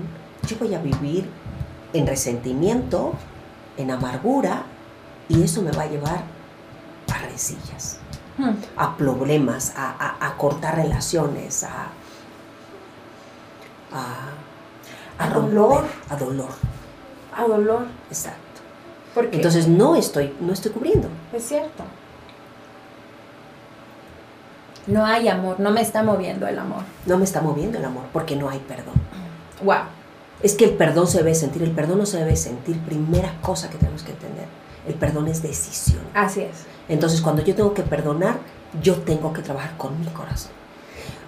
yo 0.47 0.57
voy 0.57 0.73
a 0.73 0.79
vivir 0.79 1.29
en 1.93 2.07
resentimiento, 2.07 3.13
en 3.77 3.91
amargura, 3.91 4.63
y 5.29 5.43
eso 5.43 5.61
me 5.61 5.71
va 5.71 5.83
a 5.83 5.87
llevar 5.87 6.23
a 7.13 7.17
resillas, 7.29 7.97
mm. 8.37 8.49
a 8.75 8.97
problemas, 8.97 9.73
a, 9.77 10.35
cortar 10.37 10.75
relaciones, 10.75 11.63
a, 11.63 11.87
a, 13.93 15.25
a 15.25 15.29
dolor. 15.29 15.85
A 16.09 16.15
dolor 16.17 16.69
a 17.39 17.47
dolor. 17.47 17.85
Exacto. 18.09 18.39
Porque 19.13 19.37
Entonces 19.37 19.67
no 19.67 19.95
estoy, 19.95 20.35
no 20.39 20.53
estoy 20.53 20.71
cubriendo. 20.71 21.07
Es 21.33 21.43
cierto. 21.47 21.83
No 24.87 25.05
hay 25.05 25.27
amor, 25.27 25.59
no 25.59 25.71
me 25.71 25.81
está 25.81 26.03
moviendo 26.03 26.47
el 26.47 26.57
amor. 26.57 26.83
No 27.05 27.17
me 27.17 27.23
está 27.23 27.41
moviendo 27.41 27.77
el 27.77 27.85
amor 27.85 28.05
porque 28.11 28.35
no 28.35 28.49
hay 28.49 28.59
perdón. 28.59 28.95
Wow. 29.63 29.83
Es 30.41 30.55
que 30.55 30.65
el 30.65 30.71
perdón 30.71 31.07
se 31.07 31.19
debe 31.19 31.35
sentir, 31.35 31.63
el 31.63 31.71
perdón 31.71 31.99
no 31.99 32.05
se 32.05 32.17
debe 32.17 32.35
sentir. 32.35 32.79
Primera 32.79 33.33
cosa 33.41 33.69
que 33.69 33.77
tenemos 33.77 34.03
que 34.03 34.11
entender, 34.11 34.45
el 34.87 34.95
perdón 34.95 35.27
es 35.27 35.41
decisión. 35.41 36.01
Así 36.13 36.41
es. 36.41 36.65
Entonces 36.87 37.21
cuando 37.21 37.43
yo 37.43 37.55
tengo 37.55 37.73
que 37.73 37.83
perdonar, 37.83 38.37
yo 38.81 38.95
tengo 38.95 39.33
que 39.33 39.41
trabajar 39.41 39.75
con 39.77 39.99
mi 39.99 40.07
corazón. 40.07 40.51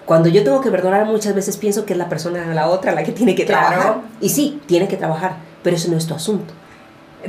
Cuando 0.04 0.28
yo 0.28 0.42
tengo 0.42 0.60
que 0.60 0.70
perdonar, 0.70 1.06
muchas 1.06 1.34
veces 1.34 1.56
pienso 1.56 1.84
que 1.84 1.92
es 1.92 1.98
la 1.98 2.08
persona 2.08 2.44
la 2.54 2.68
otra 2.68 2.92
la 2.92 3.04
que 3.04 3.12
tiene 3.12 3.34
que 3.34 3.44
trabajar. 3.44 4.00
Y 4.20 4.28
sí, 4.28 4.60
tiene 4.66 4.88
que 4.88 4.96
trabajar, 4.96 5.36
pero 5.62 5.76
eso 5.76 5.90
no 5.90 5.96
es 5.96 6.06
tu 6.06 6.14
asunto. 6.14 6.52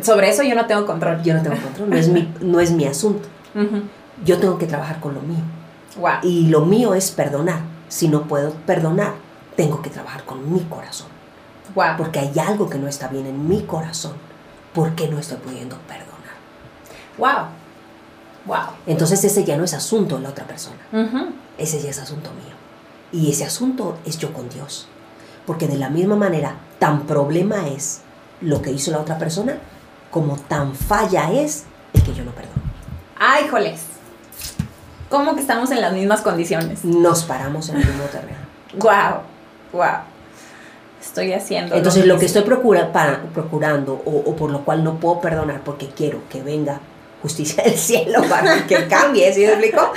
Sobre 0.02 0.30
eso 0.30 0.42
yo 0.44 0.56
no 0.56 0.66
tengo 0.66 0.86
control. 0.86 1.22
Yo 1.22 1.36
no 1.36 1.44
tengo 1.44 1.56
control, 1.62 1.90
no 1.92 1.96
es 1.96 2.08
mi, 2.08 2.34
no 2.42 2.60
es 2.60 2.72
mi 2.72 2.86
asunto. 2.86 3.28
Yo 4.26 4.40
tengo 4.40 4.58
que 4.58 4.66
trabajar 4.66 5.00
con 5.00 5.14
lo 5.14 5.22
mío. 5.22 5.44
Wow. 5.98 6.12
Y 6.24 6.48
lo 6.48 6.66
mío 6.66 6.96
es 6.96 7.12
perdonar. 7.12 7.60
Si 7.88 8.08
no 8.08 8.24
puedo 8.24 8.52
perdonar, 8.66 9.14
tengo 9.56 9.82
que 9.84 9.92
trabajar 9.92 10.24
con 10.24 10.52
mi 10.52 10.62
corazón. 10.62 11.08
Wow. 11.76 11.98
Porque 11.98 12.20
hay 12.20 12.34
algo 12.40 12.70
que 12.70 12.80
no 12.80 12.88
está 12.88 13.08
bien 13.08 13.28
en 13.28 13.48
mi 13.48 13.62
corazón. 13.62 14.14
¿Por 14.74 14.96
qué 14.96 15.08
no 15.08 15.20
estoy 15.20 15.38
pudiendo 15.38 15.78
perdonar? 15.88 16.13
Wow. 17.18 17.48
Wow. 18.46 18.74
Entonces 18.86 19.24
ese 19.24 19.44
ya 19.44 19.56
no 19.58 19.64
es 19.64 19.74
asunto 19.74 20.18
de 20.18 20.24
la 20.24 20.30
otra 20.30 20.46
persona. 20.46 20.78
Ese 21.58 21.82
ya 21.82 21.90
es 21.90 22.00
asunto 22.00 22.30
mío. 22.32 22.54
Y 23.12 23.32
ese 23.32 23.46
asunto 23.46 23.98
es 24.06 24.18
yo 24.18 24.34
con 24.34 24.50
Dios. 24.50 24.88
Porque 25.46 25.68
de 25.68 25.78
la 25.78 25.90
misma 25.90 26.16
manera, 26.16 26.56
tan 26.80 27.04
problema 27.06 27.68
es 27.68 28.02
lo 28.42 28.62
que 28.62 28.72
hizo 28.72 28.92
la 28.92 29.00
otra 29.00 29.18
persona, 29.18 29.58
como 30.12 30.38
tan 30.38 30.76
falla 30.76 31.32
es 31.32 31.66
el 31.94 32.04
que 32.04 32.14
yo 32.14 32.24
no 32.24 32.32
perdono. 32.32 32.62
¡Ay, 33.18 33.48
joles! 33.50 33.82
¿Cómo 35.10 35.36
que 35.36 35.42
estamos 35.42 35.70
en 35.72 35.80
las 35.80 35.94
mismas 35.94 36.22
condiciones? 36.22 36.84
Nos 36.84 37.24
paramos 37.24 37.70
en 37.70 37.78
el 37.78 37.86
mismo 37.86 38.04
terreno. 38.06 38.40
¡Guau! 38.76 39.22
¡Guau! 39.72 40.02
Estoy 41.00 41.34
haciendo. 41.34 41.76
Entonces, 41.76 42.06
lo, 42.06 42.18
que 42.18 42.26
estoy 42.26 42.44
procura, 42.44 42.92
para, 42.92 43.22
procurando 43.34 44.02
o, 44.06 44.36
por 44.36 44.50
lo 44.50 44.66
cual 44.66 44.84
no 44.84 44.96
puedo 45.00 45.22
perdonar 45.22 45.62
porque 45.64 45.88
quiero 45.88 46.22
que 46.30 46.42
venga 46.42 46.80
justicia 47.24 47.64
del 47.64 47.76
cielo 47.78 48.22
para 48.30 48.68
que 48.68 48.88
cambie, 48.88 49.34
¿sí 49.34 49.40
me 49.42 49.48
explico? 49.54 49.92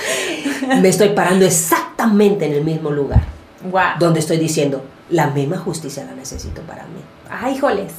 Me 0.81 0.89
estoy 0.89 1.11
parando 1.11 1.45
exactamente 1.45 2.47
en 2.47 2.53
el 2.53 2.65
mismo 2.65 2.91
lugar. 2.91 3.23
Wow. 3.71 3.99
Donde 3.99 4.21
estoy 4.21 4.39
diciendo, 4.39 4.83
la 5.11 5.27
misma 5.27 5.59
justicia 5.59 6.05
la 6.05 6.15
necesito 6.15 6.63
para 6.63 6.85
mí. 6.85 7.01
¡Ay, 7.29 7.59
joles! 7.59 7.93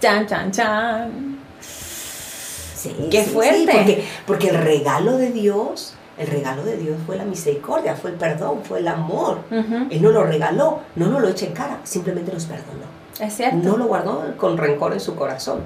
Chan, 0.00 0.26
chan, 0.26 0.50
chan. 0.52 1.38
Sí, 1.60 2.94
¡Qué 3.10 3.24
fuerte! 3.24 3.72
porque, 3.72 4.04
porque 4.26 4.48
el 4.50 4.58
regalo 4.58 5.16
de 5.16 5.32
Dios 5.32 5.94
El 6.18 6.28
regalo 6.28 6.62
de 6.64 6.76
Dios 6.76 6.96
fue 7.04 7.16
la 7.16 7.24
misericordia, 7.24 7.94
fue 7.94 8.10
el 8.10 8.16
perdón, 8.16 8.60
fue 8.62 8.78
el 8.78 8.88
amor. 8.88 9.40
Ujú. 9.50 9.86
Él 9.90 10.00
no 10.00 10.10
lo 10.10 10.24
regaló, 10.24 10.80
no 10.94 11.08
nos 11.08 11.20
lo 11.20 11.28
echa 11.28 11.44
en 11.46 11.52
cara, 11.52 11.80
simplemente 11.84 12.32
nos 12.32 12.44
perdonó. 12.46 12.86
Es 13.20 13.34
cierto. 13.34 13.56
No 13.56 13.76
lo 13.76 13.86
guardó 13.86 14.34
con 14.38 14.56
rencor 14.56 14.92
en 14.94 15.00
su 15.00 15.14
corazón. 15.14 15.60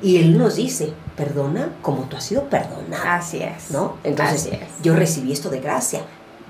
Y 0.00 0.16
Él 0.16 0.38
nos 0.38 0.56
dice, 0.56 0.94
perdona 1.16 1.72
como 1.82 2.04
tú 2.04 2.16
has 2.16 2.24
sido 2.24 2.44
perdonado. 2.44 3.02
Así 3.06 3.42
es. 3.42 3.70
¿No? 3.70 3.96
Entonces, 4.04 4.46
es. 4.46 4.60
yo 4.82 4.94
recibí 4.94 5.32
esto 5.32 5.50
de 5.50 5.60
gracia. 5.60 6.00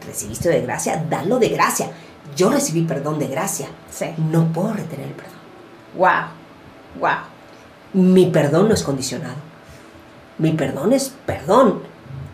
Recibiste 0.06 0.48
de 0.48 0.62
gracia, 0.62 1.04
dalo 1.08 1.38
de 1.38 1.48
gracia. 1.48 1.90
Yo 2.36 2.50
recibí 2.50 2.82
perdón 2.82 3.18
de 3.18 3.26
gracia. 3.26 3.68
Sí. 3.90 4.06
No 4.18 4.52
puedo 4.52 4.72
retener 4.72 5.08
el 5.08 5.14
perdón. 5.14 5.32
Wow. 5.96 7.00
Wow. 7.00 8.02
Mi 8.02 8.26
perdón 8.26 8.68
no 8.68 8.74
es 8.74 8.82
condicionado. 8.82 9.34
Mi 10.38 10.52
perdón 10.52 10.92
es 10.92 11.12
perdón. 11.26 11.82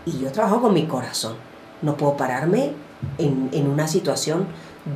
Y 0.07 0.19
yo 0.19 0.31
trabajo 0.31 0.63
con 0.63 0.75
mi 0.75 0.87
corazón. 0.87 1.35
No 1.83 1.97
puedo 1.97 2.17
pararme 2.17 2.73
en, 3.19 3.49
en 3.53 3.69
una 3.69 3.89
situación 3.89 4.47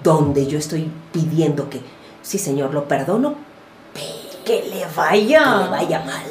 donde 0.03 0.47
yo 0.47 0.59
estoy 0.59 0.91
pidiendo 1.13 1.69
que, 1.69 1.81
sí, 2.23 2.39
Señor, 2.39 2.73
lo 2.73 2.89
perdono, 2.89 3.35
Que 4.45 4.63
le 4.63 4.81
que 4.81 4.87
vaya. 4.97 5.57
le 5.57 5.69
vaya 5.69 6.01
mal. 6.01 6.23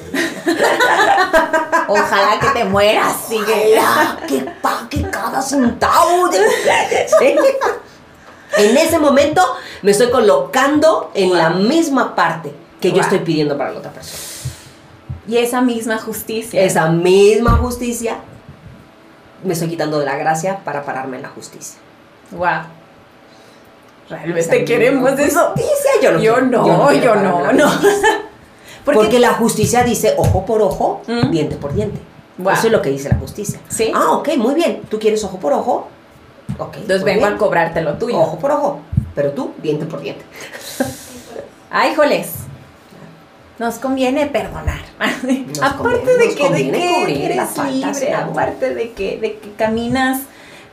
Ojalá 1.88 2.40
que 2.40 2.48
te 2.48 2.66
mueras, 2.66 3.16
sigue. 3.28 3.80
Que 4.28 4.42
pague 4.62 5.10
cada 5.10 5.42
centavo 5.42 6.28
de 6.30 6.40
Sí. 7.20 7.36
En 8.58 8.78
ese 8.78 9.00
momento 9.00 9.42
me 9.82 9.92
estoy 9.92 10.10
colocando 10.12 11.12
en 11.14 11.34
la 11.34 11.50
misma 11.52 12.16
parte 12.16 12.54
que 12.82 12.92
yo 12.92 13.02
estoy 13.02 13.20
pidiendo 13.20 13.58
para 13.58 13.72
la 13.72 13.80
otra 13.80 13.92
persona. 13.92 14.20
Y 15.28 15.38
esa 15.38 15.62
misma 15.62 15.98
justicia. 15.98 16.62
Esa 16.62 16.90
misma 16.90 17.52
justicia 17.58 18.18
me 19.44 19.54
estoy 19.54 19.70
quitando 19.70 20.00
de 20.00 20.06
la 20.06 20.18
gracia 20.18 20.60
para 20.64 20.84
pararme 20.84 21.18
en 21.18 21.24
la 21.24 21.30
justicia. 21.30 21.80
Wow. 22.32 22.64
Realmente 24.12 24.66
queremos 24.66 25.12
eso. 25.20 25.52
Justicia, 25.56 25.92
yo 26.02 26.12
no, 26.12 26.20
Yo 26.68 26.88
quiero- 26.90 27.16
no, 27.16 27.46
yo 27.46 27.54
no. 27.54 27.72
Porque, 28.86 29.00
Porque 29.00 29.20
la 29.20 29.34
justicia 29.34 29.84
dice 29.84 30.16
ojo 30.18 30.46
por 30.46 30.62
ojo, 30.62 31.02
Mm. 31.08 31.30
diente 31.32 31.56
por 31.56 31.74
diente. 31.74 32.00
Wow. 32.38 32.54
Eso 32.54 32.68
es 32.68 32.72
lo 32.74 32.82
que 32.82 32.90
dice 32.90 33.10
la 33.10 33.16
justicia. 33.18 33.60
Sí. 33.70 33.92
Ah, 33.94 34.12
ok, 34.14 34.30
muy 34.38 34.56
bien. 34.56 34.82
Tú 34.90 35.00
quieres 35.00 35.24
ojo 35.24 35.38
por 35.38 35.54
ojo. 35.54 35.88
Ok. 36.58 36.78
entonces 36.78 37.04
vengo 37.04 37.22
bien. 37.22 37.34
a 37.36 37.38
cobrarte 37.38 37.82
lo 37.82 37.94
tuyo. 37.98 38.18
Ojo 38.20 38.38
por 38.40 38.52
ojo. 38.52 38.80
Pero 39.16 39.32
tú, 39.32 39.52
diente 39.62 39.86
por 39.86 40.02
diente. 40.02 40.24
Ay, 41.70 41.94
joles. 41.96 42.32
Nos 43.60 43.76
conviene 43.76 44.26
perdonar. 44.28 44.80
aparte 45.00 45.78
conviene- 45.78 46.18
de 46.18 46.36
que, 46.36 46.50
de 46.50 46.72
que 46.72 47.26
eres 47.26 47.58
libre, 47.70 48.14
aparte 48.16 48.74
de 48.74 48.92
que, 48.94 49.18
de 49.20 49.38
que 49.38 49.52
caminas 49.54 50.22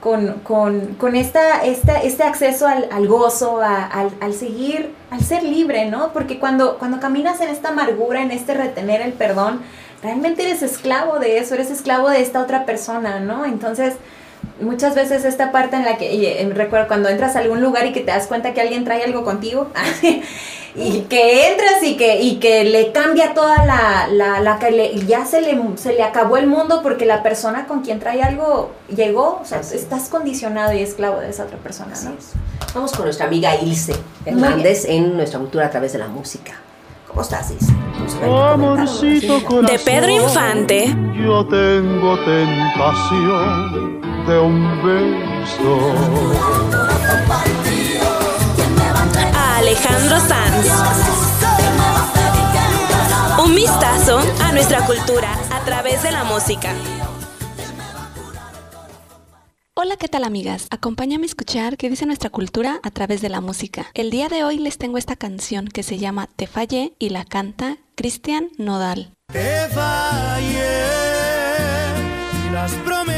con, 0.01 0.35
con, 0.45 0.95
con 0.95 1.17
esta, 1.17 1.65
esta, 1.65 1.99
este 2.01 2.23
acceso 2.23 2.67
al, 2.67 3.09
gozo, 3.09 3.61
a- 3.61 3.85
al, 4.21 4.33
seguir, 4.35 4.95
al 5.11 5.21
ser 5.21 5.43
libre, 5.43 5.87
¿no? 5.87 6.13
Porque 6.13 6.39
cuando, 6.39 6.79
cuando 6.79 7.01
caminas 7.01 7.41
en 7.41 7.49
esta 7.49 7.71
amargura, 7.71 8.23
en 8.23 8.31
este 8.31 8.55
retener 8.55 9.01
el 9.03 9.13
perdón, 9.13 9.61
realmente 10.03 10.43
eres 10.45 10.63
esclavo 10.63 11.19
de 11.19 11.39
eso, 11.39 11.55
eres 11.55 11.71
esclavo 11.71 12.09
de 12.11 12.21
esta 12.23 12.41
otra 12.41 12.65
persona, 12.65 13.19
¿no? 13.19 13.45
Entonces, 13.45 13.95
muchas 14.61 14.95
veces 14.95 15.25
esta 15.25 15.51
parte 15.51 15.75
en 15.77 15.85
la 15.85 15.97
que, 15.97 16.15
y, 16.15 16.27
eh, 16.27 16.49
recuerdo 16.55 16.87
cuando 16.87 17.09
entras 17.09 17.35
a 17.35 17.41
algún 17.41 17.61
lugar 17.61 17.85
y 17.87 17.93
que 17.93 18.01
te 18.01 18.13
das 18.13 18.29
cuenta 18.29 18.55
que 18.55 18.61
alguien 18.61 18.85
trae 18.85 19.03
algo 19.03 19.25
contigo, 19.25 19.69
y 20.79 21.01
que 21.03 21.49
entras 21.53 21.83
y 21.83 21.97
que, 21.97 22.21
y 22.21 22.37
que 22.37 22.65
le 22.65 22.93
cambia 22.93 23.35
toda 23.35 23.65
la, 23.65 24.07
la, 24.11 24.41
la 24.41 24.59
que 24.59 24.71
le- 24.71 25.07
ya 25.07 25.25
se 25.27 25.41
le, 25.41 25.59
se 25.77 25.93
le 25.95 26.03
acabó 26.03 26.37
el 26.37 26.47
mundo 26.47 26.81
porque 26.83 27.05
la 27.07 27.23
persona 27.23 27.67
con 27.67 27.83
quien 27.83 27.99
trae 28.01 28.23
algo 28.23 28.71
llegó, 28.95 29.41
o 29.43 29.45
sea, 29.45 29.59
Así 29.61 29.75
es. 29.77 29.83
estás 29.83 30.09
condicionado 30.09 30.73
y 30.73 30.81
esclavo 30.83 31.21
de 31.21 31.31
esa 31.31 31.45
otra 31.45 31.59
persona, 31.59 31.93
Así 31.93 32.07
¿no? 32.07 32.13
es. 32.19 32.33
Vamos 32.75 32.93
con 32.93 33.05
nuestra 33.05 33.27
amiga 33.27 33.55
Ilse. 33.57 33.95
Hernández 34.25 34.85
en 34.87 35.17
nuestra 35.17 35.39
cultura 35.41 35.67
a 35.67 35.71
través 35.71 35.93
de 35.93 35.99
la 35.99 36.09
música. 36.09 36.53
¿Cómo 37.09 37.23
estás, 37.23 37.51
Ilse? 37.51 37.73
Amorcito 38.25 39.43
corazón, 39.45 39.67
De 39.67 39.79
Pedro 39.79 40.11
Infante. 40.11 40.95
Yo 41.25 41.45
tengo 41.47 42.19
tentación 42.25 44.01
de 44.27 44.39
un 44.39 44.83
beso. 44.83 45.95
Alejandro 49.79 50.19
Sanz. 50.27 50.67
Un 53.45 53.55
vistazo 53.55 54.19
a 54.43 54.53
nuestra 54.53 54.85
cultura 54.87 55.33
a 55.53 55.65
través 55.65 56.03
de 56.03 56.11
la 56.11 56.25
música. 56.25 56.75
Hola, 59.75 59.97
¿qué 59.97 60.09
tal 60.09 60.25
amigas? 60.25 60.67
Acompáñame 60.71 61.25
a 61.25 61.27
escuchar 61.27 61.77
qué 61.77 61.89
dice 61.89 62.07
nuestra 62.07 62.31
cultura 62.31 62.81
a 62.83 62.91
través 62.91 63.21
de 63.21 63.29
la 63.29 63.41
música. 63.41 63.87
El 63.95 64.11
día 64.11 64.29
de 64.29 64.43
hoy 64.43 64.59
les 64.59 64.79
tengo 64.79 64.99
esta 64.99 65.15
canción 65.15 65.69
que 65.69 65.85
se 65.85 65.99
llama 65.99 66.29
Te 66.35 66.49
fallé 66.49 66.95
y 66.99 67.11
la 67.11 67.25
canta 67.25 67.77
Cristian 67.95 68.49
Nodal. 68.59 69.13
Te 69.33 69.69
fallé 69.69 70.59
y 72.49 72.51
las 72.53 72.73
promesas 72.85 73.18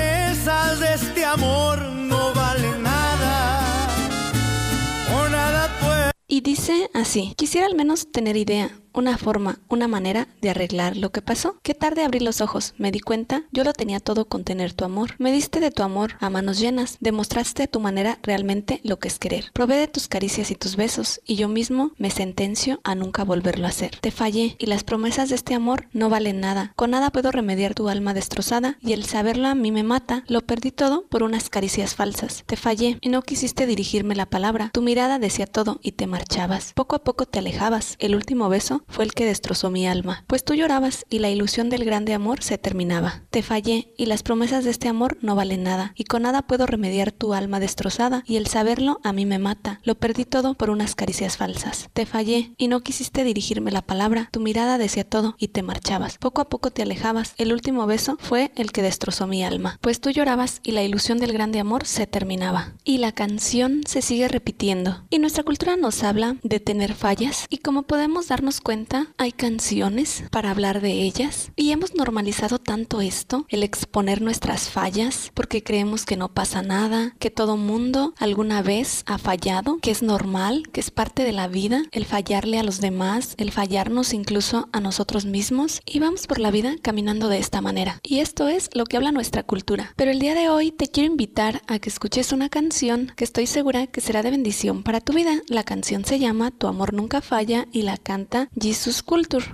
Y 6.32 6.42
dice 6.42 6.88
así, 6.94 7.34
quisiera 7.36 7.66
al 7.66 7.74
menos 7.74 8.12
tener 8.12 8.36
idea, 8.36 8.70
una 8.92 9.18
forma, 9.18 9.60
una 9.68 9.88
manera 9.88 10.28
de 10.40 10.50
arreglar 10.50 10.96
lo 10.96 11.10
que 11.10 11.22
pasó. 11.22 11.56
Qué 11.62 11.74
tarde 11.74 12.04
abrí 12.04 12.20
los 12.20 12.40
ojos, 12.40 12.74
me 12.78 12.90
di 12.90 13.00
cuenta, 13.00 13.44
yo 13.52 13.64
lo 13.64 13.72
tenía 13.72 14.00
todo 14.00 14.24
con 14.26 14.44
tener 14.44 14.72
tu 14.72 14.84
amor. 14.84 15.14
Me 15.18 15.32
diste 15.32 15.60
de 15.60 15.70
tu 15.70 15.82
amor 15.82 16.14
a 16.20 16.30
manos 16.30 16.58
llenas, 16.58 16.96
demostraste 17.00 17.64
a 17.64 17.66
tu 17.66 17.80
manera 17.80 18.18
realmente 18.22 18.80
lo 18.84 18.98
que 18.98 19.08
es 19.08 19.18
querer. 19.18 19.50
Probé 19.52 19.76
de 19.76 19.88
tus 19.88 20.08
caricias 20.08 20.50
y 20.50 20.54
tus 20.54 20.76
besos, 20.76 21.20
y 21.26 21.36
yo 21.36 21.48
mismo 21.48 21.92
me 21.98 22.10
sentencio 22.10 22.80
a 22.84 22.94
nunca 22.94 23.24
volverlo 23.24 23.66
a 23.66 23.70
hacer. 23.70 23.96
Te 24.00 24.10
fallé, 24.10 24.56
y 24.58 24.66
las 24.66 24.84
promesas 24.84 25.28
de 25.28 25.34
este 25.34 25.54
amor 25.54 25.86
no 25.92 26.08
valen 26.08 26.40
nada. 26.40 26.72
Con 26.76 26.90
nada 26.90 27.10
puedo 27.10 27.30
remediar 27.30 27.74
tu 27.74 27.88
alma 27.88 28.14
destrozada, 28.14 28.78
y 28.80 28.92
el 28.92 29.04
saberlo 29.04 29.48
a 29.48 29.54
mí 29.54 29.72
me 29.72 29.82
mata. 29.82 30.24
Lo 30.26 30.40
perdí 30.42 30.70
todo 30.70 31.06
por 31.08 31.22
unas 31.22 31.50
caricias 31.50 31.94
falsas. 31.94 32.44
Te 32.46 32.56
fallé, 32.56 32.98
y 33.00 33.08
no 33.08 33.22
quisiste 33.22 33.66
dirigirme 33.66 34.14
la 34.14 34.26
palabra. 34.26 34.70
Tu 34.72 34.82
mirada 34.82 35.18
decía 35.18 35.46
todo 35.46 35.78
y 35.82 35.92
te 35.92 36.06
marchabas. 36.06 36.72
Poco 36.74 36.96
a 36.96 37.04
poco 37.04 37.26
te 37.26 37.38
alejabas. 37.38 37.96
El 37.98 38.14
último 38.14 38.48
beso 38.48 38.79
fue 38.88 39.04
el 39.04 39.12
que 39.12 39.26
destrozó 39.26 39.70
mi 39.70 39.86
alma, 39.86 40.24
pues 40.26 40.44
tú 40.44 40.54
llorabas 40.54 41.06
y 41.08 41.18
la 41.18 41.30
ilusión 41.30 41.70
del 41.70 41.84
grande 41.84 42.14
amor 42.14 42.42
se 42.42 42.58
terminaba. 42.58 43.22
Te 43.30 43.42
fallé 43.42 43.92
y 43.96 44.06
las 44.06 44.22
promesas 44.22 44.64
de 44.64 44.70
este 44.70 44.88
amor 44.88 45.18
no 45.20 45.34
valen 45.34 45.62
nada, 45.62 45.92
y 45.96 46.04
con 46.04 46.22
nada 46.22 46.42
puedo 46.42 46.66
remediar 46.66 47.12
tu 47.12 47.34
alma 47.34 47.60
destrozada, 47.60 48.22
y 48.26 48.36
el 48.36 48.46
saberlo 48.46 49.00
a 49.04 49.12
mí 49.12 49.26
me 49.26 49.38
mata. 49.38 49.80
Lo 49.84 49.96
perdí 49.96 50.24
todo 50.24 50.54
por 50.54 50.70
unas 50.70 50.94
caricias 50.94 51.36
falsas. 51.36 51.88
Te 51.92 52.06
fallé 52.06 52.52
y 52.56 52.68
no 52.68 52.80
quisiste 52.80 53.24
dirigirme 53.24 53.70
la 53.70 53.82
palabra, 53.82 54.28
tu 54.32 54.40
mirada 54.40 54.78
decía 54.78 55.04
todo 55.04 55.34
y 55.38 55.48
te 55.48 55.62
marchabas. 55.62 56.18
Poco 56.18 56.40
a 56.40 56.48
poco 56.48 56.70
te 56.70 56.82
alejabas. 56.82 57.34
El 57.38 57.52
último 57.52 57.86
beso 57.86 58.16
fue 58.20 58.52
el 58.56 58.72
que 58.72 58.82
destrozó 58.82 59.26
mi 59.26 59.44
alma, 59.44 59.78
pues 59.80 60.00
tú 60.00 60.10
llorabas 60.10 60.60
y 60.62 60.72
la 60.72 60.82
ilusión 60.82 61.18
del 61.18 61.32
grande 61.32 61.60
amor 61.60 61.86
se 61.86 62.06
terminaba. 62.06 62.74
Y 62.84 62.98
la 62.98 63.12
canción 63.12 63.82
se 63.86 64.02
sigue 64.02 64.28
repitiendo. 64.28 65.04
Y 65.10 65.18
nuestra 65.18 65.44
cultura 65.44 65.76
nos 65.76 66.02
habla 66.02 66.36
de 66.42 66.60
tener 66.60 66.94
fallas 66.94 67.46
y 67.48 67.58
como 67.58 67.82
podemos 67.82 68.28
darnos 68.28 68.60
cuenta, 68.60 68.69
hay 69.18 69.32
canciones 69.32 70.22
para 70.30 70.52
hablar 70.52 70.80
de 70.80 70.92
ellas 70.92 71.50
y 71.56 71.72
hemos 71.72 71.96
normalizado 71.96 72.60
tanto 72.60 73.00
esto, 73.00 73.44
el 73.48 73.64
exponer 73.64 74.22
nuestras 74.22 74.70
fallas, 74.70 75.32
porque 75.34 75.64
creemos 75.64 76.04
que 76.04 76.16
no 76.16 76.28
pasa 76.28 76.62
nada, 76.62 77.16
que 77.18 77.30
todo 77.30 77.56
mundo 77.56 78.14
alguna 78.16 78.62
vez 78.62 79.02
ha 79.06 79.18
fallado, 79.18 79.78
que 79.82 79.90
es 79.90 80.04
normal, 80.04 80.68
que 80.72 80.78
es 80.78 80.92
parte 80.92 81.24
de 81.24 81.32
la 81.32 81.48
vida, 81.48 81.82
el 81.90 82.04
fallarle 82.04 82.60
a 82.60 82.62
los 82.62 82.80
demás, 82.80 83.34
el 83.38 83.50
fallarnos 83.50 84.14
incluso 84.14 84.68
a 84.70 84.78
nosotros 84.78 85.24
mismos 85.24 85.80
y 85.84 85.98
vamos 85.98 86.28
por 86.28 86.38
la 86.38 86.52
vida 86.52 86.76
caminando 86.80 87.28
de 87.28 87.38
esta 87.38 87.60
manera. 87.60 87.98
Y 88.04 88.20
esto 88.20 88.46
es 88.46 88.70
lo 88.72 88.84
que 88.84 88.96
habla 88.96 89.10
nuestra 89.10 89.42
cultura. 89.42 89.94
Pero 89.96 90.12
el 90.12 90.20
día 90.20 90.36
de 90.36 90.48
hoy 90.48 90.70
te 90.70 90.86
quiero 90.86 91.10
invitar 91.10 91.60
a 91.66 91.80
que 91.80 91.88
escuches 91.88 92.30
una 92.30 92.48
canción 92.48 93.12
que 93.16 93.24
estoy 93.24 93.48
segura 93.48 93.88
que 93.88 94.00
será 94.00 94.22
de 94.22 94.30
bendición 94.30 94.84
para 94.84 95.00
tu 95.00 95.12
vida. 95.12 95.40
La 95.48 95.64
canción 95.64 96.04
se 96.04 96.20
llama 96.20 96.52
Tu 96.52 96.68
amor 96.68 96.94
nunca 96.94 97.20
falla 97.20 97.66
y 97.72 97.82
la 97.82 97.96
canta 97.96 98.48
Jesus 98.60 99.02
Culture. 99.02 99.44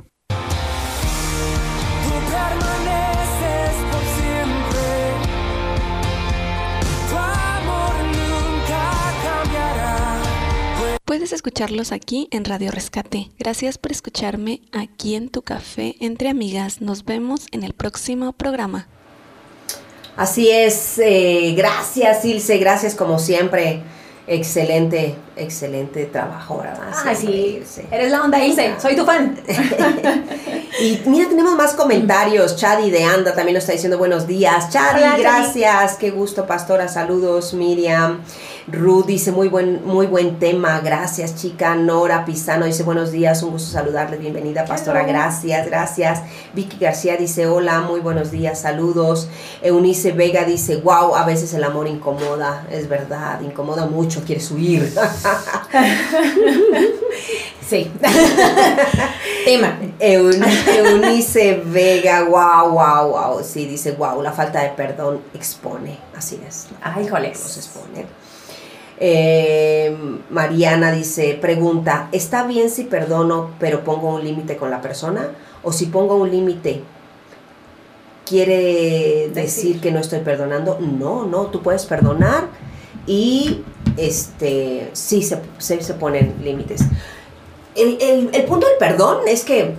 Puedes 11.05 11.33
escucharlos 11.33 11.93
aquí 11.93 12.29
en 12.33 12.45
Radio 12.45 12.73
Rescate. 12.73 13.31
Gracias 13.39 13.79
por 13.79 13.93
escucharme 13.93 14.63
aquí 14.73 15.15
en 15.15 15.29
tu 15.29 15.43
café 15.43 15.95
entre 16.01 16.29
amigas. 16.29 16.81
Nos 16.81 17.05
vemos 17.05 17.47
en 17.53 17.63
el 17.63 17.75
próximo 17.75 18.33
programa. 18.33 18.89
Así 20.17 20.51
es, 20.51 20.99
eh, 20.99 21.55
gracias 21.57 22.25
Ilse, 22.25 22.59
gracias 22.59 22.95
como 22.95 23.19
siempre. 23.19 23.83
Excelente, 24.27 25.15
excelente 25.37 26.07
trabajo, 26.07 26.59
¿verdad? 26.59 26.93
Siempre, 27.15 27.63
sí. 27.67 27.83
Eres 27.91 28.11
la 28.11 28.23
onda, 28.23 28.45
Ilse. 28.45 28.75
Soy 28.81 28.97
tu 28.97 29.05
fan. 29.05 29.39
Y 30.79 31.01
mira, 31.07 31.27
tenemos 31.27 31.55
más 31.57 31.73
comentarios. 31.73 32.57
Chadi 32.57 32.91
de 32.91 33.03
Anda 33.03 33.35
también 33.35 33.55
nos 33.55 33.63
está 33.63 33.73
diciendo 33.73 33.97
buenos 33.97 34.27
días. 34.27 34.69
Chadi, 34.69 35.01
Hola, 35.01 35.11
Chadi. 35.13 35.23
gracias. 35.23 35.95
Qué 35.95 36.11
gusto, 36.11 36.47
pastora. 36.47 36.87
Saludos, 36.89 37.55
Miriam. 37.55 38.21
Ruth 38.69 39.07
dice 39.07 39.33
muy 39.33 39.49
buen, 39.49 39.87
muy 39.87 40.07
buen 40.07 40.39
tema. 40.39 40.81
Gracias, 40.81 41.37
chica. 41.37 41.77
Nora 41.77 42.27
Pisano 42.27 42.67
dice 42.67 42.83
buenos 42.83 43.11
días. 43.11 43.43
Un 43.43 43.53
gusto 43.53 43.71
saludarles. 43.71 44.21
Bienvenida, 44.21 44.67
pastora. 44.67 45.01
Hello. 45.01 45.13
Gracias, 45.13 45.67
gracias. 45.67 46.21
Vicky 46.53 46.77
García 46.79 47.17
dice 47.17 47.47
hola, 47.47 47.81
muy 47.81 48.01
buenos 48.01 48.31
días. 48.31 48.61
Saludos. 48.61 49.29
Eunice 49.63 50.13
Vega 50.13 50.45
dice 50.45 50.77
wow, 50.77 51.15
a 51.15 51.25
veces 51.25 51.55
el 51.55 51.65
amor 51.65 51.89
incomoda. 51.89 52.67
Es 52.71 52.87
verdad, 52.87 53.41
incomoda 53.41 53.87
mucho. 53.87 54.23
Quieres 54.27 54.51
huir. 54.51 54.93
Sí. 57.69 57.91
tema. 59.45 59.77
Eun- 59.99 60.41
Eunice 60.77 61.63
Vega, 61.65 62.23
wow, 62.25 62.71
wow, 62.71 63.09
wow. 63.11 63.43
Sí, 63.43 63.67
dice, 63.67 63.91
wow, 63.93 64.23
la 64.23 64.31
falta 64.31 64.63
de 64.63 64.69
perdón 64.69 65.21
expone. 65.35 65.99
Así 66.17 66.41
es. 66.47 66.69
Ay, 66.81 67.07
híjoles. 67.07 67.41
Nos 67.41 67.57
expone. 67.57 68.07
Eh, 69.01 69.97
Mariana 70.31 70.93
dice, 70.93 71.37
pregunta, 71.41 72.09
¿está 72.13 72.47
bien 72.47 72.71
si 72.71 72.85
perdono 72.85 73.51
pero 73.59 73.83
pongo 73.83 74.15
un 74.15 74.23
límite 74.25 74.57
con 74.57 74.71
la 74.71 74.81
persona? 74.81 75.31
¿O 75.65 75.73
si 75.73 75.87
pongo 75.87 76.15
un 76.15 76.31
límite, 76.31 76.83
quiere 78.25 79.29
decir 79.35 79.35
Decir. 79.35 79.81
que 79.81 79.91
no 79.91 79.99
estoy 80.01 80.21
perdonando? 80.21 80.79
No, 80.81 81.27
no, 81.27 81.47
tú 81.47 81.63
puedes 81.63 81.85
perdonar 81.85 82.45
y 83.07 83.63
este, 83.97 84.91
sí 84.93 85.23
se, 85.23 85.41
se, 85.59 85.81
se 85.83 85.95
ponen 85.95 86.35
límites. 86.43 86.83
El, 87.75 87.99
el- 88.01 88.31
el 88.33 88.45
punto 88.45 88.67
del 88.67 88.77
perdón 88.79 89.21
es 89.27 89.45
que 89.45 89.75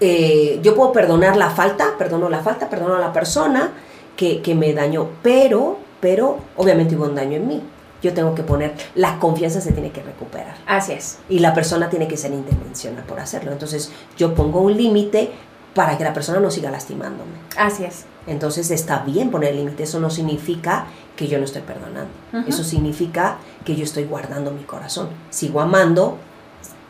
eh, 0.00 0.58
yo 0.62 0.74
puedo 0.74 0.92
perdonar 0.92 1.36
la 1.36 1.50
falta, 1.50 1.96
perdono 1.98 2.28
la 2.28 2.40
falta, 2.40 2.68
perdono 2.68 2.96
a 2.96 2.98
la 2.98 3.12
persona 3.12 3.72
que, 4.16 4.42
que 4.42 4.54
me 4.54 4.72
dañó, 4.72 5.08
pero, 5.22 5.78
pero 6.00 6.38
obviamente 6.56 6.96
hubo 6.96 7.04
un 7.04 7.14
daño 7.14 7.36
en 7.36 7.46
mí. 7.48 7.62
Yo 8.02 8.12
tengo 8.12 8.34
que 8.34 8.42
poner, 8.42 8.74
la 8.96 9.20
confianza 9.20 9.60
se 9.60 9.70
tiene 9.70 9.92
que 9.92 10.02
recuperar 10.02 10.56
Así 10.66 10.90
es. 10.92 11.18
y 11.28 11.38
la 11.38 11.54
persona 11.54 11.88
tiene 11.88 12.08
que 12.08 12.16
ser 12.16 12.32
intencional 12.32 13.04
por 13.04 13.20
hacerlo. 13.20 13.52
Entonces 13.52 13.92
yo 14.16 14.34
pongo 14.34 14.60
un 14.60 14.76
límite 14.76 15.30
para 15.74 15.96
que 15.96 16.04
la 16.04 16.12
persona 16.12 16.40
no 16.40 16.50
siga 16.50 16.70
lastimándome. 16.70 17.32
Así 17.56 17.84
es. 17.84 18.04
Entonces 18.26 18.70
está 18.70 19.00
bien 19.00 19.30
poner 19.30 19.54
límite, 19.54 19.82
eso 19.82 19.98
no 20.00 20.10
significa 20.10 20.86
que 21.16 21.28
yo 21.28 21.38
no 21.38 21.44
estoy 21.44 21.62
perdonando. 21.62 22.10
Eso 22.46 22.64
significa 22.64 23.38
que 23.64 23.74
yo 23.74 23.84
estoy 23.84 24.04
guardando 24.04 24.50
mi 24.50 24.62
corazón. 24.62 25.08
Sigo 25.30 25.60
amando, 25.60 26.18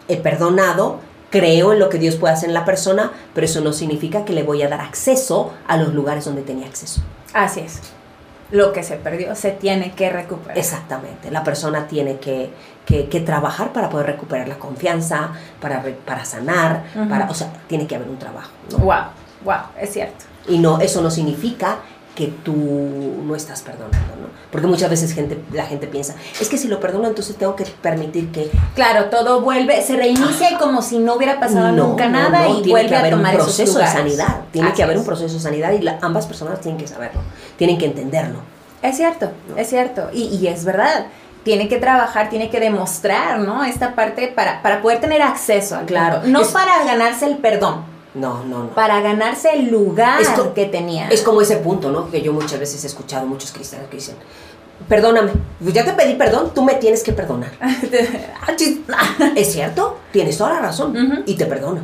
he 0.09 0.17
perdonado, 0.17 1.01
creo 1.31 1.73
en 1.73 1.79
lo 1.79 1.89
que 1.89 1.99
Dios 1.99 2.17
puede 2.17 2.35
hacer 2.35 2.51
en 2.51 2.55
la 2.55 2.65
persona, 2.65 3.13
pero 3.35 3.45
eso 3.47 3.61
no 3.61 3.73
significa 3.73 4.25
que 4.25 4.33
le 4.33 4.43
voy 4.43 4.63
a 4.63 4.69
dar 4.69 4.81
acceso 4.81 5.53
a 5.67 5.77
los 5.77 5.95
lugares 5.95 6.25
donde 6.25 6.43
tenía 6.43 6.67
acceso. 6.67 7.01
Así 7.33 7.61
es. 7.61 7.81
Lo 8.53 8.73
que 8.73 8.83
se 8.85 8.95
perdió 8.97 9.35
se 9.35 9.51
tiene 9.51 9.91
que 9.93 10.09
recuperar. 10.11 10.57
Exactamente, 10.57 11.31
la 11.31 11.43
persona 11.43 11.89
tiene 11.89 12.19
que, 12.19 12.51
que- 12.87 13.09
que 13.09 13.21
trabajar 13.21 13.73
para 13.73 13.89
poder 13.89 14.07
recuperar 14.07 14.47
la 14.47 14.59
confianza, 14.59 15.33
para, 15.61 15.83
para 16.07 16.25
sanar, 16.25 16.85
para, 17.09 17.29
o 17.31 17.35
sea, 17.35 17.53
tiene 17.67 17.87
que 17.89 17.97
haber 17.97 18.09
un 18.09 18.19
trabajo. 18.19 18.51
¿no? 18.71 18.79
Wow, 18.79 19.05
wow, 19.45 19.57
es 19.81 19.91
cierto. 19.93 20.27
Y 20.49 20.59
no, 20.59 20.81
eso 20.81 21.01
no 21.03 21.11
significa 21.11 21.79
que 22.15 22.27
tú 22.27 22.53
no 23.25 23.35
estás 23.35 23.63
perdonando, 23.63 23.97
¿no? 24.21 24.29
Porque 24.51 24.67
muchas 24.67 24.91
veces 24.91 25.15
gente, 25.15 25.43
la 25.53 25.65
gente 25.65 25.87
piensa, 25.87 26.15
es 26.41 26.49
que 26.51 26.59
si 26.59 26.69
lo 26.69 26.79
perdono, 26.79 27.09
entonces 27.09 27.37
tengo 27.37 27.57
que 27.57 27.65
permitir 27.65 28.31
que 28.31 28.51
Claro, 28.75 29.07
todo 29.07 29.41
vuelve, 29.41 29.81
se 29.83 29.97
reinicia 29.97 30.51
y 30.51 30.57
como 30.57 30.83
si 30.83 30.99
no 30.99 31.15
hubiera 31.15 31.41
pasado 31.41 31.73
No, 31.73 31.89
nunca 31.89 32.09
no, 32.09 32.19
nada 32.19 32.41
no, 32.43 32.51
y 32.51 32.63
tiene 32.63 32.71
vuelve 32.71 32.89
que 32.91 32.97
a 32.97 32.99
haber 32.99 33.13
tomar 33.15 33.35
un 33.37 33.41
proceso 33.41 33.79
de 33.79 33.87
sanidad, 33.87 34.37
tiene 34.51 34.69
Así 34.69 34.77
que 34.77 34.83
haber 34.83 34.97
es. 34.97 35.01
un 35.01 35.07
proceso 35.07 35.35
de 35.35 35.41
sanidad 35.41 35.73
y 35.73 35.79
la- 35.81 35.99
ambas 36.03 36.27
personas 36.27 36.61
tienen 36.61 36.79
que 36.79 36.87
saberlo, 36.87 37.23
tienen 37.57 37.79
que 37.79 37.87
entenderlo. 37.87 38.41
Es 38.83 38.97
cierto, 38.97 39.31
es 39.57 39.69
cierto. 39.69 40.11
Y, 40.13 40.25
y 40.25 40.49
es 40.49 40.65
verdad. 40.65 41.07
Tiene 41.45 41.69
que 41.69 41.79
trabajar, 41.79 42.29
tiene 42.31 42.51
que 42.51 42.61
demostrar, 42.61 43.41
¿no? 43.41 43.65
Esta 43.65 43.97
parte 43.97 44.29
para, 44.29 44.63
para 44.63 44.81
poder 44.81 45.01
tener 45.01 45.23
acceso 45.23 45.75
al 45.77 45.87
Claro. 45.87 46.21
No 46.27 46.43
Es- 46.43 46.49
para 46.49 46.85
ganarse 46.85 47.27
el 47.27 47.39
perdón, 47.39 47.85
No, 48.15 48.45
no, 48.45 48.65
no. 48.65 48.71
para 48.71 49.01
ganarse 49.01 49.51
el 49.55 49.71
lugar 49.71 50.21
que 50.55 50.67
tenía. 50.67 51.09
Es 51.09 51.23
como 51.23 51.41
ese 51.41 51.57
punto, 51.57 51.91
¿no? 51.91 52.11
Que 52.11 52.21
yo 52.23 52.33
muchas 52.33 52.61
veces 52.61 52.85
he 52.85 52.87
escuchado 52.87 53.27
muchos 53.27 53.53
cristianos 53.53 53.89
que 53.89 53.97
dicen, 53.97 54.17
perdóname, 54.89 55.33
pues 55.63 55.73
ya 55.75 55.85
te 55.85 55.93
pedí 55.93 56.15
perdón, 56.15 56.51
tú 56.55 56.63
me 56.63 56.75
tienes 56.75 57.03
que 57.03 57.13
perdonar. 57.13 57.51
Ah, 58.47 58.53
chis- 58.57 58.81
es 59.37 59.53
cierto, 59.53 59.99
tienes 60.13 60.37
toda 60.37 60.55
la 60.55 60.61
razón 60.61 61.23
y 61.27 61.35
te 61.37 61.47
perdono, 61.47 61.81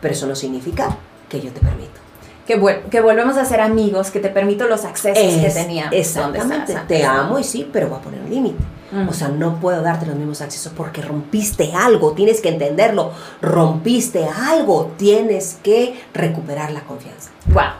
pero 0.00 0.14
eso 0.14 0.26
no 0.26 0.34
significa 0.34 0.96
que 1.28 1.40
yo 1.40 1.50
te 1.52 1.60
permito. 1.60 2.00
que, 2.46 2.58
vuel- 2.58 2.82
que 2.90 3.00
volvemos 3.02 3.36
a 3.36 3.44
ser 3.44 3.60
amigos, 3.60 4.10
que 4.10 4.20
te 4.20 4.30
permito 4.30 4.66
los 4.66 4.84
accesos 4.86 5.22
que 5.22 5.50
tenía. 5.50 5.88
Exactamente, 5.92 6.74
te 6.88 7.04
amo 7.04 7.38
y 7.38 7.44
sí, 7.44 7.68
pero 7.72 7.88
voy 7.88 7.98
a 7.98 8.02
poner 8.02 8.20
un 8.22 8.30
límite. 8.30 8.56
Mm. 8.90 9.08
O 9.08 9.12
sea, 9.12 9.28
no 9.28 9.60
puedo 9.60 9.82
darte 9.82 10.06
los 10.06 10.16
mismos 10.16 10.40
accesos 10.40 10.72
porque 10.74 11.02
rompiste 11.02 11.72
algo, 11.74 12.12
tienes 12.12 12.40
que 12.40 12.48
entenderlo, 12.48 13.12
rompiste 13.42 14.26
algo, 14.26 14.92
tienes 14.96 15.58
que 15.62 16.00
recuperar 16.14 16.70
la 16.70 16.80
confianza. 16.80 17.30
Wow, 17.46 17.72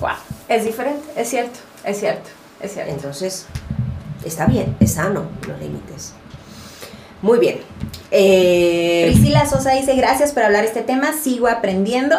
wow. 0.00 0.16
Es 0.48 0.64
diferente, 0.64 1.06
es 1.16 1.28
cierto, 1.28 1.58
es 1.84 1.98
cierto, 1.98 2.28
es 2.60 2.72
cierto. 2.72 2.92
Entonces, 2.92 3.46
está 4.24 4.46
bien, 4.46 4.76
es 4.80 4.94
sano 4.94 5.24
los 5.46 5.58
límites. 5.60 6.12
Muy 7.22 7.38
bien. 7.38 7.60
Eh, 8.10 9.10
Priscila 9.12 9.46
Sosa 9.46 9.72
dice, 9.72 9.94
gracias 9.94 10.32
por 10.32 10.42
hablar 10.42 10.64
este 10.64 10.82
tema, 10.82 11.12
sigo 11.12 11.48
aprendiendo. 11.48 12.16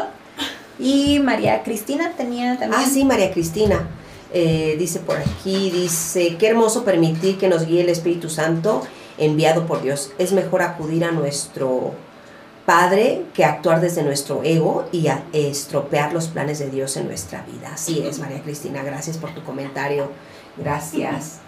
Y 0.79 1.19
María 1.19 1.61
Cristina 1.61 2.13
tenía 2.17 2.57
también... 2.57 2.81
ah, 2.83 2.89
sí, 2.91 3.05
María 3.05 3.31
Cristina. 3.31 3.87
Eh, 4.33 4.75
dice 4.77 4.99
por 4.99 5.17
aquí, 5.17 5.69
dice, 5.69 6.37
qué 6.37 6.47
hermoso 6.47 6.83
permitir 6.83 7.37
que 7.37 7.47
nos 7.47 7.65
guíe 7.65 7.81
el 7.81 7.89
Espíritu 7.89 8.29
Santo 8.29 8.81
enviado 9.17 9.65
por 9.65 9.81
Dios. 9.81 10.11
Es 10.17 10.31
mejor 10.31 10.61
acudir 10.61 11.03
a 11.03 11.11
nuestro 11.11 11.93
Padre 12.65 13.25
que 13.33 13.43
actuar 13.43 13.81
desde 13.81 14.03
nuestro 14.03 14.43
ego 14.43 14.87
y 14.91 15.07
a 15.07 15.23
estropear 15.33 16.13
los 16.13 16.27
planes 16.27 16.59
de 16.59 16.69
Dios 16.69 16.95
en 16.95 17.07
nuestra 17.07 17.41
vida. 17.43 17.71
Así 17.73 18.01
es, 18.05 18.19
María 18.19 18.41
Cristina, 18.41 18.83
gracias 18.83 19.17
por 19.17 19.33
tu 19.33 19.43
comentario. 19.43 20.11
Gracias. 20.57 21.39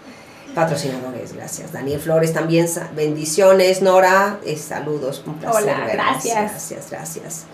Patrocinadores, 0.54 1.32
gracias. 1.32 1.72
Daniel 1.72 2.00
Flores 2.00 2.32
también, 2.32 2.68
bendiciones. 2.94 3.82
Nora, 3.82 4.38
eh, 4.44 4.56
saludos. 4.56 5.22
Un 5.26 5.34
placer 5.34 5.62
Hola, 5.62 5.86
gracias. 5.86 6.50
Gracias, 6.50 6.90
gracias. 6.90 7.46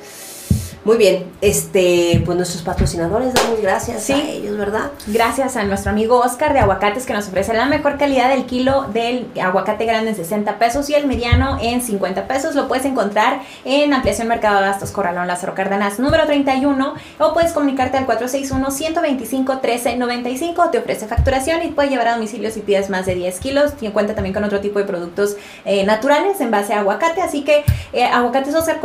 Muy 0.83 0.97
bien, 0.97 1.27
este, 1.43 2.23
pues 2.25 2.39
nuestros 2.39 2.63
patrocinadores, 2.63 3.35
damos 3.35 3.61
gracias 3.61 4.03
Sí. 4.03 4.15
a 4.15 4.31
ellos, 4.31 4.57
¿verdad? 4.57 4.91
Gracias 5.09 5.55
a 5.59 5.65
nuestro 5.65 5.91
amigo 5.91 6.19
Oscar 6.21 6.55
de 6.55 6.61
Aguacates 6.61 7.05
que 7.05 7.13
nos 7.13 7.29
ofrece 7.29 7.53
la 7.53 7.67
mejor 7.67 7.99
calidad 7.99 8.31
del 8.31 8.47
kilo 8.47 8.87
del 8.91 9.27
aguacate 9.43 9.85
grande 9.85 10.09
en 10.13 10.17
60 10.17 10.59
pesos 10.59 10.89
y 10.89 10.95
el 10.95 11.07
mediano 11.07 11.59
en 11.61 11.83
50 11.83 12.27
pesos. 12.27 12.55
Lo 12.55 12.67
puedes 12.67 12.87
encontrar 12.87 13.43
en 13.67 13.93
Ampliación 13.93 14.27
Mercado 14.27 14.59
de 14.59 14.69
Abastos 14.69 14.91
Corralón 14.91 15.27
Lázaro 15.27 15.55
Cárdenas 15.55 15.99
número 15.99 16.25
31 16.25 16.95
o 17.19 17.35
puedes 17.35 17.53
comunicarte 17.53 17.99
al 17.99 18.07
461-125-1395. 18.07 20.71
Te 20.71 20.79
ofrece 20.79 21.07
facturación 21.07 21.63
y 21.63 21.73
puede 21.73 21.91
llevar 21.91 22.09
a 22.09 22.15
domicilio 22.15 22.51
si 22.51 22.61
pides 22.61 22.89
más 22.89 23.05
de 23.05 23.17
10 23.17 23.39
kilos. 23.41 23.75
Tiene 23.75 23.93
cuenta 23.93 24.15
también 24.15 24.33
con 24.33 24.45
otro 24.45 24.61
tipo 24.61 24.79
de 24.79 24.87
productos 24.87 25.37
eh, 25.67 25.85
naturales 25.85 26.41
en 26.41 26.51
base 26.51 26.73
a 26.73 26.81
aguacate. 26.81 27.21
Así 27.21 27.43
que 27.43 27.65
eh, 27.93 28.05
Aguacates 28.05 28.55
Oscar 28.55 28.81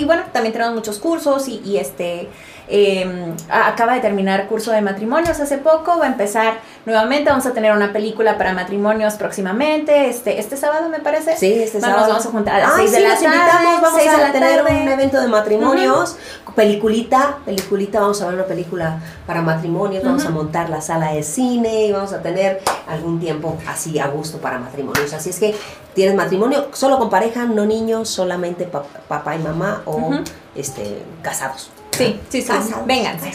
Y 0.00 0.04
bueno, 0.04 0.24
también 0.32 0.52
tenemos 0.52 0.74
muchos 0.74 0.98
cursos 0.98 1.48
y 1.48 1.76
este 1.76 2.28
eh, 2.68 3.34
a- 3.48 3.68
acaba 3.68 3.94
de 3.94 4.00
terminar 4.00 4.46
curso 4.48 4.70
de 4.72 4.80
matrimonios 4.80 5.38
hace 5.40 5.58
poco, 5.58 5.98
va 5.98 6.04
a 6.04 6.08
empezar 6.08 6.54
nuevamente, 6.86 7.30
vamos 7.30 7.46
a 7.46 7.52
tener 7.52 7.72
una 7.72 7.92
película 7.92 8.38
para 8.38 8.52
matrimonios 8.52 9.14
próximamente, 9.14 10.08
este, 10.08 10.38
este 10.40 10.56
sábado 10.56 10.88
me 10.88 11.00
parece. 11.00 11.36
Sí, 11.36 11.52
este 11.52 11.80
sábado. 11.80 12.08
vamos 12.08 12.26
a 12.26 12.30
juntar 12.30 12.56
a 12.56 12.58
las 12.66 12.74
Ay, 12.76 12.88
6 12.88 12.92
de 12.92 12.96
sí, 12.98 13.02
la 13.02 13.08
los 13.10 13.20
tarde, 13.22 13.36
invitamos. 13.36 13.82
Vamos 13.82 14.02
de 14.02 14.08
a 14.08 14.18
la 14.18 14.32
tener 14.32 14.64
tarde. 14.64 14.80
un 14.82 14.88
evento 14.88 15.20
de 15.20 15.28
matrimonios. 15.28 16.16
Peliculita, 16.54 17.38
peliculita. 17.44 18.00
Vamos 18.00 18.20
a 18.20 18.26
ver 18.26 18.34
una 18.34 18.44
película 18.44 18.98
para 19.26 19.40
matrimonios. 19.42 20.04
Vamos 20.04 20.24
a 20.26 20.30
montar 20.30 20.68
la 20.70 20.80
sala 20.80 21.12
de 21.12 21.22
cine 21.22 21.86
y 21.86 21.92
vamos 21.92 22.12
a 22.12 22.20
tener 22.22 22.60
algún 22.88 23.18
tiempo 23.20 23.56
así 23.66 23.98
a 23.98 24.06
gusto 24.08 24.38
para 24.38 24.58
matrimonios. 24.58 25.12
Así 25.12 25.30
es 25.30 25.38
que 25.40 25.54
tienes 25.94 26.14
matrimonio 26.14 26.68
solo 26.72 26.98
con 26.98 27.08
pareja, 27.10 27.44
no 27.44 27.64
niños, 27.64 28.08
solamente 28.08 28.64
pa- 28.64 28.82
papá 29.08 29.34
y 29.34 29.38
mamá 29.38 29.82
o 29.86 30.10
este 30.54 31.02
casados. 31.22 31.70
Sí, 32.02 32.20
sí, 32.28 32.42
sí, 32.42 32.74
vénganse. 32.86 33.32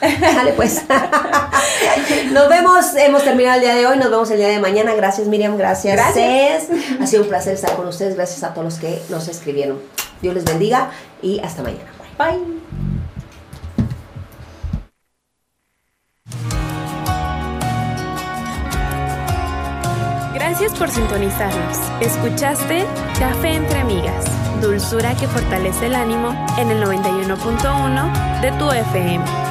Dale 0.00 0.52
pues. 0.54 0.82
nos 2.32 2.48
vemos, 2.48 2.94
hemos 2.96 3.22
terminado 3.22 3.56
el 3.56 3.60
día 3.62 3.74
de 3.74 3.86
hoy, 3.86 3.98
nos 3.98 4.10
vemos 4.10 4.30
el 4.30 4.38
día 4.38 4.48
de 4.48 4.58
mañana. 4.58 4.94
Gracias 4.94 5.28
Miriam, 5.28 5.56
gracias. 5.56 5.94
Gracias. 5.94 6.68
Ha 7.00 7.06
sido 7.06 7.22
un 7.22 7.28
placer 7.28 7.54
estar 7.54 7.76
con 7.76 7.86
ustedes, 7.86 8.16
gracias 8.16 8.42
a 8.42 8.54
todos 8.54 8.64
los 8.64 8.74
que 8.78 9.02
nos 9.10 9.28
escribieron. 9.28 9.80
Dios 10.22 10.34
les 10.34 10.44
bendiga 10.44 10.90
y 11.22 11.40
hasta 11.40 11.62
mañana. 11.62 11.90
Bye. 12.18 12.38
Bye. 12.38 12.60
Gracias 20.50 20.78
por 20.78 20.90
sintonizarnos. 20.90 21.78
Escuchaste 22.00 22.84
Café 23.18 23.54
entre 23.54 23.78
Amigas, 23.78 24.24
dulzura 24.60 25.16
que 25.16 25.26
fortalece 25.26 25.86
el 25.86 25.94
ánimo 25.94 26.46
en 26.58 26.70
el 26.70 26.82
91.1 26.82 28.40
de 28.40 28.52
tu 28.52 28.70
FM. 28.70 29.49